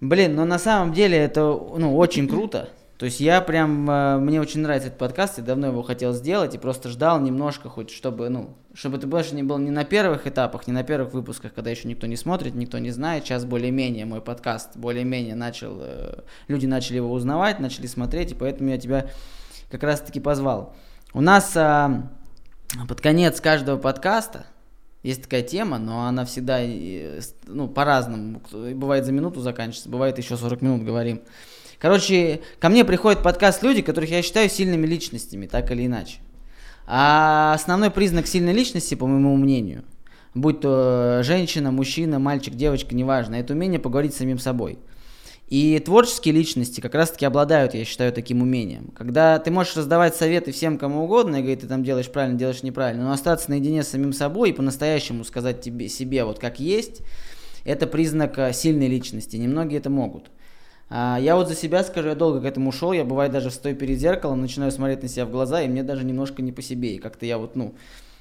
Блин, 0.00 0.34
но 0.34 0.44
на 0.44 0.58
самом 0.58 0.92
деле 0.92 1.16
это 1.16 1.42
ну, 1.42 1.96
очень 1.96 2.28
круто. 2.28 2.68
То 2.98 3.06
есть 3.06 3.18
я 3.18 3.40
прям, 3.40 3.90
э, 3.90 4.18
мне 4.18 4.40
очень 4.40 4.60
нравится 4.60 4.88
этот 4.88 4.98
подкаст, 4.98 5.38
я 5.38 5.44
давно 5.44 5.68
его 5.68 5.82
хотел 5.82 6.12
сделать 6.12 6.54
и 6.54 6.58
просто 6.58 6.88
ждал 6.88 7.20
немножко 7.20 7.68
хоть, 7.68 7.90
чтобы, 7.90 8.28
ну, 8.28 8.56
чтобы 8.72 8.98
ты 8.98 9.08
больше 9.08 9.34
не 9.34 9.42
был 9.42 9.58
не 9.58 9.70
на 9.70 9.84
первых 9.84 10.28
этапах, 10.28 10.68
не 10.68 10.72
на 10.72 10.84
первых 10.84 11.12
выпусках, 11.12 11.54
когда 11.54 11.70
еще 11.70 11.88
никто 11.88 12.06
не 12.06 12.16
смотрит, 12.16 12.54
никто 12.54 12.78
не 12.78 12.90
знает. 12.90 13.24
Сейчас 13.24 13.44
более-менее 13.44 14.04
мой 14.04 14.20
подкаст 14.20 14.76
более-менее 14.76 15.34
начал, 15.34 15.78
э, 15.80 16.20
люди 16.46 16.66
начали 16.66 16.96
его 16.96 17.10
узнавать, 17.10 17.58
начали 17.58 17.86
смотреть, 17.86 18.32
и 18.32 18.34
поэтому 18.36 18.70
я 18.70 18.78
тебя 18.78 19.10
как 19.70 19.82
раз-таки 19.82 20.20
позвал. 20.20 20.76
У 21.12 21.20
нас 21.20 21.52
а, 21.56 22.10
под 22.88 23.00
конец 23.00 23.40
каждого 23.40 23.76
подкаста 23.76 24.46
есть 25.02 25.22
такая 25.22 25.42
тема, 25.42 25.78
но 25.78 26.06
она 26.06 26.24
всегда, 26.24 26.60
э, 26.60 27.20
ну, 27.46 27.68
по-разному. 27.68 28.40
Бывает 28.52 29.04
за 29.04 29.12
минуту 29.12 29.40
заканчивается, 29.40 29.88
бывает 29.88 30.18
еще 30.18 30.36
40 30.36 30.62
минут 30.62 30.82
говорим. 30.84 31.22
Короче, 31.84 32.40
ко 32.60 32.70
мне 32.70 32.82
приходят 32.82 33.22
подкаст 33.22 33.62
люди, 33.62 33.82
которых 33.82 34.08
я 34.08 34.22
считаю 34.22 34.48
сильными 34.48 34.86
личностями, 34.86 35.44
так 35.44 35.70
или 35.70 35.84
иначе. 35.84 36.16
А 36.86 37.52
основной 37.52 37.90
признак 37.90 38.26
сильной 38.26 38.54
личности, 38.54 38.94
по 38.94 39.06
моему 39.06 39.36
мнению, 39.36 39.84
будь 40.34 40.60
то 40.62 41.20
женщина, 41.22 41.72
мужчина, 41.72 42.18
мальчик, 42.18 42.54
девочка, 42.54 42.94
неважно, 42.94 43.34
это 43.34 43.52
умение 43.52 43.78
поговорить 43.78 44.14
с 44.14 44.16
самим 44.16 44.38
собой. 44.38 44.78
И 45.48 45.78
творческие 45.78 46.32
личности 46.32 46.80
как 46.80 46.94
раз-таки 46.94 47.26
обладают, 47.26 47.74
я 47.74 47.84
считаю, 47.84 48.14
таким 48.14 48.40
умением. 48.40 48.90
Когда 48.96 49.38
ты 49.38 49.50
можешь 49.50 49.76
раздавать 49.76 50.16
советы 50.16 50.52
всем, 50.52 50.78
кому 50.78 51.04
угодно, 51.04 51.36
и 51.36 51.40
говорить, 51.40 51.60
ты 51.60 51.66
там 51.66 51.84
делаешь 51.84 52.10
правильно, 52.10 52.38
делаешь 52.38 52.62
неправильно, 52.62 53.04
но 53.04 53.12
остаться 53.12 53.50
наедине 53.50 53.82
с 53.82 53.88
самим 53.88 54.14
собой 54.14 54.48
и 54.48 54.52
по-настоящему 54.54 55.22
сказать 55.22 55.60
тебе, 55.60 55.90
себе 55.90 56.24
вот 56.24 56.38
как 56.38 56.60
есть, 56.60 57.02
это 57.66 57.86
признак 57.86 58.38
а, 58.38 58.54
сильной 58.54 58.88
личности. 58.88 59.36
Немногие 59.36 59.80
это 59.80 59.90
могут. 59.90 60.30
А, 60.90 61.18
Я 61.20 61.36
вот 61.36 61.48
за 61.48 61.54
себя 61.54 61.82
скажу, 61.84 62.08
я 62.08 62.14
долго 62.14 62.40
к 62.40 62.44
этому 62.44 62.72
шел, 62.72 62.92
я 62.92 63.04
бывает 63.04 63.32
даже 63.32 63.50
стоя 63.50 63.74
перед 63.74 63.98
зеркалом, 63.98 64.40
начинаю 64.40 64.70
смотреть 64.70 65.02
на 65.02 65.08
себя 65.08 65.26
в 65.26 65.30
глаза, 65.30 65.62
и 65.62 65.68
мне 65.68 65.82
даже 65.82 66.04
немножко 66.04 66.42
не 66.42 66.52
по 66.52 66.62
себе, 66.62 66.94
и 66.94 66.98
как-то 66.98 67.26
я 67.26 67.38
вот, 67.38 67.56
ну, 67.56 67.74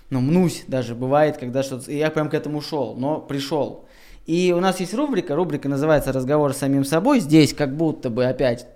ну, 0.09 0.21
мнусь 0.21 0.63
даже, 0.67 0.95
бывает, 0.95 1.37
когда 1.37 1.63
что-то, 1.63 1.91
и 1.91 1.97
я 1.97 2.09
прям 2.11 2.29
к 2.29 2.33
этому 2.33 2.61
шел, 2.61 2.95
но 2.95 3.19
пришел. 3.19 3.85
И 4.25 4.53
у 4.55 4.61
нас 4.61 4.79
есть 4.79 4.93
рубрика, 4.93 5.35
рубрика 5.35 5.67
называется 5.67 6.13
«Разговор 6.13 6.53
с 6.53 6.57
самим 6.57 6.85
собой», 6.85 7.19
здесь 7.19 7.53
как 7.53 7.75
будто 7.75 8.09
бы 8.09 8.25
опять 8.25 8.67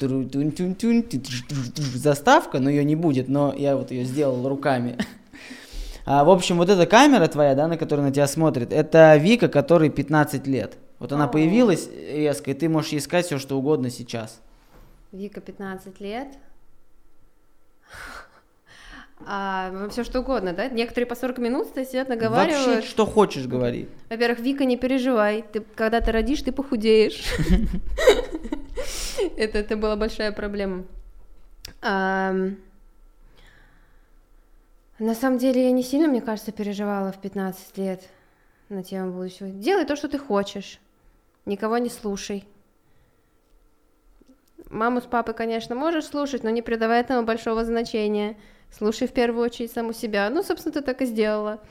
заставка, 1.93 2.59
но 2.59 2.69
ее 2.69 2.83
не 2.83 2.97
будет, 2.97 3.29
но 3.29 3.53
я 3.55 3.77
вот 3.77 3.91
ее 3.91 4.03
сделал 4.03 4.47
руками. 4.47 4.97
А, 6.09 6.23
в 6.23 6.29
общем, 6.29 6.55
вот 6.55 6.69
эта 6.69 6.85
камера 6.85 7.27
твоя, 7.27 7.53
да, 7.53 7.67
на 7.67 7.75
которую 7.75 8.05
на 8.07 8.13
тебя 8.13 8.27
смотрит, 8.27 8.71
это 8.71 9.17
Вика, 9.17 9.49
которой 9.49 9.89
15 9.89 10.47
лет. 10.47 10.77
Вот 10.99 11.11
она 11.11 11.27
появилась 11.27 11.89
резко, 11.91 12.51
и 12.51 12.53
ты 12.53 12.69
можешь 12.69 12.91
ей 12.91 13.01
сказать 13.01 13.25
все, 13.25 13.37
что 13.37 13.57
угодно 13.57 13.89
сейчас. 13.89 14.41
Вика 15.11 15.41
15 15.41 15.99
лет. 16.01 16.27
А, 19.25 19.89
все 19.89 20.03
что 20.03 20.19
угодно, 20.19 20.53
да? 20.53 20.67
Некоторые 20.67 21.07
по 21.07 21.15
40 21.15 21.39
минут 21.39 21.69
сидят, 21.73 22.07
наговаривают. 22.07 22.67
Вообще, 22.67 22.87
что 22.87 23.07
хочешь, 23.07 23.47
говори. 23.47 23.89
Во-первых, 24.11 24.39
Вика, 24.39 24.63
не 24.63 24.77
переживай. 24.77 25.43
Ты, 25.51 25.61
когда 25.61 26.01
ты 26.01 26.11
родишь, 26.11 26.43
ты 26.43 26.51
похудеешь. 26.51 27.23
это, 29.37 29.57
это 29.57 29.75
была 29.75 29.95
большая 29.95 30.31
проблема. 30.31 30.83
На 31.81 32.45
самом 34.99 35.39
деле, 35.39 35.63
я 35.63 35.71
не 35.71 35.81
сильно, 35.81 36.07
мне 36.07 36.21
кажется, 36.21 36.51
переживала 36.51 37.11
в 37.11 37.19
15 37.19 37.75
лет 37.79 38.03
на 38.69 38.83
тему 38.83 39.13
будущего. 39.13 39.49
Делай 39.49 39.85
то, 39.85 39.95
что 39.95 40.09
ты 40.09 40.19
хочешь. 40.19 40.79
Никого 41.47 41.77
не 41.77 41.89
слушай. 41.89 42.45
Маму 44.69 44.99
с 44.99 45.05
папой, 45.05 45.33
конечно, 45.33 45.75
можешь 45.75 46.03
слушать, 46.03 46.43
но 46.43 46.49
не 46.49 46.61
придавай 46.61 46.99
этому 46.99 47.25
большого 47.25 47.63
значения. 47.63 48.35
Слушай 48.69 49.07
в 49.07 49.13
первую 49.13 49.45
очередь 49.45 49.71
саму 49.71 49.93
себя. 49.93 50.29
Ну, 50.29 50.43
собственно, 50.43 50.73
ты 50.73 50.81
так 50.81 51.01
и 51.01 51.05
сделала. 51.05 51.61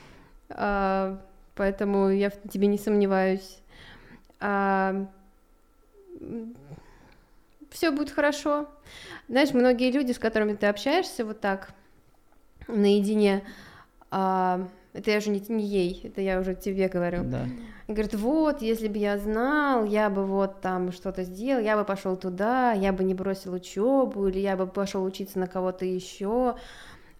А, 0.49 1.21
поэтому 1.55 2.09
я 2.09 2.31
в 2.31 2.41
тебе 2.51 2.69
не 2.69 2.79
сомневаюсь. 2.79 3.59
все 4.39 5.05
будет 7.91 8.11
хорошо. 8.11 8.71
Знаешь, 9.29 9.53
многие 9.53 9.91
люди, 9.91 10.13
с 10.13 10.19
которыми 10.19 10.55
ты 10.55 10.69
общаешься 10.69 11.27
вот 11.27 11.41
так 11.41 11.75
наедине, 12.67 13.43
а, 14.11 14.67
это 14.95 15.11
я 15.11 15.19
уже 15.19 15.29
не, 15.29 15.45
не 15.51 15.67
ей, 15.67 16.01
это 16.03 16.23
я 16.23 16.41
уже 16.41 16.55
тебе 16.55 16.89
говорю. 16.89 17.25
Да. 17.25 17.47
И 17.87 17.93
говорит, 17.93 18.15
вот, 18.15 18.63
если 18.63 18.89
бы 18.89 18.99
я 18.99 19.17
знал, 19.17 19.85
я 19.85 20.11
бы 20.11 20.25
вот 20.25 20.61
там 20.61 20.91
что-то 20.91 21.23
сделал, 21.23 21.63
я 21.63 21.77
бы 21.77 21.85
пошел 21.85 22.17
туда, 22.17 22.73
я 22.73 22.93
бы 22.93 23.05
не 23.05 23.15
бросил 23.15 23.53
учебу, 23.53 24.27
или 24.27 24.41
я 24.41 24.57
бы 24.57 24.67
пошел 24.67 25.05
учиться 25.05 25.39
на 25.39 25.47
кого-то 25.47 25.85
еще. 25.85 26.57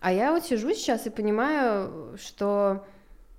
А 0.01 0.13
я 0.13 0.33
вот 0.33 0.45
сижу 0.45 0.73
сейчас 0.75 1.07
и 1.07 1.11
понимаю, 1.11 2.17
что 2.21 2.85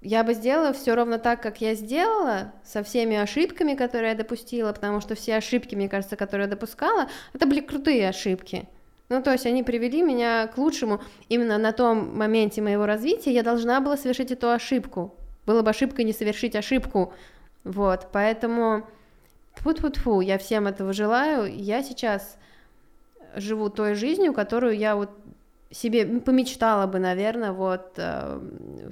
я 0.01 0.23
бы 0.23 0.33
сделала 0.35 0.71
все 0.71 0.95
ровно 0.95 1.19
так, 1.19 1.41
как 1.41 1.59
я 1.59 1.73
сделала, 1.75 2.53
со 2.63 2.81
всеми 2.81 3.17
ошибками, 3.17 3.73
которые 3.73 4.11
я 4.11 4.17
допустила, 4.17 4.71
потому 4.71 5.01
что 5.01 5.15
все 5.15 5.35
ошибки, 5.35 5.75
мне 5.75 5.89
кажется, 5.89 6.15
которые 6.15 6.45
я 6.45 6.51
допускала, 6.51 7.09
это 7.33 7.45
были 7.45 7.59
крутые 7.59 8.07
ошибки. 8.07 8.69
Ну, 9.09 9.21
то 9.21 9.31
есть 9.31 9.45
они 9.45 9.63
привели 9.63 10.01
меня 10.01 10.47
к 10.47 10.57
лучшему. 10.57 11.01
Именно 11.29 11.57
на 11.57 11.71
том 11.71 12.17
моменте 12.17 12.61
моего 12.61 12.85
развития 12.85 13.33
я 13.33 13.43
должна 13.43 13.81
была 13.81 13.97
совершить 13.97 14.31
эту 14.31 14.49
ошибку. 14.51 15.15
Было 15.47 15.61
бы 15.61 15.71
ошибкой 15.71 16.05
не 16.05 16.13
совершить 16.13 16.55
ошибку. 16.55 17.13
Вот, 17.63 18.09
поэтому 18.11 18.85
тьфу-тьфу-тьфу, 19.55 20.19
я 20.19 20.37
всем 20.37 20.67
этого 20.67 20.93
желаю. 20.93 21.51
Я 21.51 21.81
сейчас 21.83 22.37
живу 23.35 23.69
той 23.69 23.95
жизнью, 23.95 24.33
которую 24.33 24.77
я 24.77 24.95
вот 24.95 25.09
себе 25.71 26.05
помечтала 26.05 26.85
бы, 26.85 26.99
наверное, 26.99 27.53
вот 27.53 27.93
э, 27.97 28.39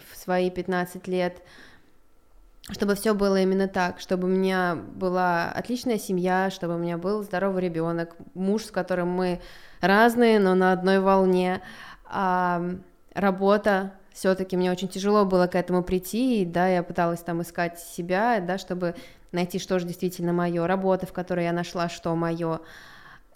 в 0.10 0.18
свои 0.18 0.49
15 0.49 1.08
лет, 1.08 1.41
чтобы 2.72 2.95
все 2.95 3.14
было 3.14 3.41
именно 3.41 3.68
так, 3.68 3.99
чтобы 3.99 4.28
у 4.28 4.32
меня 4.32 4.76
была 4.76 5.51
отличная 5.51 5.97
семья, 5.97 6.49
чтобы 6.49 6.76
у 6.76 6.80
меня 6.80 6.97
был 6.97 7.22
здоровый 7.22 7.64
ребенок, 7.64 8.16
муж, 8.34 8.64
с 8.64 8.72
которым 8.72 9.10
мы 9.10 9.41
разные, 9.82 10.39
но 10.39 10.56
на 10.56 10.72
одной 10.72 10.99
волне, 10.99 11.62
а, 12.06 12.62
работа, 13.14 13.93
все-таки 14.16 14.55
мне 14.55 14.72
очень 14.72 14.88
тяжело 14.88 15.26
было 15.26 15.47
к 15.47 15.55
этому 15.55 15.84
прийти, 15.84 16.41
и, 16.41 16.45
да, 16.45 16.70
я 16.70 16.84
пыталась 16.84 17.20
там 17.20 17.41
искать 17.41 17.82
себя, 17.82 18.39
да, 18.39 18.57
чтобы 18.57 18.95
найти, 19.34 19.59
что 19.59 19.78
же 19.78 19.86
действительно 19.86 20.32
мое, 20.32 20.66
работа, 20.66 21.05
в 21.05 21.11
которой 21.11 21.43
я 21.43 21.51
нашла, 21.51 21.89
что 21.89 22.16
мое. 22.16 22.61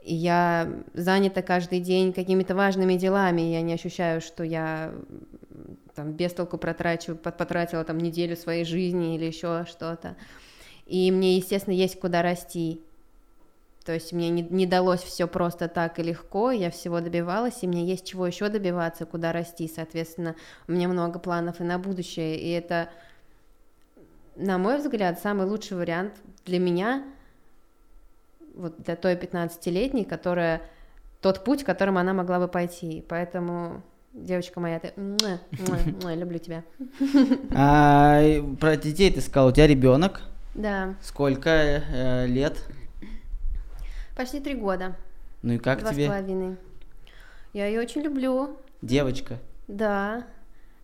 И 0.02 0.16
я 0.16 0.72
занята 0.94 1.42
каждый 1.42 1.82
день 1.82 2.14
какими-то 2.14 2.56
важными 2.56 2.94
делами, 2.96 3.42
я 3.42 3.62
не 3.62 3.74
ощущаю, 3.74 4.22
что 4.22 4.46
я 4.46 4.94
там 5.96 6.14
без 6.14 6.32
толку 6.32 6.58
протрачу, 6.58 7.18
потратила 7.18 7.84
там 7.84 7.98
неделю 7.98 8.38
своей 8.38 8.64
жизни 8.64 9.16
или 9.18 9.26
еще 9.26 9.66
что-то. 9.68 10.16
И 10.86 11.12
мне, 11.12 11.36
естественно, 11.36 11.74
есть 11.74 12.00
куда 12.00 12.22
расти. 12.22 12.82
То 13.86 13.94
есть 13.94 14.14
мне 14.14 14.30
не, 14.30 14.42
не 14.42 14.66
далось 14.66 15.02
все 15.02 15.28
просто 15.28 15.68
так 15.68 16.00
и 16.00 16.04
легко, 16.04 16.52
я 16.52 16.70
всего 16.70 17.00
добивалась, 17.00 17.64
и 17.64 17.68
мне 17.68 17.86
есть 17.86 18.06
чего 18.06 18.28
еще 18.28 18.50
добиваться, 18.50 19.06
куда 19.06 19.32
расти, 19.32 19.72
соответственно, 19.74 20.36
у 20.68 20.74
меня 20.74 20.88
много 20.88 21.18
планов 21.18 21.60
и 21.60 21.64
на 21.64 21.80
будущее, 21.80 22.40
и 22.40 22.50
это, 22.52 22.90
на 24.36 24.58
мой 24.58 24.78
взгляд, 24.78 25.20
самый 25.20 25.48
лучший 25.48 25.78
вариант 25.78 26.14
для 26.46 26.60
меня, 26.60 27.04
вот 28.54 28.82
для 28.84 28.96
той 28.96 29.16
15-летней, 29.16 30.06
которая 30.06 30.62
тот 31.22 31.44
путь, 31.44 31.64
которым 31.64 31.98
она 31.98 32.14
могла 32.14 32.40
бы 32.40 32.48
пойти, 32.48 33.04
поэтому 33.08 33.82
Девочка 34.12 34.60
моя, 34.60 34.80
ты 34.80 34.92
муа, 34.96 35.40
муа, 36.02 36.16
люблю 36.16 36.40
тебя. 36.40 36.64
А, 37.56 38.22
про 38.60 38.76
детей 38.76 39.14
ты 39.14 39.22
сказал, 39.22 39.50
у 39.50 39.52
тебя 39.52 39.68
ребенок? 39.68 40.22
Да. 40.56 40.96
Сколько 41.00 41.50
э, 41.50 42.26
лет? 42.26 42.58
Почти 44.20 44.42
три 44.42 44.54
года. 44.54 44.98
Ну 45.44 45.54
и 45.54 45.58
как 45.60 45.80
Два 45.80 45.94
тебе? 45.94 46.04
с 46.04 46.08
половиной. 46.10 46.58
Я 47.54 47.68
ее 47.68 47.80
очень 47.80 48.02
люблю. 48.02 48.58
Девочка. 48.82 49.38
Да. 49.70 50.28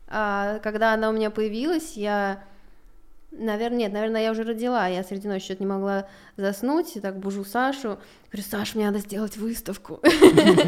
А 0.07 0.59
когда 0.59 0.93
она 0.93 1.09
у 1.09 1.11
меня 1.11 1.29
появилась, 1.31 1.97
я 1.97 2.41
Наверное, 3.37 3.79
нет, 3.79 3.91
наверное, 3.91 4.23
я 4.23 4.31
уже 4.31 4.43
родила, 4.43 4.87
я 4.87 5.03
среди 5.03 5.27
ночи 5.27 5.43
что-то 5.43 5.63
не 5.63 5.67
могла 5.67 6.07
заснуть, 6.37 6.95
и 6.95 7.01
так 7.01 7.19
бужу 7.19 7.43
Сашу, 7.43 7.99
говорю, 8.31 8.47
Саш, 8.49 8.75
мне 8.75 8.85
надо 8.85 8.99
сделать 8.99 9.35
выставку. 9.35 9.99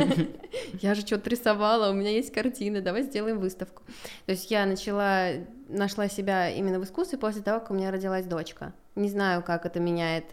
Я 0.82 0.94
же 0.94 1.02
что-то 1.02 1.30
рисовала, 1.30 1.90
у 1.90 1.94
меня 1.94 2.10
есть 2.10 2.34
картины, 2.34 2.82
давай 2.82 3.04
сделаем 3.04 3.40
выставку. 3.40 3.84
То 4.26 4.34
есть 4.34 4.52
я 4.52 4.66
начала, 4.66 5.30
нашла 5.70 6.10
себя 6.10 6.50
именно 6.50 6.78
в 6.78 6.84
искусстве 6.84 7.18
после 7.18 7.42
того, 7.42 7.62
как 7.62 7.72
у 7.72 7.74
меня 7.74 7.90
родилась 7.90 8.26
дочка. 8.26 8.74
Не 8.96 9.08
знаю, 9.08 9.44
как 9.44 9.66
это 9.66 9.80
меняет 9.80 10.26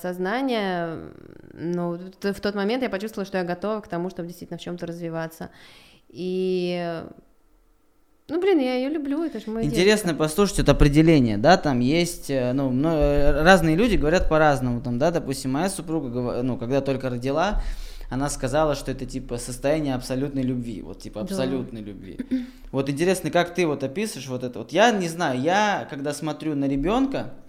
сознание, 0.00 0.98
но 1.52 1.98
в 2.20 2.40
тот 2.40 2.54
момент 2.54 2.82
я 2.82 2.90
почувствовала, 2.90 3.26
что 3.26 3.38
я 3.38 3.44
готова 3.44 3.80
к 3.80 3.88
тому, 3.88 4.10
чтобы 4.10 4.28
действительно 4.28 4.58
в 4.58 4.62
чем-то 4.62 4.86
развиваться. 4.86 5.50
И 6.08 7.02
ну, 8.28 8.40
блин, 8.40 8.58
я 8.58 8.76
ее 8.76 8.88
люблю, 8.88 9.22
это 9.22 9.38
же 9.38 9.50
мой 9.50 9.64
Интересно 9.64 10.10
детство. 10.10 10.24
послушать 10.24 10.60
это 10.60 10.72
определение, 10.72 11.36
да, 11.36 11.58
там 11.58 11.80
есть, 11.80 12.30
э, 12.30 12.54
ну, 12.54 12.72
э, 12.72 13.42
разные 13.42 13.76
люди 13.76 13.96
говорят 13.96 14.30
по-разному, 14.30 14.80
там, 14.80 14.98
да, 14.98 15.10
допустим, 15.10 15.52
моя 15.52 15.68
супруга, 15.68 16.40
ну, 16.42 16.56
когда 16.56 16.80
только 16.80 17.10
родила, 17.10 17.60
она 18.08 18.30
сказала, 18.30 18.76
что 18.76 18.92
это, 18.92 19.04
типа, 19.04 19.36
состояние 19.36 19.94
абсолютной 19.94 20.42
любви, 20.42 20.80
вот, 20.80 21.00
типа, 21.00 21.20
Да. 21.20 21.24
абсолютной 21.26 21.82
любви. 21.82 22.18
Вот 22.72 22.88
интересно, 22.88 23.30
как 23.30 23.54
ты 23.54 23.66
вот 23.66 23.84
описываешь 23.84 24.28
вот 24.28 24.42
это, 24.42 24.58
вот 24.60 24.72
я 24.72 24.90
не 24.90 25.08
знаю, 25.08 25.38
я, 25.42 25.86
когда 25.90 26.14
смотрю 26.14 26.54
на 26.54 26.66
ребенка, 26.66 27.34
э, 27.36 27.43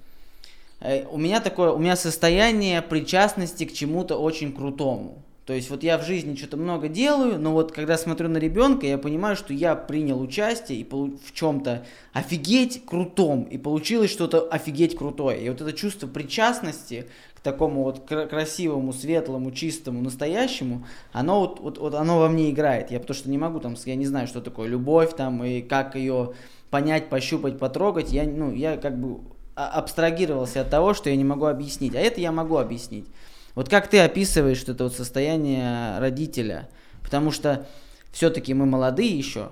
у 1.11 1.17
меня 1.17 1.39
такое, 1.39 1.71
у 1.71 1.79
меня 1.79 1.95
состояние 1.95 2.81
причастности 2.81 3.65
к 3.65 3.73
чему-то 3.73 4.17
очень 4.17 4.53
крутому. 4.53 5.25
То 5.45 5.53
есть 5.53 5.69
вот 5.69 5.83
я 5.83 5.99
в 5.99 6.03
жизни 6.03 6.35
что-то 6.35 6.57
много 6.57 6.87
делаю, 6.87 7.39
но 7.39 7.51
вот 7.51 7.71
когда 7.71 7.99
смотрю 7.99 8.29
на 8.29 8.37
ребенка, 8.37 8.87
я 8.87 8.97
понимаю, 8.97 9.35
что 9.35 9.53
я 9.53 9.75
принял 9.75 10.19
участие 10.19 10.79
и 10.79 10.83
в 10.83 11.33
чем-то 11.33 11.85
офигеть 12.13 12.83
крутом, 12.83 13.43
и 13.43 13.59
получилось 13.59 14.09
что-то 14.09 14.47
офигеть 14.47 14.97
крутое. 14.97 15.45
И 15.45 15.49
вот 15.49 15.61
это 15.61 15.71
чувство 15.71 16.07
причастности 16.07 17.05
к 17.35 17.41
такому 17.41 17.83
вот 17.83 18.07
кра- 18.07 18.25
красивому, 18.25 18.91
светлому, 18.91 19.51
чистому, 19.51 20.01
настоящему, 20.01 20.87
оно 21.13 21.41
вот, 21.41 21.59
вот, 21.59 21.77
вот 21.77 21.93
оно 21.93 22.19
во 22.19 22.27
мне 22.27 22.49
играет. 22.49 22.89
Я 22.89 22.99
потому 22.99 23.15
что 23.15 23.29
не 23.29 23.37
могу 23.37 23.59
там, 23.59 23.75
я 23.85 23.95
не 23.95 24.07
знаю, 24.07 24.27
что 24.27 24.41
такое 24.41 24.67
любовь 24.67 25.15
там 25.15 25.43
и 25.43 25.61
как 25.61 25.95
ее 25.95 26.33
понять, 26.71 27.07
пощупать, 27.09 27.59
потрогать. 27.59 28.11
Я, 28.11 28.23
ну, 28.23 28.51
я 28.51 28.77
как 28.77 28.99
бы 28.99 29.19
абстрагировался 29.55 30.61
от 30.61 30.69
того, 30.69 30.93
что 30.93 31.09
я 31.09 31.15
не 31.15 31.23
могу 31.23 31.45
объяснить. 31.45 31.95
А 31.95 31.99
это 31.99 32.21
я 32.21 32.31
могу 32.31 32.57
объяснить. 32.57 33.07
Вот 33.55 33.69
как 33.69 33.87
ты 33.87 33.99
описываешь 33.99 34.59
вот 34.59 34.69
это 34.69 34.83
вот 34.83 34.93
состояние 34.93 35.97
родителя? 35.99 36.69
Потому 37.01 37.31
что 37.31 37.65
все-таки 38.11 38.53
мы 38.53 38.65
молодые 38.65 39.17
еще, 39.17 39.49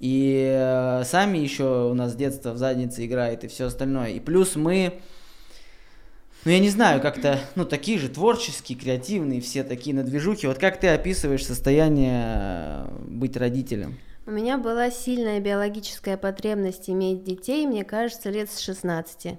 и 0.00 0.48
э, 0.48 1.02
сами 1.04 1.38
еще 1.38 1.90
у 1.90 1.94
нас 1.94 2.14
детство 2.14 2.52
в 2.52 2.58
заднице 2.58 3.04
играет 3.04 3.44
и 3.44 3.48
все 3.48 3.66
остальное. 3.66 4.10
И 4.10 4.20
плюс 4.20 4.54
мы, 4.54 5.00
ну 6.44 6.52
я 6.52 6.60
не 6.60 6.70
знаю, 6.70 7.00
как-то, 7.00 7.40
ну 7.56 7.64
такие 7.64 7.98
же 7.98 8.08
творческие, 8.08 8.78
креативные, 8.78 9.40
все 9.40 9.64
такие 9.64 9.94
на 9.94 10.04
движухе. 10.04 10.48
Вот 10.48 10.58
как 10.58 10.78
ты 10.78 10.88
описываешь 10.88 11.44
состояние 11.44 12.24
э, 12.24 12.88
быть 13.08 13.36
родителем? 13.36 13.98
У 14.28 14.30
меня 14.30 14.58
была 14.58 14.90
сильная 14.90 15.40
биологическая 15.40 16.18
потребность 16.18 16.90
иметь 16.90 17.24
детей, 17.24 17.66
мне 17.66 17.82
кажется, 17.82 18.28
лет 18.28 18.50
с 18.50 18.58
16. 18.58 19.38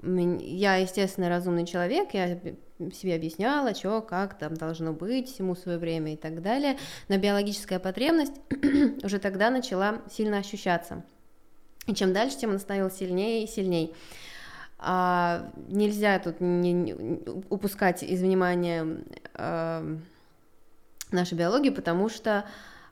Мен- 0.00 0.38
Я, 0.38 0.76
естественно, 0.76 1.28
разумный 1.28 1.66
человек, 1.66 2.14
я 2.14 2.40
себе 2.90 3.14
объясняла, 3.14 3.74
что, 3.74 4.00
как 4.00 4.38
там 4.38 4.54
должно 4.54 4.94
быть, 4.94 5.28
всему 5.28 5.54
свое 5.54 5.76
время 5.76 6.14
и 6.14 6.16
так 6.16 6.40
далее, 6.40 6.78
но 7.08 7.18
биологическая 7.18 7.78
потребность 7.78 8.32
уже 9.04 9.18
тогда 9.18 9.50
начала 9.50 10.00
сильно 10.10 10.38
ощущаться. 10.38 11.04
И 11.86 11.92
чем 11.94 12.14
дальше, 12.14 12.38
тем 12.38 12.48
она 12.48 12.60
становилась 12.60 12.96
сильнее 12.96 13.44
и 13.44 13.46
сильнее. 13.46 13.90
А, 14.78 15.52
нельзя 15.68 16.18
тут 16.18 16.40
не- 16.40 16.72
не- 16.72 16.94
упускать 17.50 18.02
из 18.02 18.22
внимания 18.22 19.04
а, 19.34 19.84
нашу 21.10 21.36
биологию, 21.36 21.74
потому 21.74 22.08
что, 22.08 22.46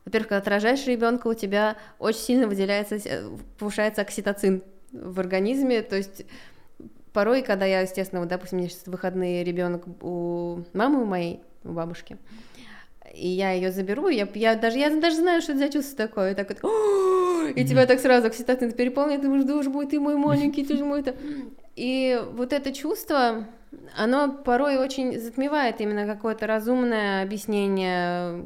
во-первых, 0.08 0.28
когда 0.28 0.40
ты 0.40 0.50
рожаешь 0.50 0.86
ребенка, 0.86 1.28
у 1.28 1.34
тебя 1.34 1.76
очень 1.98 2.20
сильно 2.20 2.48
выделяется, 2.48 2.96
э, 2.96 3.28
повышается 3.58 4.00
окситоцин 4.00 4.62
в 4.90 5.20
организме, 5.20 5.82
то 5.82 5.96
есть 5.96 6.24
порой, 7.12 7.42
когда 7.42 7.66
я, 7.66 7.82
естественно, 7.82 8.20
вот, 8.20 8.30
допустим, 8.30 8.58
у 8.58 8.60
меня 8.62 8.70
сейчас 8.70 8.86
выходные 8.86 9.44
ребенок 9.44 9.84
у 10.00 10.62
мамы 10.72 11.02
у 11.02 11.04
моей, 11.04 11.40
у 11.62 11.72
бабушки, 11.72 12.16
и 13.14 13.28
я 13.28 13.52
ее 13.52 13.70
заберу, 13.70 14.08
я, 14.08 14.26
я 14.34 14.54
даже 14.54 14.78
я 14.78 14.88
даже 14.98 15.16
знаю, 15.16 15.42
что 15.42 15.52
это 15.52 15.60
за 15.60 15.68
чувство 15.68 16.06
такое, 16.06 16.32
и 16.32 16.34
так 16.34 16.48
вот, 16.48 17.52
и 17.54 17.66
тебя 17.66 17.84
так 17.86 18.00
сразу 18.00 18.28
окситоцин 18.28 18.72
переполняет, 18.72 19.20
ты 19.20 19.26
думаешь, 19.26 19.44
боже 19.44 19.68
мой, 19.68 19.86
ты 19.86 20.00
мой 20.00 20.16
маленький, 20.16 20.64
ты 20.64 20.78
же 20.78 20.86
мой. 20.86 21.04
И 21.76 22.18
вот 22.32 22.54
это 22.54 22.72
чувство, 22.72 23.46
оно 23.96 24.32
порой 24.32 24.78
очень 24.78 25.18
затмевает 25.18 25.80
именно 25.80 26.06
какое-то 26.06 26.46
разумное 26.46 27.22
объяснение, 27.22 28.44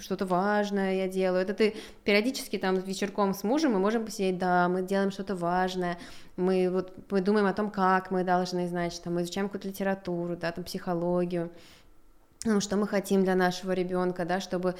что-то 0.00 0.26
важное 0.26 0.94
я 0.94 1.08
делаю. 1.08 1.42
Это 1.42 1.54
ты 1.54 1.76
периодически 2.04 2.58
там 2.58 2.76
вечерком 2.80 3.32
с 3.32 3.44
мужем 3.44 3.72
мы 3.72 3.78
можем 3.78 4.04
посидеть, 4.04 4.38
да, 4.38 4.68
мы 4.68 4.82
делаем 4.82 5.10
что-то 5.10 5.36
важное, 5.36 5.98
мы 6.36 6.68
вот 6.70 6.92
мы 7.10 7.20
думаем 7.20 7.46
о 7.46 7.52
том, 7.52 7.70
как 7.70 8.10
мы 8.10 8.24
должны, 8.24 8.66
значит, 8.66 9.02
там, 9.02 9.14
мы 9.14 9.22
изучаем 9.22 9.48
какую-то 9.48 9.68
литературу, 9.68 10.36
да, 10.36 10.50
там, 10.52 10.64
психологию, 10.64 11.50
ну, 12.44 12.60
что 12.60 12.76
мы 12.76 12.86
хотим 12.86 13.24
для 13.24 13.34
нашего 13.34 13.72
ребенка, 13.72 14.24
да, 14.24 14.40
чтобы 14.40 14.74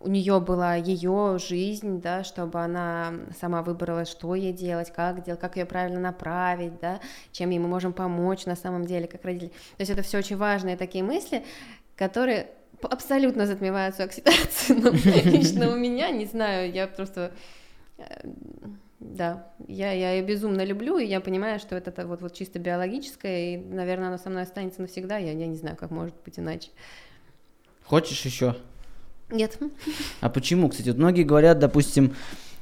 у 0.00 0.08
нее 0.08 0.40
была 0.40 0.76
ее 0.76 1.38
жизнь, 1.38 2.00
да, 2.00 2.22
чтобы 2.22 2.60
она 2.60 3.12
сама 3.40 3.62
выбрала, 3.62 4.04
что 4.04 4.34
ей 4.34 4.52
делать, 4.52 4.92
как 4.92 5.24
делать, 5.24 5.40
как 5.40 5.56
ее 5.56 5.66
правильно 5.66 5.98
направить, 5.98 6.78
да, 6.80 7.00
чем 7.32 7.50
ей 7.50 7.58
мы 7.58 7.68
можем 7.68 7.92
помочь 7.92 8.46
на 8.46 8.54
самом 8.54 8.86
деле, 8.86 9.08
как 9.08 9.24
родители. 9.24 9.48
То 9.48 9.80
есть 9.80 9.90
это 9.90 10.02
все 10.02 10.18
очень 10.18 10.36
важные 10.36 10.76
такие 10.76 11.02
мысли, 11.02 11.44
которые 11.96 12.48
абсолютно 12.82 13.46
затмеваются 13.46 14.04
окситоцином. 14.04 14.94
Лично 15.24 15.72
у 15.72 15.76
меня, 15.76 16.10
не 16.10 16.26
знаю, 16.26 16.72
я 16.72 16.86
просто 16.86 17.32
э, 17.98 18.04
да, 19.00 19.46
я, 19.66 19.92
я 19.92 20.12
ее 20.12 20.22
безумно 20.22 20.64
люблю, 20.64 20.98
и 20.98 21.06
я 21.06 21.20
понимаю, 21.20 21.58
что 21.58 21.76
это 21.76 22.06
вот, 22.06 22.20
вот 22.20 22.34
чисто 22.34 22.58
биологическое, 22.58 23.54
и, 23.54 23.56
наверное, 23.56 24.08
оно 24.08 24.18
со 24.18 24.30
мной 24.30 24.42
останется 24.42 24.80
навсегда, 24.80 25.18
я, 25.18 25.32
я 25.32 25.46
не 25.46 25.56
знаю, 25.56 25.76
как 25.76 25.90
может 25.90 26.14
быть 26.24 26.38
иначе. 26.38 26.70
Хочешь 27.84 28.24
еще? 28.24 28.56
Нет. 29.30 29.58
А 30.20 30.28
почему, 30.30 30.68
кстати? 30.68 30.88
Вот 30.88 30.98
многие 30.98 31.22
говорят, 31.22 31.58
допустим, 31.58 32.14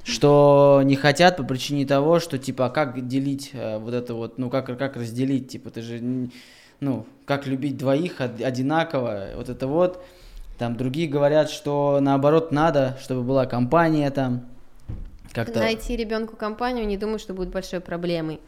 что 0.05 0.83
не 0.85 0.97
хотят 0.97 1.37
по 1.37 1.43
причине 1.45 1.87
того, 1.87 2.21
что 2.21 2.39
типа, 2.39 2.67
а 2.67 2.71
как 2.71 3.07
делить 3.07 3.51
э, 3.53 3.79
вот 3.79 3.95
это 3.95 4.15
вот, 4.15 4.39
ну 4.39 4.51
как, 4.51 4.67
как 4.79 4.97
разделить, 4.97 5.49
типа, 5.49 5.71
ты 5.71 5.83
же, 5.83 6.31
ну, 6.81 7.07
как 7.25 7.47
любить 7.47 7.77
двоих 7.77 8.21
од- 8.21 8.41
одинаково, 8.41 9.31
вот 9.37 9.49
это 9.49 9.67
вот. 9.67 10.05
Там 10.59 10.77
другие 10.77 11.09
говорят, 11.09 11.51
что 11.51 11.99
наоборот 12.01 12.51
надо, 12.51 12.97
чтобы 13.03 13.23
была 13.23 13.47
компания 13.47 14.11
там, 14.11 14.47
как-то... 15.33 15.61
Найти 15.61 15.97
ребенку 15.97 16.37
компанию, 16.37 16.87
не 16.87 16.97
думаю, 16.97 17.19
что 17.19 17.35
будет 17.35 17.51
большой 17.51 17.81
проблемой. 17.81 18.41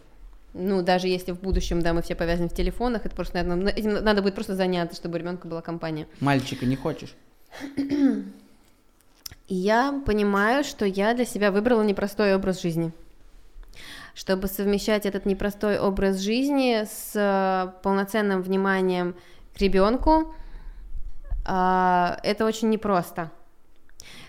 Ну, 0.54 0.82
даже 0.82 1.08
если 1.08 1.32
в 1.32 1.40
будущем, 1.40 1.82
да, 1.82 1.92
мы 1.92 2.02
все 2.02 2.14
повязаны 2.14 2.48
в 2.48 2.54
телефонах, 2.54 3.04
это 3.04 3.14
просто, 3.14 3.42
наверное, 3.42 3.72
этим 3.72 4.02
надо 4.02 4.22
будет 4.22 4.34
просто 4.34 4.54
заняться, 4.54 4.96
чтобы 4.96 5.16
у 5.16 5.18
ребенка 5.18 5.46
была 5.46 5.60
компания. 5.60 6.06
Мальчика 6.20 6.64
не 6.64 6.76
хочешь? 6.76 7.14
И 7.76 9.54
я 9.54 10.00
понимаю, 10.04 10.62
что 10.62 10.84
я 10.84 11.14
для 11.14 11.24
себя 11.24 11.50
выбрала 11.50 11.82
непростой 11.82 12.34
образ 12.34 12.60
жизни. 12.60 12.92
Чтобы 14.14 14.48
совмещать 14.48 15.06
этот 15.06 15.26
непростой 15.26 15.78
образ 15.78 16.18
жизни 16.18 16.84
с 16.84 17.12
э, 17.14 17.72
полноценным 17.82 18.42
вниманием 18.42 19.14
к 19.54 19.60
ребенку, 19.60 20.34
а, 21.46 22.18
это 22.22 22.44
очень 22.44 22.68
непросто. 22.68 23.30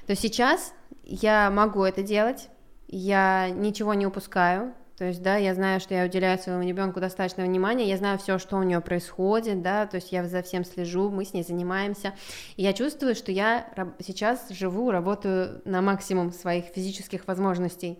То 0.07 0.15
сейчас 0.15 0.73
я 1.03 1.49
могу 1.51 1.83
это 1.83 2.01
делать, 2.01 2.49
я 2.87 3.49
ничего 3.49 3.93
не 3.93 4.07
упускаю, 4.07 4.73
то 4.99 5.05
есть, 5.05 5.21
да, 5.21 5.37
я 5.37 5.55
знаю, 5.55 5.79
что 5.79 5.93
я 5.93 6.03
уделяю 6.03 6.37
своему 6.37 6.67
ребенку 6.67 6.99
достаточно 6.99 7.45
внимания, 7.45 7.87
я 7.87 7.95
знаю 7.95 8.17
все, 8.17 8.37
что 8.37 8.57
у 8.57 8.63
нее 8.63 8.81
происходит, 8.81 9.61
да, 9.61 9.87
то 9.87 9.95
есть 9.95 10.11
я 10.11 10.25
за 10.25 10.41
всем 10.41 10.65
слежу, 10.65 11.09
мы 11.09 11.23
с 11.23 11.33
ней 11.33 11.41
занимаемся. 11.41 12.13
И 12.57 12.63
я 12.63 12.73
чувствую, 12.73 13.15
что 13.15 13.31
я 13.31 13.65
сейчас 13.99 14.49
живу, 14.49 14.91
работаю 14.91 15.61
на 15.63 15.81
максимум 15.81 16.33
своих 16.33 16.65
физических 16.65 17.25
возможностей. 17.27 17.97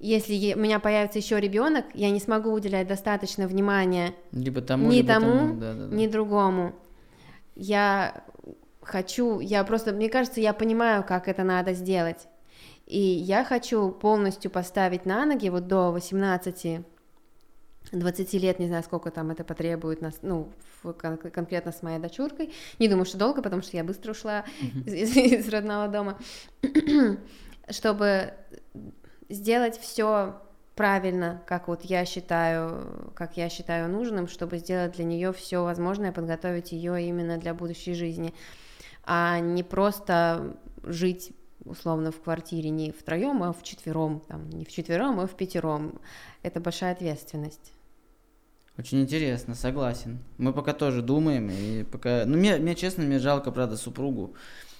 Если 0.00 0.54
у 0.54 0.58
меня 0.58 0.80
появится 0.80 1.20
еще 1.20 1.38
ребенок, 1.38 1.84
я 1.94 2.10
не 2.10 2.18
смогу 2.18 2.50
уделять 2.50 2.88
достаточно 2.88 3.46
внимания 3.46 4.14
либо 4.32 4.62
тому, 4.62 4.90
ни 4.90 4.96
либо 4.96 5.06
тому, 5.06 5.38
тому. 5.38 5.60
Да, 5.60 5.74
да, 5.74 5.86
да. 5.86 5.96
ни 5.96 6.08
другому. 6.08 6.74
Я 7.54 8.24
хочу, 8.82 9.38
я 9.38 9.62
просто, 9.62 9.92
мне 9.92 10.08
кажется, 10.08 10.40
я 10.40 10.52
понимаю, 10.52 11.04
как 11.06 11.28
это 11.28 11.44
надо 11.44 11.74
сделать. 11.74 12.26
И 12.90 12.98
я 12.98 13.44
хочу 13.44 13.92
полностью 13.92 14.50
поставить 14.50 15.06
на 15.06 15.24
ноги 15.24 15.48
вот 15.48 15.68
до 15.68 15.92
18 15.92 16.80
20 17.92 18.32
лет, 18.34 18.58
не 18.58 18.66
знаю, 18.66 18.82
сколько 18.82 19.12
там 19.12 19.30
это 19.30 19.44
потребует, 19.44 20.00
нас, 20.00 20.18
ну, 20.22 20.52
кон- 20.82 21.16
конкретно 21.16 21.70
с 21.70 21.82
моей 21.82 22.00
дочуркой. 22.00 22.52
Не 22.80 22.88
думаю, 22.88 23.04
что 23.04 23.16
долго, 23.16 23.42
потому 23.42 23.62
что 23.62 23.76
я 23.76 23.84
быстро 23.84 24.10
ушла 24.10 24.44
из, 24.86 24.92
из, 24.92 25.16
из 25.16 25.48
родного 25.48 25.86
дома, 25.86 26.18
чтобы 27.70 28.34
сделать 29.28 29.78
все 29.78 30.40
правильно, 30.74 31.42
как 31.46 31.68
вот 31.68 31.84
я 31.84 32.04
считаю, 32.04 33.12
как 33.14 33.36
я 33.36 33.48
считаю 33.48 33.88
нужным, 33.88 34.26
чтобы 34.26 34.58
сделать 34.58 34.92
для 34.96 35.04
нее 35.04 35.32
все 35.32 35.62
возможное, 35.62 36.10
подготовить 36.10 36.72
ее 36.72 37.00
именно 37.06 37.38
для 37.38 37.54
будущей 37.54 37.94
жизни, 37.94 38.34
а 39.04 39.38
не 39.38 39.62
просто 39.62 40.56
жить 40.82 41.32
условно 41.64 42.12
в 42.12 42.20
квартире 42.20 42.70
не 42.70 42.92
втроем, 42.92 43.42
а 43.42 43.52
в 43.52 43.62
четвером, 43.62 44.20
там, 44.28 44.48
не 44.50 44.64
в 44.64 44.68
четвером, 44.68 45.20
а 45.20 45.26
в 45.26 45.36
пятером. 45.36 46.00
Это 46.42 46.60
большая 46.60 46.92
ответственность. 46.92 47.72
Очень 48.78 49.02
интересно, 49.02 49.54
согласен. 49.54 50.20
Мы 50.38 50.52
пока 50.52 50.72
тоже 50.72 51.02
думаем, 51.02 51.50
и 51.50 51.84
пока... 51.84 52.24
Ну, 52.24 52.38
мне, 52.38 52.56
мне 52.56 52.74
честно, 52.74 53.04
мне 53.04 53.18
жалко, 53.18 53.50
правда, 53.50 53.76
супругу. 53.76 54.34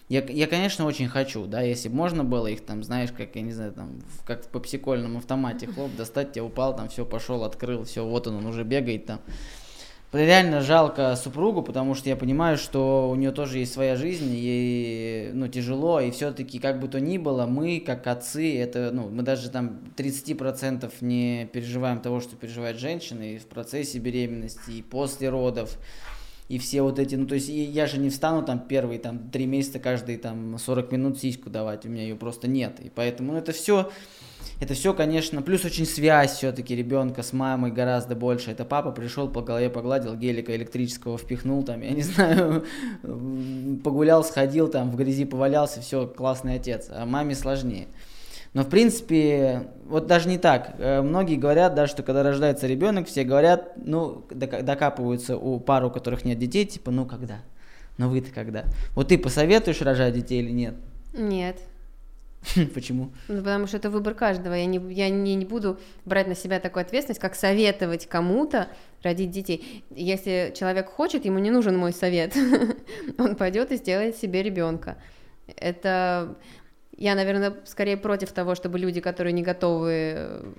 Я, 0.09 0.25
я, 0.25 0.47
конечно, 0.47 0.87
очень 0.87 1.07
хочу, 1.07 1.47
да, 1.47 1.61
если 1.61 1.89
бы 1.89 1.95
можно 1.95 2.25
было 2.25 2.49
их 2.49 2.63
там, 2.63 2.83
знаешь, 2.83 3.13
как, 3.13 3.37
я 3.37 3.43
не 3.43 3.53
знаю, 3.53 3.73
там, 3.73 4.01
как 4.27 4.45
по 4.47 4.59
психольному 4.59 5.19
автомате, 5.19 5.69
хлоп, 5.69 5.95
достать, 5.95 6.33
тебя 6.33 6.45
упал, 6.45 6.75
там, 6.75 6.89
все, 6.89 7.05
пошел, 7.05 7.45
открыл, 7.45 7.85
все, 7.85 8.05
вот 8.05 8.27
он, 8.27 8.37
он 8.37 8.47
уже 8.47 8.65
бегает 8.65 9.07
там 9.07 9.21
реально 10.13 10.61
жалко 10.61 11.15
супругу, 11.17 11.63
потому 11.63 11.95
что 11.95 12.09
я 12.09 12.17
понимаю, 12.17 12.59
что 12.59 13.09
у 13.11 13.15
нее 13.15 13.31
тоже 13.31 13.59
есть 13.59 13.73
своя 13.73 13.97
жизнь, 13.97 14.35
ей 14.35 15.33
ну, 15.33 15.49
тяжело, 15.49 16.01
и 16.01 16.11
все-таки, 16.11 16.59
как 16.59 16.81
бы 16.81 16.89
то 16.89 17.01
ни 17.01 17.19
было, 17.19 17.47
мы, 17.47 17.81
как 17.81 18.07
отцы, 18.07 18.59
это, 18.59 18.91
ну, 18.93 19.09
мы 19.09 19.23
даже 19.23 19.51
там 19.51 19.81
30% 19.97 20.93
не 21.01 21.49
переживаем 21.53 22.01
того, 22.01 22.21
что 22.21 22.37
переживает 22.37 22.79
женщина 22.79 23.23
и 23.23 23.39
в 23.39 23.47
процессе 23.47 23.99
беременности, 23.99 24.71
и 24.71 24.83
после 24.83 25.29
родов, 25.29 25.79
и 26.49 26.59
все 26.59 26.83
вот 26.83 26.99
эти, 26.99 27.15
ну, 27.15 27.27
то 27.27 27.37
есть 27.37 27.49
я 27.49 27.87
же 27.87 27.99
не 27.99 28.11
встану 28.11 28.45
там 28.45 28.59
первые 28.59 28.99
там 28.99 29.31
три 29.31 29.47
месяца 29.47 29.79
каждые 29.79 30.19
там 30.19 30.59
40 30.59 30.91
минут 30.91 31.19
сиську 31.21 31.49
давать, 31.49 31.87
у 31.87 31.89
меня 31.89 32.03
ее 32.03 32.17
просто 32.17 32.49
нет, 32.49 32.81
и 32.81 32.91
поэтому 32.93 33.33
ну, 33.33 33.39
это 33.39 33.53
все 33.53 33.93
это 34.61 34.75
все, 34.75 34.93
конечно, 34.95 35.43
плюс 35.43 35.65
очень 35.65 35.87
связь 35.87 36.33
все-таки 36.33 36.77
ребенка 36.77 37.23
с 37.23 37.33
мамой 37.33 37.71
гораздо 37.71 38.15
больше. 38.15 38.51
Это 38.51 38.65
папа 38.65 38.93
пришел 38.93 39.29
по 39.29 39.43
голове 39.43 39.71
погладил, 39.71 40.15
гелика 40.15 40.55
электрического 40.55 41.17
впихнул 41.17 41.63
там, 41.63 41.81
я 41.81 41.91
не 41.91 42.03
знаю, 42.03 42.65
погулял, 43.83 44.25
сходил 44.25 44.69
там, 44.69 44.91
в 44.91 44.97
грязи 44.97 45.25
повалялся, 45.25 45.81
все, 45.81 46.07
классный 46.07 46.57
отец. 46.57 46.89
А 46.91 47.07
маме 47.07 47.35
сложнее. 47.35 47.87
Но 48.53 48.63
в 48.65 48.69
принципе, 48.69 49.69
вот 49.87 50.07
даже 50.07 50.29
не 50.29 50.37
так. 50.37 50.75
Э, 50.79 51.03
многие 51.03 51.37
говорят, 51.37 51.75
да, 51.75 51.87
что 51.87 52.03
когда 52.03 52.23
рождается 52.23 52.67
ребенок, 52.67 53.07
все 53.07 53.23
говорят, 53.23 53.75
ну, 53.77 54.27
докапываются 54.31 55.37
у 55.37 55.61
пар, 55.61 55.85
у 55.85 55.91
которых 55.91 56.25
нет 56.25 56.39
детей, 56.39 56.65
типа, 56.65 56.91
ну 56.91 57.07
когда? 57.07 57.39
Ну 57.97 58.09
вы-то 58.09 58.33
когда? 58.33 58.65
Вот 58.95 59.09
ты 59.09 59.19
посоветуешь 59.19 59.81
рожать 59.83 60.15
детей 60.15 60.43
или 60.43 60.51
нет? 60.51 60.75
Нет. 61.13 61.59
Почему? 62.75 63.13
Ну, 63.29 63.39
потому 63.39 63.67
что 63.67 63.77
это 63.77 63.91
выбор 63.91 64.15
каждого. 64.15 64.55
Я 64.55 64.67
не, 64.67 64.81
я 64.93 65.09
не, 65.09 65.35
не 65.35 65.45
буду 65.45 65.79
брать 66.05 66.27
на 66.27 66.35
себя 66.35 66.59
такую 66.61 66.83
ответственность, 66.83 67.21
как 67.21 67.35
советовать 67.35 68.07
кому-то 68.07 68.69
родить 69.03 69.31
детей. 69.31 69.85
Если 69.91 70.53
человек 70.57 70.89
хочет, 70.89 71.25
ему 71.25 71.39
не 71.39 71.51
нужен 71.51 71.77
мой 71.77 71.93
совет. 71.93 72.35
Он 73.19 73.37
пойдет 73.37 73.73
и 73.73 73.77
сделает 73.77 74.17
себе 74.17 74.43
ребенка. 74.43 74.97
Это 75.57 76.37
я, 76.97 77.15
наверное, 77.15 77.55
скорее 77.65 77.97
против 77.97 78.33
того, 78.33 78.55
чтобы 78.55 78.79
люди, 78.79 79.01
которые 79.01 79.33
не 79.33 79.43
готовы 79.43 80.55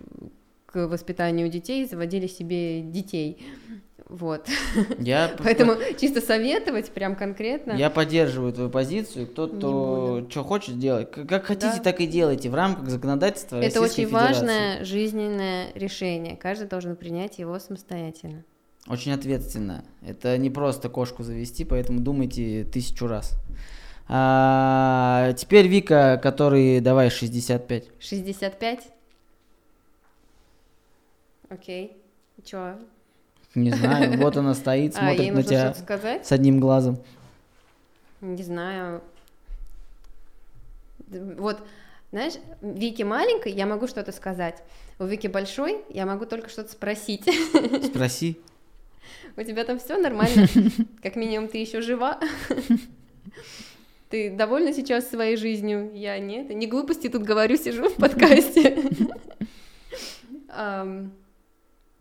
к 0.65 0.87
воспитанию 0.87 1.49
детей, 1.49 1.85
заводили 1.85 2.27
себе 2.27 2.81
детей. 2.81 3.45
Вот. 4.11 4.45
Я... 4.99 5.33
Поэтому 5.43 5.75
чисто 5.97 6.19
советовать 6.19 6.91
прям 6.91 7.15
конкретно. 7.15 7.71
Я 7.71 7.89
поддерживаю 7.89 8.51
твою 8.51 8.69
позицию. 8.69 9.25
Кто-то 9.25 10.27
что 10.29 10.43
хочет 10.43 10.77
делать. 10.77 11.09
Как 11.09 11.45
хотите, 11.45 11.77
да. 11.77 11.81
так 11.81 12.01
и 12.01 12.07
делайте 12.07 12.49
в 12.49 12.55
рамках 12.55 12.89
законодательства 12.89 13.61
Это 13.61 13.79
очень 13.79 14.09
важное 14.09 14.83
жизненное 14.83 15.71
решение. 15.75 16.35
Каждый 16.35 16.67
должен 16.67 16.97
принять 16.97 17.39
его 17.39 17.57
самостоятельно. 17.57 18.43
Очень 18.87 19.13
ответственно. 19.13 19.85
Это 20.05 20.37
не 20.37 20.49
просто 20.49 20.89
кошку 20.89 21.23
завести, 21.23 21.63
поэтому 21.63 22.01
думайте 22.01 22.65
тысячу 22.65 23.07
раз. 23.07 23.39
А, 24.09 25.31
теперь 25.37 25.67
Вика, 25.67 26.19
который, 26.21 26.81
давай, 26.81 27.09
65. 27.09 27.85
65? 28.01 28.89
Окей. 31.47 31.97
Чё? 32.43 32.75
Не 33.55 33.71
знаю, 33.71 34.17
вот 34.17 34.37
она 34.37 34.53
стоит, 34.53 34.93
а, 34.95 34.99
смотрит 34.99 35.33
на 35.33 35.43
тебя 35.43 35.75
с 36.23 36.31
одним 36.31 36.59
глазом. 36.59 36.99
Не 38.21 38.43
знаю. 38.43 39.01
Вот, 41.07 41.61
знаешь, 42.11 42.33
Вики 42.61 43.03
маленькой, 43.03 43.51
я 43.51 43.65
могу 43.65 43.87
что-то 43.87 44.11
сказать. 44.11 44.63
У 44.99 45.05
Вики 45.05 45.27
большой, 45.27 45.79
я 45.89 46.05
могу 46.05 46.25
только 46.25 46.49
что-то 46.49 46.71
спросить. 46.71 47.23
Спроси. 47.85 48.39
У 49.35 49.43
тебя 49.43 49.63
там 49.63 49.79
все 49.79 49.97
нормально? 49.97 50.47
Как 51.03 51.15
минимум, 51.15 51.47
ты 51.47 51.57
еще 51.57 51.81
жива? 51.81 52.19
Ты 54.09 54.29
довольна 54.29 54.73
сейчас 54.73 55.09
своей 55.09 55.37
жизнью? 55.37 55.91
Я 55.93 56.19
нет. 56.19 56.49
Не 56.49 56.67
глупости 56.67 57.07
тут 57.07 57.23
говорю, 57.23 57.57
сижу 57.57 57.89
в 57.89 57.95
подкасте. 57.95 58.77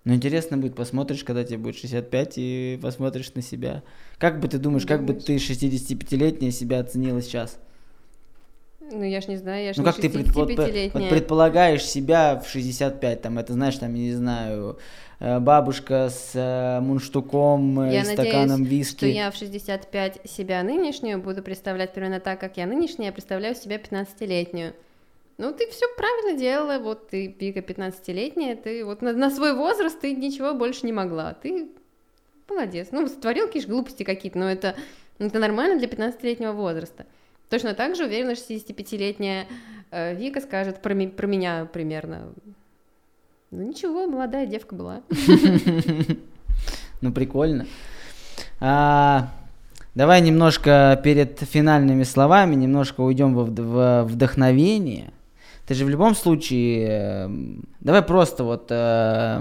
Ну, 0.05 0.15
интересно 0.15 0.57
будет, 0.57 0.75
посмотришь, 0.75 1.25
когда 1.25 1.45
тебе 1.45 1.59
будет 1.59 1.77
65, 1.77 2.35
и 2.37 2.79
посмотришь 2.81 3.35
на 3.35 3.43
себя. 3.43 3.83
Как 4.19 4.41
бы 4.41 4.49
ты 4.49 4.59
думаешь, 4.59 4.87
как 4.87 5.05
бы 5.05 5.13
ты 5.13 5.37
65-летняя 5.37 6.51
себя 6.51 6.81
оценила 6.81 7.21
сейчас? 7.21 7.59
Ну, 8.93 9.05
я 9.05 9.21
ж 9.21 9.29
не 9.29 9.37
знаю, 9.37 9.65
я 9.65 9.73
ж 9.73 9.77
ну, 9.77 9.83
не 9.83 9.87
как 9.87 10.01
ты 10.01 10.09
предпо- 10.09 10.91
вот 10.93 11.09
предполагаешь 11.11 11.85
себя 11.85 12.41
в 12.41 12.49
65, 12.49 13.23
там, 13.23 13.39
это, 13.39 13.53
знаешь, 13.53 13.77
там, 13.77 13.95
я 13.95 14.03
не 14.03 14.13
знаю, 14.13 14.79
э, 15.21 15.39
бабушка 15.39 16.09
с 16.11 16.33
э, 16.35 16.81
мунштуком, 16.81 17.81
э, 17.81 17.95
я 17.95 18.05
стаканом 18.05 18.63
надеюсь, 18.63 18.89
виски. 18.89 18.97
что 18.97 19.07
я 19.07 19.31
в 19.31 19.37
65 19.37 20.23
себя 20.25 20.63
нынешнюю 20.63 21.21
буду 21.21 21.43
представлять 21.43 21.93
примерно 21.93 22.21
так, 22.21 22.41
как 22.41 22.57
я 22.57 22.67
нынешняя, 22.67 23.13
представляю 23.13 23.55
себя 23.55 23.77
15-летнюю. 23.77 24.75
Ну, 25.41 25.53
ты 25.53 25.67
все 25.71 25.87
правильно 25.97 26.39
делала, 26.39 26.79
вот 26.79 27.09
ты 27.09 27.29
пика 27.29 27.61
15-летняя, 27.61 28.57
ты 28.57 28.85
вот 28.85 29.01
на, 29.01 29.15
на 29.15 29.31
свой 29.31 29.55
возраст 29.55 29.99
ты 29.99 30.15
ничего 30.15 30.53
больше 30.53 30.85
не 30.85 30.93
могла, 30.93 31.33
ты 31.33 31.71
молодец. 32.47 32.89
Ну, 32.93 33.09
сотворил, 33.09 33.49
конечно, 33.49 33.73
глупости 33.73 34.03
какие-то, 34.03 34.39
но 34.39 34.51
это, 34.51 34.77
это 35.19 35.39
нормально 35.39 35.79
для 35.79 35.89
15-летнего 35.89 36.53
возраста. 36.53 37.07
Точно 37.49 37.73
так 37.73 37.97
же 37.97 38.05
уверена, 38.05 38.35
что 38.35 38.53
65-летняя 38.53 39.47
э, 39.91 40.15
Вика 40.15 40.43
скажет 40.43 40.83
про, 40.83 40.93
ми- 40.93 41.09
про 41.09 41.27
меня 41.27 41.67
примерно. 41.73 42.35
Ну 43.51 43.63
ничего, 43.63 44.07
молодая 44.07 44.45
девка 44.47 44.75
была. 44.75 45.01
Ну 47.01 47.13
прикольно. 47.13 47.67
А, 48.61 49.31
давай 49.95 50.21
немножко 50.21 51.01
перед 51.03 51.41
финальными 51.41 52.03
словами 52.03 52.55
немножко 52.57 53.01
уйдем 53.01 53.35
в 53.35 54.05
вдохновение. 54.05 55.15
Ты 55.71 55.77
же 55.77 55.85
в 55.85 55.89
любом 55.89 56.17
случае, 56.17 56.89
эм, 56.89 57.65
давай 57.79 58.03
просто 58.03 58.43
вот 58.43 58.67
э, 58.71 59.41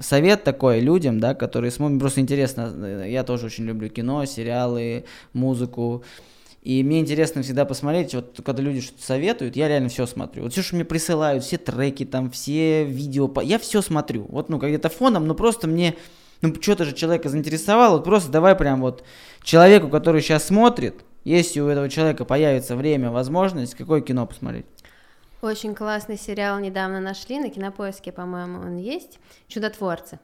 совет 0.00 0.42
такой 0.42 0.80
людям, 0.80 1.20
да, 1.20 1.36
которые 1.36 1.70
смотрят, 1.70 2.00
просто 2.00 2.20
интересно, 2.20 2.74
э, 2.76 3.06
я 3.08 3.22
тоже 3.22 3.46
очень 3.46 3.62
люблю 3.62 3.88
кино, 3.88 4.24
сериалы, 4.24 5.04
музыку. 5.34 6.02
И 6.64 6.82
мне 6.82 6.98
интересно 6.98 7.42
всегда 7.44 7.64
посмотреть, 7.64 8.12
вот 8.12 8.40
когда 8.44 8.60
люди 8.60 8.80
что-то 8.80 9.04
советуют, 9.04 9.54
я 9.54 9.68
реально 9.68 9.88
все 9.88 10.06
смотрю. 10.06 10.42
Вот 10.42 10.52
все, 10.52 10.62
что 10.62 10.74
мне 10.74 10.84
присылают, 10.84 11.44
все 11.44 11.58
треки 11.58 12.04
там, 12.04 12.32
все 12.32 12.82
видео, 12.82 13.32
я 13.42 13.60
все 13.60 13.80
смотрю. 13.80 14.26
Вот, 14.30 14.48
ну, 14.48 14.58
как-то 14.58 14.88
фоном, 14.88 15.28
но 15.28 15.36
просто 15.36 15.68
мне, 15.68 15.94
ну, 16.42 16.52
что-то 16.60 16.86
же 16.86 16.92
человека 16.92 17.28
заинтересовало, 17.28 17.98
вот 17.98 18.04
просто 18.04 18.32
давай 18.32 18.56
прям 18.56 18.80
вот 18.80 19.04
человеку, 19.44 19.86
который 19.90 20.22
сейчас 20.22 20.46
смотрит, 20.46 21.04
если 21.22 21.60
у 21.60 21.68
этого 21.68 21.88
человека 21.88 22.24
появится 22.24 22.74
время, 22.74 23.12
возможность, 23.12 23.76
какое 23.76 24.00
кино 24.00 24.26
посмотреть? 24.26 24.66
Очень 25.40 25.76
классный 25.76 26.16
сериал 26.16 26.58
недавно 26.58 27.00
нашли, 27.00 27.38
на 27.38 27.48
Кинопоиске, 27.48 28.10
по-моему, 28.10 28.58
он 28.58 28.76
есть, 28.76 29.20
«Чудотворцы». 29.46 30.18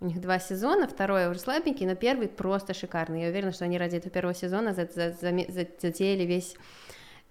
У 0.00 0.06
них 0.06 0.22
два 0.22 0.38
сезона, 0.38 0.88
второй 0.88 1.28
уже 1.28 1.38
слабенький, 1.38 1.86
но 1.86 1.94
первый 1.94 2.28
просто 2.28 2.72
шикарный. 2.72 3.22
Я 3.22 3.28
уверена, 3.28 3.52
что 3.52 3.66
они 3.66 3.78
ради 3.78 3.96
этого 3.96 4.10
первого 4.10 4.34
сезона 4.34 4.72
затеяли 4.72 6.24
весь, 6.24 6.56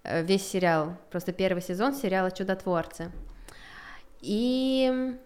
э, 0.04 0.22
весь 0.22 0.48
сериал. 0.48 0.96
Просто 1.10 1.32
первый 1.32 1.60
сезон 1.60 1.92
сериала 1.92 2.30
«Чудотворцы». 2.30 3.10
И... 4.20 5.18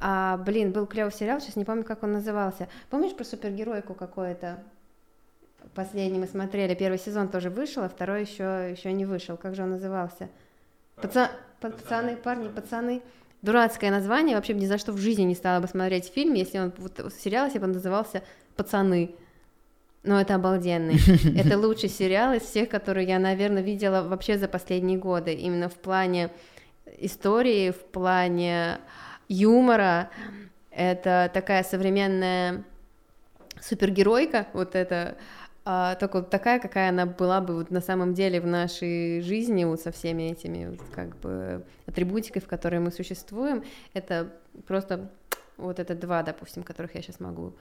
А, 0.00 0.36
блин, 0.38 0.72
был 0.72 0.86
клевый 0.86 1.12
сериал, 1.12 1.40
сейчас 1.40 1.56
не 1.56 1.64
помню, 1.64 1.84
как 1.84 2.02
он 2.02 2.12
назывался. 2.12 2.68
Помнишь 2.90 3.16
про 3.16 3.24
супергеройку 3.24 3.94
какое-то? 3.94 4.62
Последний 5.74 6.18
мы 6.18 6.26
смотрели, 6.26 6.74
первый 6.74 6.98
сезон 6.98 7.28
тоже 7.28 7.50
вышел, 7.50 7.82
а 7.82 7.88
второй 7.88 8.22
еще, 8.22 8.70
еще 8.70 8.92
не 8.92 9.04
вышел. 9.04 9.36
Как 9.36 9.54
же 9.54 9.62
он 9.62 9.70
назывался? 9.70 10.28
Паца... 10.96 11.30
Пацаны, 11.60 12.16
парни, 12.16 12.48
пацаны 12.48 13.02
дурацкое 13.44 13.90
название, 13.90 14.36
вообще 14.36 14.54
ни 14.54 14.66
за 14.66 14.78
что 14.78 14.92
в 14.92 14.98
жизни 14.98 15.22
не 15.22 15.34
стала 15.34 15.60
бы 15.60 15.68
смотреть 15.68 16.06
фильм, 16.06 16.32
если 16.34 16.58
он, 16.58 16.72
вот, 16.78 17.12
сериал, 17.12 17.46
если 17.46 17.58
бы 17.58 17.66
он 17.66 17.72
назывался 17.72 18.22
«Пацаны». 18.56 19.14
Но 20.02 20.20
это 20.20 20.34
обалденный. 20.34 20.96
Это 21.38 21.56
лучший 21.56 21.88
сериал 21.88 22.34
из 22.34 22.42
всех, 22.42 22.68
которые 22.68 23.08
я, 23.08 23.18
наверное, 23.18 23.62
видела 23.62 24.02
вообще 24.02 24.36
за 24.36 24.48
последние 24.48 24.98
годы. 24.98 25.32
Именно 25.32 25.70
в 25.70 25.76
плане 25.76 26.30
истории, 26.98 27.70
в 27.70 27.78
плане 27.78 28.80
юмора. 29.28 30.10
Это 30.70 31.30
такая 31.32 31.62
современная 31.62 32.64
супергеройка, 33.62 34.46
вот 34.52 34.74
это 34.74 35.16
а, 35.64 35.94
только 35.94 36.18
вот 36.18 36.30
такая, 36.30 36.60
какая 36.60 36.90
она 36.90 37.06
была 37.06 37.40
бы 37.40 37.54
вот 37.54 37.70
на 37.70 37.80
самом 37.80 38.12
деле 38.12 38.40
в 38.40 38.46
нашей 38.46 39.22
жизни, 39.22 39.64
вот 39.64 39.80
со 39.80 39.92
всеми 39.92 40.24
этими 40.24 40.68
вот 40.68 40.80
как 40.92 41.16
бы 41.18 41.64
атрибутикой, 41.86 42.42
в 42.42 42.46
которой 42.46 42.80
мы 42.80 42.90
существуем, 42.90 43.64
это 43.94 44.30
просто 44.66 45.10
вот 45.56 45.78
это 45.78 45.94
два, 45.94 46.22
допустим, 46.22 46.62
которых 46.62 46.94
я 46.94 47.02
сейчас 47.02 47.18
могу 47.20 47.54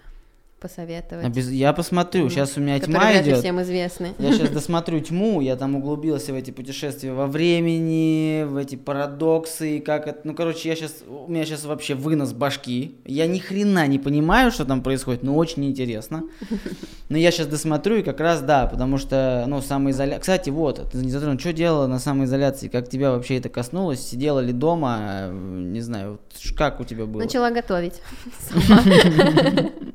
посоветовать. 0.63 1.25
Обез... 1.25 1.49
Я 1.49 1.73
посмотрю, 1.73 2.29
сейчас 2.29 2.55
у 2.57 2.61
меня 2.61 2.79
тьма 2.79 3.21
идет. 3.21 3.39
всем 3.39 3.61
известны. 3.61 4.13
Я 4.17 4.31
сейчас 4.31 4.49
досмотрю 4.57 5.01
тьму, 5.01 5.41
я 5.41 5.57
там 5.57 5.75
углубился 5.75 6.31
в 6.31 6.35
эти 6.35 6.51
путешествия 6.51 7.11
во 7.11 7.27
времени, 7.27 8.45
в 8.45 8.55
эти 8.55 8.77
парадоксы, 8.77 9.81
как 9.81 10.07
это, 10.07 10.21
ну 10.23 10.33
короче, 10.33 10.69
я 10.69 10.75
сейчас, 10.77 11.03
у 11.05 11.29
меня 11.29 11.43
сейчас 11.43 11.65
вообще 11.65 11.95
вынос 11.95 12.31
башки, 12.31 12.95
я 13.03 13.27
ни 13.27 13.39
хрена 13.39 13.85
не 13.87 13.99
понимаю, 13.99 14.51
что 14.51 14.63
там 14.63 14.81
происходит, 14.81 15.21
но 15.21 15.35
очень 15.35 15.65
интересно. 15.65 16.23
Но 17.09 17.17
я 17.17 17.29
сейчас 17.31 17.47
досмотрю 17.47 17.97
и 17.97 18.01
как 18.01 18.19
раз 18.19 18.41
да, 18.41 18.65
потому 18.65 18.97
что, 18.97 19.43
ну, 19.47 19.61
самоизоляция, 19.61 20.19
кстати, 20.19 20.49
вот, 20.49 20.89
ты 20.91 20.97
не 20.97 21.11
затронул, 21.11 21.37
что 21.37 21.53
делала 21.53 21.85
на 21.85 21.99
самоизоляции, 21.99 22.69
как 22.69 22.89
тебя 22.89 23.11
вообще 23.11 23.37
это 23.37 23.49
коснулось, 23.49 23.99
сидела 23.99 24.39
ли 24.39 24.51
дома, 24.51 25.29
не 25.29 25.81
знаю, 25.81 26.19
как 26.55 26.79
у 26.79 26.85
тебя 26.85 27.05
было? 27.05 27.21
Начала 27.21 27.51
готовить. 27.51 28.01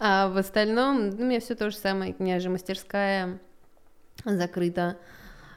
А 0.00 0.28
в 0.28 0.36
остальном, 0.36 1.10
ну, 1.10 1.16
у 1.16 1.24
меня 1.24 1.40
все 1.40 1.54
то 1.54 1.70
же 1.70 1.76
самое. 1.76 2.14
У 2.18 2.22
меня 2.22 2.38
же 2.40 2.50
мастерская 2.50 3.38
закрыта 4.24 4.96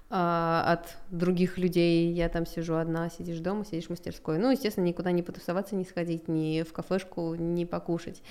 а, 0.09 0.63
от 0.67 0.97
других 1.11 1.57
людей. 1.57 2.11
Я 2.11 2.27
там 2.27 2.45
сижу 2.45 2.75
одна, 2.75 3.09
сидишь 3.09 3.39
дома, 3.39 3.65
сидишь 3.65 3.85
в 3.85 3.89
мастерской. 3.91 4.39
Ну, 4.39 4.51
естественно, 4.51 4.85
никуда 4.85 5.11
не 5.11 5.21
потусоваться, 5.21 5.75
не 5.75 5.85
сходить, 5.85 6.27
ни 6.27 6.63
в 6.63 6.73
кафешку, 6.73 7.35
не 7.35 7.65
покушать. 7.65 8.21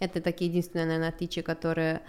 Это 0.00 0.20
такие 0.20 0.50
единственные, 0.50 0.86
наверное, 0.86 1.10
отличия, 1.10 1.44
которые 1.44 2.02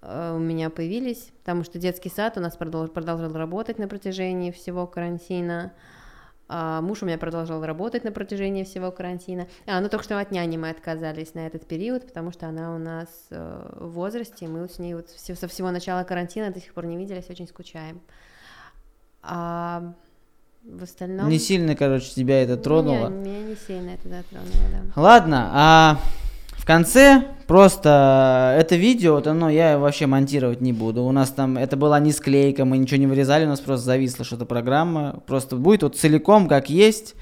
э, 0.00 0.34
у 0.36 0.38
меня 0.38 0.70
появились, 0.70 1.32
потому 1.40 1.64
что 1.64 1.80
детский 1.80 2.10
сад 2.10 2.36
у 2.36 2.40
нас 2.40 2.56
продолжил, 2.56 2.92
продолжал 2.92 3.32
работать 3.32 3.78
на 3.78 3.88
протяжении 3.88 4.52
всего 4.52 4.86
карантина. 4.86 5.72
А 6.46 6.80
муж 6.82 7.02
у 7.02 7.06
меня 7.06 7.16
продолжал 7.16 7.64
работать 7.64 8.04
на 8.04 8.12
протяжении 8.12 8.64
всего 8.64 8.90
карантина. 8.90 9.48
А, 9.66 9.80
ну 9.80 9.88
только 9.88 10.04
что 10.04 10.20
от 10.20 10.30
няни 10.30 10.56
мы 10.56 10.70
отказались 10.70 11.34
на 11.34 11.46
этот 11.46 11.66
период, 11.66 12.06
потому 12.06 12.32
что 12.32 12.46
она 12.46 12.74
у 12.74 12.78
нас 12.78 13.08
э, 13.30 13.72
в 13.76 13.92
возрасте, 13.92 14.46
мы 14.46 14.68
с 14.68 14.78
ней 14.78 14.94
вот 14.94 15.08
все, 15.08 15.34
со 15.34 15.48
всего 15.48 15.70
начала 15.70 16.04
карантина 16.04 16.50
до 16.50 16.60
сих 16.60 16.74
пор 16.74 16.84
не 16.84 16.98
виделись, 16.98 17.30
очень 17.30 17.48
скучаем. 17.48 18.00
А 19.22 19.94
в 20.62 20.82
остальном... 20.82 21.30
Не 21.30 21.38
сильно, 21.38 21.74
короче, 21.74 22.12
тебя 22.14 22.42
это 22.42 22.58
тронуло? 22.58 23.08
Меня, 23.08 23.38
меня 23.38 23.48
не 23.48 23.56
сильно 23.56 23.90
это 23.90 24.08
затронуло, 24.08 24.52
да. 24.70 25.00
Ладно, 25.00 25.50
а 25.52 25.98
в 26.64 26.66
конце 26.66 27.22
просто 27.46 28.56
это 28.58 28.76
видео, 28.76 29.16
вот 29.16 29.26
оно 29.26 29.50
я 29.50 29.78
вообще 29.78 30.06
монтировать 30.06 30.62
не 30.62 30.72
буду. 30.72 31.02
У 31.02 31.12
нас 31.12 31.28
там 31.28 31.58
это 31.58 31.76
была 31.76 32.00
не 32.00 32.10
склейка, 32.10 32.64
мы 32.64 32.78
ничего 32.78 32.96
не 32.96 33.06
вырезали, 33.06 33.44
у 33.44 33.48
нас 33.48 33.60
просто 33.60 33.84
зависла 33.84 34.24
что-то 34.24 34.46
программа. 34.46 35.22
Просто 35.26 35.56
будет 35.56 35.82
вот 35.82 35.98
целиком, 35.98 36.48
как 36.48 36.70
есть. 36.70 37.16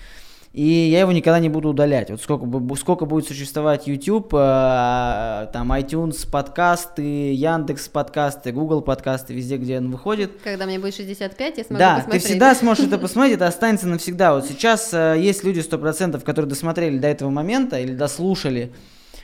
И 0.52 0.62
я 0.62 1.00
его 1.00 1.10
никогда 1.10 1.40
не 1.40 1.48
буду 1.48 1.70
удалять. 1.70 2.08
Вот 2.10 2.22
сколько, 2.22 2.46
сколько 2.76 3.04
будет 3.04 3.26
существовать 3.26 3.88
YouTube, 3.88 4.32
э, 4.32 5.48
там 5.52 5.72
iTunes 5.72 6.24
подкасты, 6.30 7.32
Яндекс 7.34 7.88
подкасты, 7.88 8.52
Google 8.52 8.80
подкасты, 8.80 9.34
везде, 9.34 9.56
где 9.56 9.78
он 9.78 9.90
выходит. 9.90 10.30
Когда 10.44 10.66
мне 10.66 10.78
будет 10.78 10.94
65, 10.94 11.58
я 11.58 11.64
смогу 11.64 11.78
да, 11.80 11.96
посмотреть. 11.96 12.22
ты 12.22 12.28
всегда 12.28 12.54
сможешь 12.54 12.86
это 12.86 12.98
посмотреть, 13.00 13.34
это 13.34 13.48
останется 13.48 13.88
навсегда. 13.88 14.34
Вот 14.34 14.46
сейчас 14.46 14.94
э, 14.94 15.16
есть 15.18 15.42
люди 15.42 15.58
100%, 15.58 16.20
которые 16.20 16.48
досмотрели 16.48 16.98
до 16.98 17.08
этого 17.08 17.30
момента 17.30 17.80
или 17.80 17.92
дослушали 17.92 18.72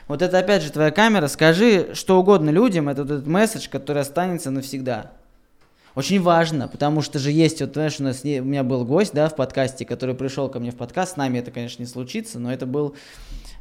вот 0.09 0.23
это 0.23 0.39
опять 0.39 0.63
же 0.63 0.73
твоя 0.73 0.91
камера, 0.91 1.29
скажи 1.29 1.95
что 1.95 2.19
угодно 2.19 2.51
людям, 2.51 2.89
это 2.89 3.03
вот 3.03 3.11
этот 3.11 3.27
месседж, 3.27 3.69
который 3.69 4.03
останется 4.03 4.51
навсегда. 4.51 5.13
Очень 5.95 6.23
важно, 6.23 6.69
потому 6.69 7.03
что 7.03 7.19
же 7.19 7.31
есть, 7.31 7.61
вот, 7.61 7.73
знаешь, 7.73 7.99
у, 7.99 8.05
нас, 8.05 8.23
у 8.23 8.27
меня 8.27 8.63
был 8.63 8.85
гость, 8.85 9.13
да, 9.13 9.29
в 9.29 9.37
подкасте, 9.37 9.85
который 9.85 10.15
пришел 10.15 10.49
ко 10.49 10.61
мне 10.61 10.71
в 10.71 10.77
подкаст, 10.77 11.15
с 11.15 11.17
нами 11.17 11.39
это, 11.39 11.51
конечно, 11.51 11.83
не 11.83 11.89
случится, 11.89 12.39
но 12.39 12.53
это 12.53 12.67
был, 12.67 12.95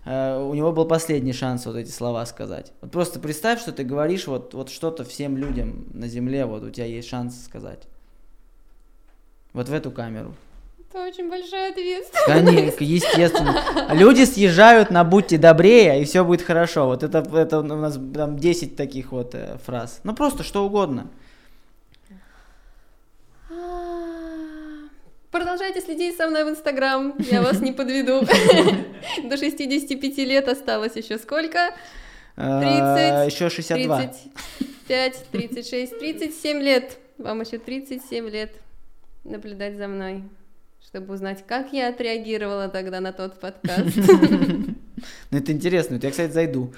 э, 0.06 0.40
у 0.40 0.54
него 0.54 0.72
был 0.72 0.86
последний 0.86 1.34
шанс 1.34 1.66
вот 1.66 1.76
эти 1.76 1.90
слова 1.90 2.26
сказать. 2.26 2.74
Вот 2.82 2.92
просто 2.92 3.20
представь, 3.20 3.60
что 3.60 3.72
ты 3.72 3.84
говоришь 3.84 4.28
вот, 4.28 4.54
вот 4.54 4.70
что-то 4.70 5.04
всем 5.04 5.36
людям 5.36 5.88
на 5.94 6.08
земле, 6.08 6.46
вот 6.46 6.64
у 6.64 6.70
тебя 6.70 6.86
есть 6.86 7.10
шанс 7.10 7.44
сказать. 7.44 7.88
Вот 9.54 9.68
в 9.68 9.74
эту 9.74 9.90
камеру. 9.90 10.36
Это 10.90 11.04
очень 11.04 11.30
большая 11.30 11.72
ответственность. 11.72 12.26
Конечно, 12.26 12.84
естественно. 12.84 13.62
Люди 13.94 14.24
съезжают 14.24 14.90
на 14.90 15.04
«будьте 15.04 15.38
добрее», 15.38 16.02
и 16.02 16.06
все 16.06 16.24
будет 16.24 16.42
хорошо. 16.42 16.86
Вот 16.88 17.04
это, 17.04 17.20
это 17.38 17.60
у 17.60 17.64
нас 17.64 18.00
там 18.14 18.38
10 18.38 18.76
таких 18.76 19.12
вот 19.12 19.36
э, 19.36 19.58
фраз. 19.66 20.00
Ну, 20.04 20.16
просто 20.16 20.44
что 20.44 20.66
угодно. 20.66 21.08
Продолжайте 25.30 25.82
следить 25.82 26.16
со 26.16 26.28
мной 26.28 26.46
в 26.46 26.50
Инстаграм, 26.50 27.14
я 27.20 27.42
вас 27.42 27.60
не 27.60 27.74
подведу. 27.74 28.22
До 29.24 29.38
65 29.38 30.18
лет 30.20 30.48
осталось 30.48 30.96
еще 30.96 31.18
сколько? 31.18 31.74
30, 32.36 33.34
еще 33.34 33.50
62. 33.50 34.14
35, 34.88 35.26
36, 35.32 36.00
37 36.00 36.58
лет. 36.60 36.98
Вам 37.18 37.42
еще 37.42 37.58
37 37.58 38.30
лет 38.30 38.52
наблюдать 39.26 39.76
за 39.76 39.88
мной 39.88 40.24
чтобы 40.86 41.14
узнать, 41.14 41.44
как 41.46 41.74
я 41.74 41.90
отреагировала 41.90 42.70
тогда 42.70 43.00
на 43.00 43.12
тот 43.12 43.40
подкаст. 43.40 43.98
Ну, 45.30 45.38
это 45.38 45.52
интересно. 45.52 46.00
Я, 46.02 46.10
кстати, 46.10 46.32
зайду. 46.32 46.74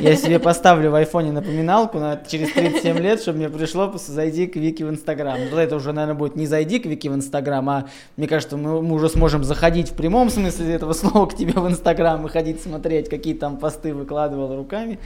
Я 0.00 0.16
себе 0.16 0.38
поставлю 0.38 0.90
в 0.90 0.94
айфоне 0.94 1.32
напоминалку 1.32 1.98
на 1.98 2.16
через 2.16 2.52
37 2.52 2.98
лет, 2.98 3.20
чтобы 3.20 3.38
мне 3.38 3.50
пришло, 3.50 3.92
зайди 3.96 4.46
к 4.46 4.56
Вики 4.56 4.82
в 4.82 4.90
Инстаграм. 4.90 5.38
Ну, 5.50 5.56
это 5.56 5.76
уже, 5.76 5.92
наверное, 5.92 6.18
будет 6.18 6.36
не 6.36 6.46
зайди 6.46 6.78
к 6.78 6.86
Вики 6.86 7.08
в 7.08 7.14
Инстаграм, 7.14 7.68
а 7.68 7.88
мне 8.16 8.26
кажется, 8.26 8.56
мы, 8.56 8.80
мы 8.80 8.94
уже 8.94 9.10
сможем 9.10 9.44
заходить 9.44 9.90
в 9.90 9.94
прямом 9.94 10.30
смысле 10.30 10.72
этого 10.72 10.92
слова 10.94 11.26
к 11.26 11.36
тебе 11.36 11.52
в 11.52 11.68
Инстаграм 11.68 12.24
и 12.24 12.30
ходить 12.30 12.62
смотреть, 12.62 13.10
какие 13.10 13.34
там 13.34 13.58
посты 13.58 13.94
выкладывал 13.94 14.56
руками. 14.56 14.98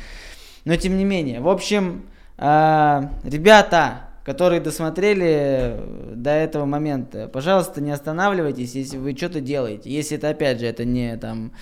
Но, 0.64 0.76
тем 0.76 0.96
не 0.96 1.04
менее. 1.04 1.40
В 1.40 1.48
общем, 1.48 2.06
э, 2.38 3.02
ребята, 3.24 4.11
которые 4.24 4.60
досмотрели 4.60 5.26
э, 5.26 6.12
до 6.14 6.30
этого 6.30 6.64
момента, 6.64 7.28
пожалуйста, 7.28 7.80
не 7.80 7.90
останавливайтесь, 7.90 8.74
если 8.74 8.96
вы 8.96 9.16
что-то 9.16 9.40
делаете. 9.40 9.90
Если 9.90 10.16
это, 10.16 10.28
опять 10.28 10.60
же, 10.60 10.66
это 10.66 10.84
не 10.84 11.16
там 11.16 11.52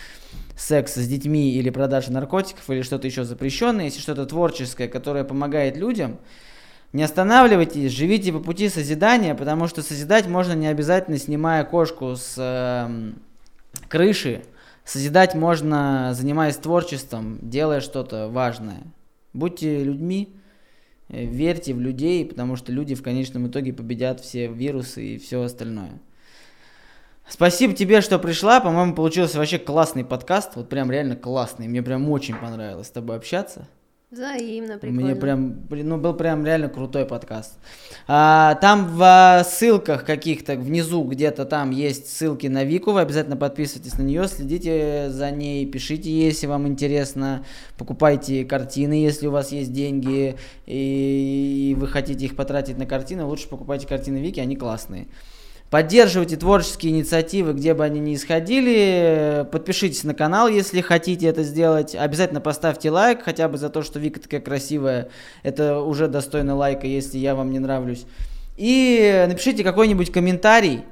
секс 0.57 0.95
с 0.95 1.09
детьми 1.09 1.53
или 1.53 1.71
продажа 1.71 2.13
наркотиков 2.13 2.69
или 2.69 2.83
что-то 2.83 3.07
еще 3.07 3.25
запрещенное, 3.25 3.87
если 3.87 4.01
что-то 4.01 4.27
творческое, 4.27 4.89
которое 4.89 5.25
помогает 5.25 5.77
людям, 5.77 6.19
не 6.93 7.03
останавливайтесь, 7.03 7.93
живите 7.93 8.33
по 8.33 8.41
пути 8.41 8.69
созидания, 8.69 9.35
потому 9.35 9.69
что 9.69 9.81
созидать 9.81 10.27
можно 10.27 10.53
не 10.53 10.67
обязательно 10.67 11.19
снимая 11.19 11.65
кошку 11.65 12.17
с 12.17 12.35
э, 12.37 13.13
крыши. 13.89 14.43
Созидать 14.85 15.35
можно, 15.35 16.11
занимаясь 16.15 16.57
творчеством, 16.57 17.39
делая 17.43 17.81
что-то 17.81 18.29
важное. 18.29 18.83
Будьте 19.33 19.85
людьми, 19.85 20.35
верьте 21.11 21.75
в 21.75 21.81
людей, 21.81 22.25
потому 22.25 22.57
что 22.57 22.73
люди 22.73 22.95
в 22.95 23.03
конечном 23.03 23.49
итоге 23.49 23.73
победят 23.73 24.21
все 24.21 24.47
вирусы 24.47 25.15
и 25.15 25.19
все 25.19 25.43
остальное. 25.43 26.01
Спасибо 27.29 27.75
тебе, 27.75 28.01
что 28.01 28.19
пришла. 28.19 28.61
По-моему, 28.61 28.95
получился 28.95 29.39
вообще 29.39 29.59
классный 29.59 30.05
подкаст. 30.05 30.57
Вот 30.57 30.69
прям 30.69 30.91
реально 30.91 31.15
классный. 31.15 31.69
Мне 31.69 31.83
прям 31.83 32.11
очень 32.11 32.35
понравилось 32.35 32.89
с 32.89 32.91
тобой 32.91 33.17
общаться. 33.17 33.69
Взаимно, 34.11 34.77
прикольно. 34.79 35.03
Мне 35.03 35.15
прям, 35.15 35.69
ну 35.71 35.97
был 35.97 36.15
прям 36.15 36.45
реально 36.45 36.69
крутой 36.69 37.07
подкаст. 37.07 37.57
А, 38.09 38.57
там 38.57 38.87
в 38.89 39.45
ссылках 39.49 40.05
каких-то 40.05 40.57
внизу 40.57 41.05
где-то 41.05 41.45
там 41.45 41.71
есть 41.71 42.09
ссылки 42.09 42.49
на 42.49 42.65
Вику, 42.65 42.91
вы 42.91 43.03
обязательно 43.03 43.37
подписывайтесь 43.37 43.97
на 43.99 44.03
нее, 44.03 44.27
следите 44.27 45.11
за 45.11 45.31
ней, 45.31 45.65
пишите, 45.65 46.11
если 46.11 46.49
вам 46.49 46.67
интересно, 46.67 47.45
покупайте 47.79 48.45
картины, 48.45 48.95
если 48.95 49.29
у 49.29 49.31
вас 49.31 49.53
есть 49.53 49.73
деньги 49.73 50.37
и, 50.67 51.71
и 51.71 51.77
вы 51.79 51.87
хотите 51.87 52.25
их 52.25 52.35
потратить 52.35 52.79
на 52.79 52.87
картины, 52.87 53.25
лучше 53.25 53.49
покупайте 53.49 53.87
картины 53.87 54.17
Вики, 54.17 54.41
они 54.41 54.57
классные. 54.57 55.07
Поддерживайте 55.71 56.37
творческие 56.37 56.93
инициативы, 56.93 57.53
где 57.53 57.75
бы 57.75 57.85
они 57.85 58.01
ни 58.01 58.17
исходили. 58.17 59.47
Подпишитесь 59.53 60.03
на 60.03 60.15
канал, 60.15 60.49
если 60.49 60.81
хотите 60.81 61.29
это 61.29 61.45
сделать. 61.45 61.95
Обязательно 61.95 62.41
поставьте 62.41 62.91
лайк, 62.91 63.23
хотя 63.23 63.49
бы 63.49 63.57
за 63.57 63.71
то, 63.71 63.83
что 63.83 64.01
Вика 64.01 64.19
такая 64.21 64.41
красивая. 64.41 65.11
Это 65.45 65.79
уже 65.79 66.09
достойно 66.09 66.57
лайка, 66.57 66.89
если 66.89 67.19
я 67.19 67.37
вам 67.37 67.53
не 67.53 67.61
нравлюсь. 67.61 68.05
И 68.57 69.25
напишите 69.29 69.63
какой-нибудь 69.63 70.11
комментарий. 70.11 70.85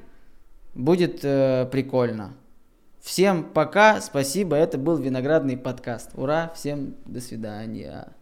Будет 0.75 1.25
э, 1.25 1.67
прикольно. 1.73 2.35
Всем 3.01 3.43
пока, 3.43 4.01
спасибо. 4.01 4.55
Это 4.55 4.79
был 4.79 4.97
виноградный 4.97 5.57
подкаст. 5.57 6.11
Ура, 6.15 6.53
всем 6.55 6.95
до 7.05 7.21
свидания. 7.21 8.13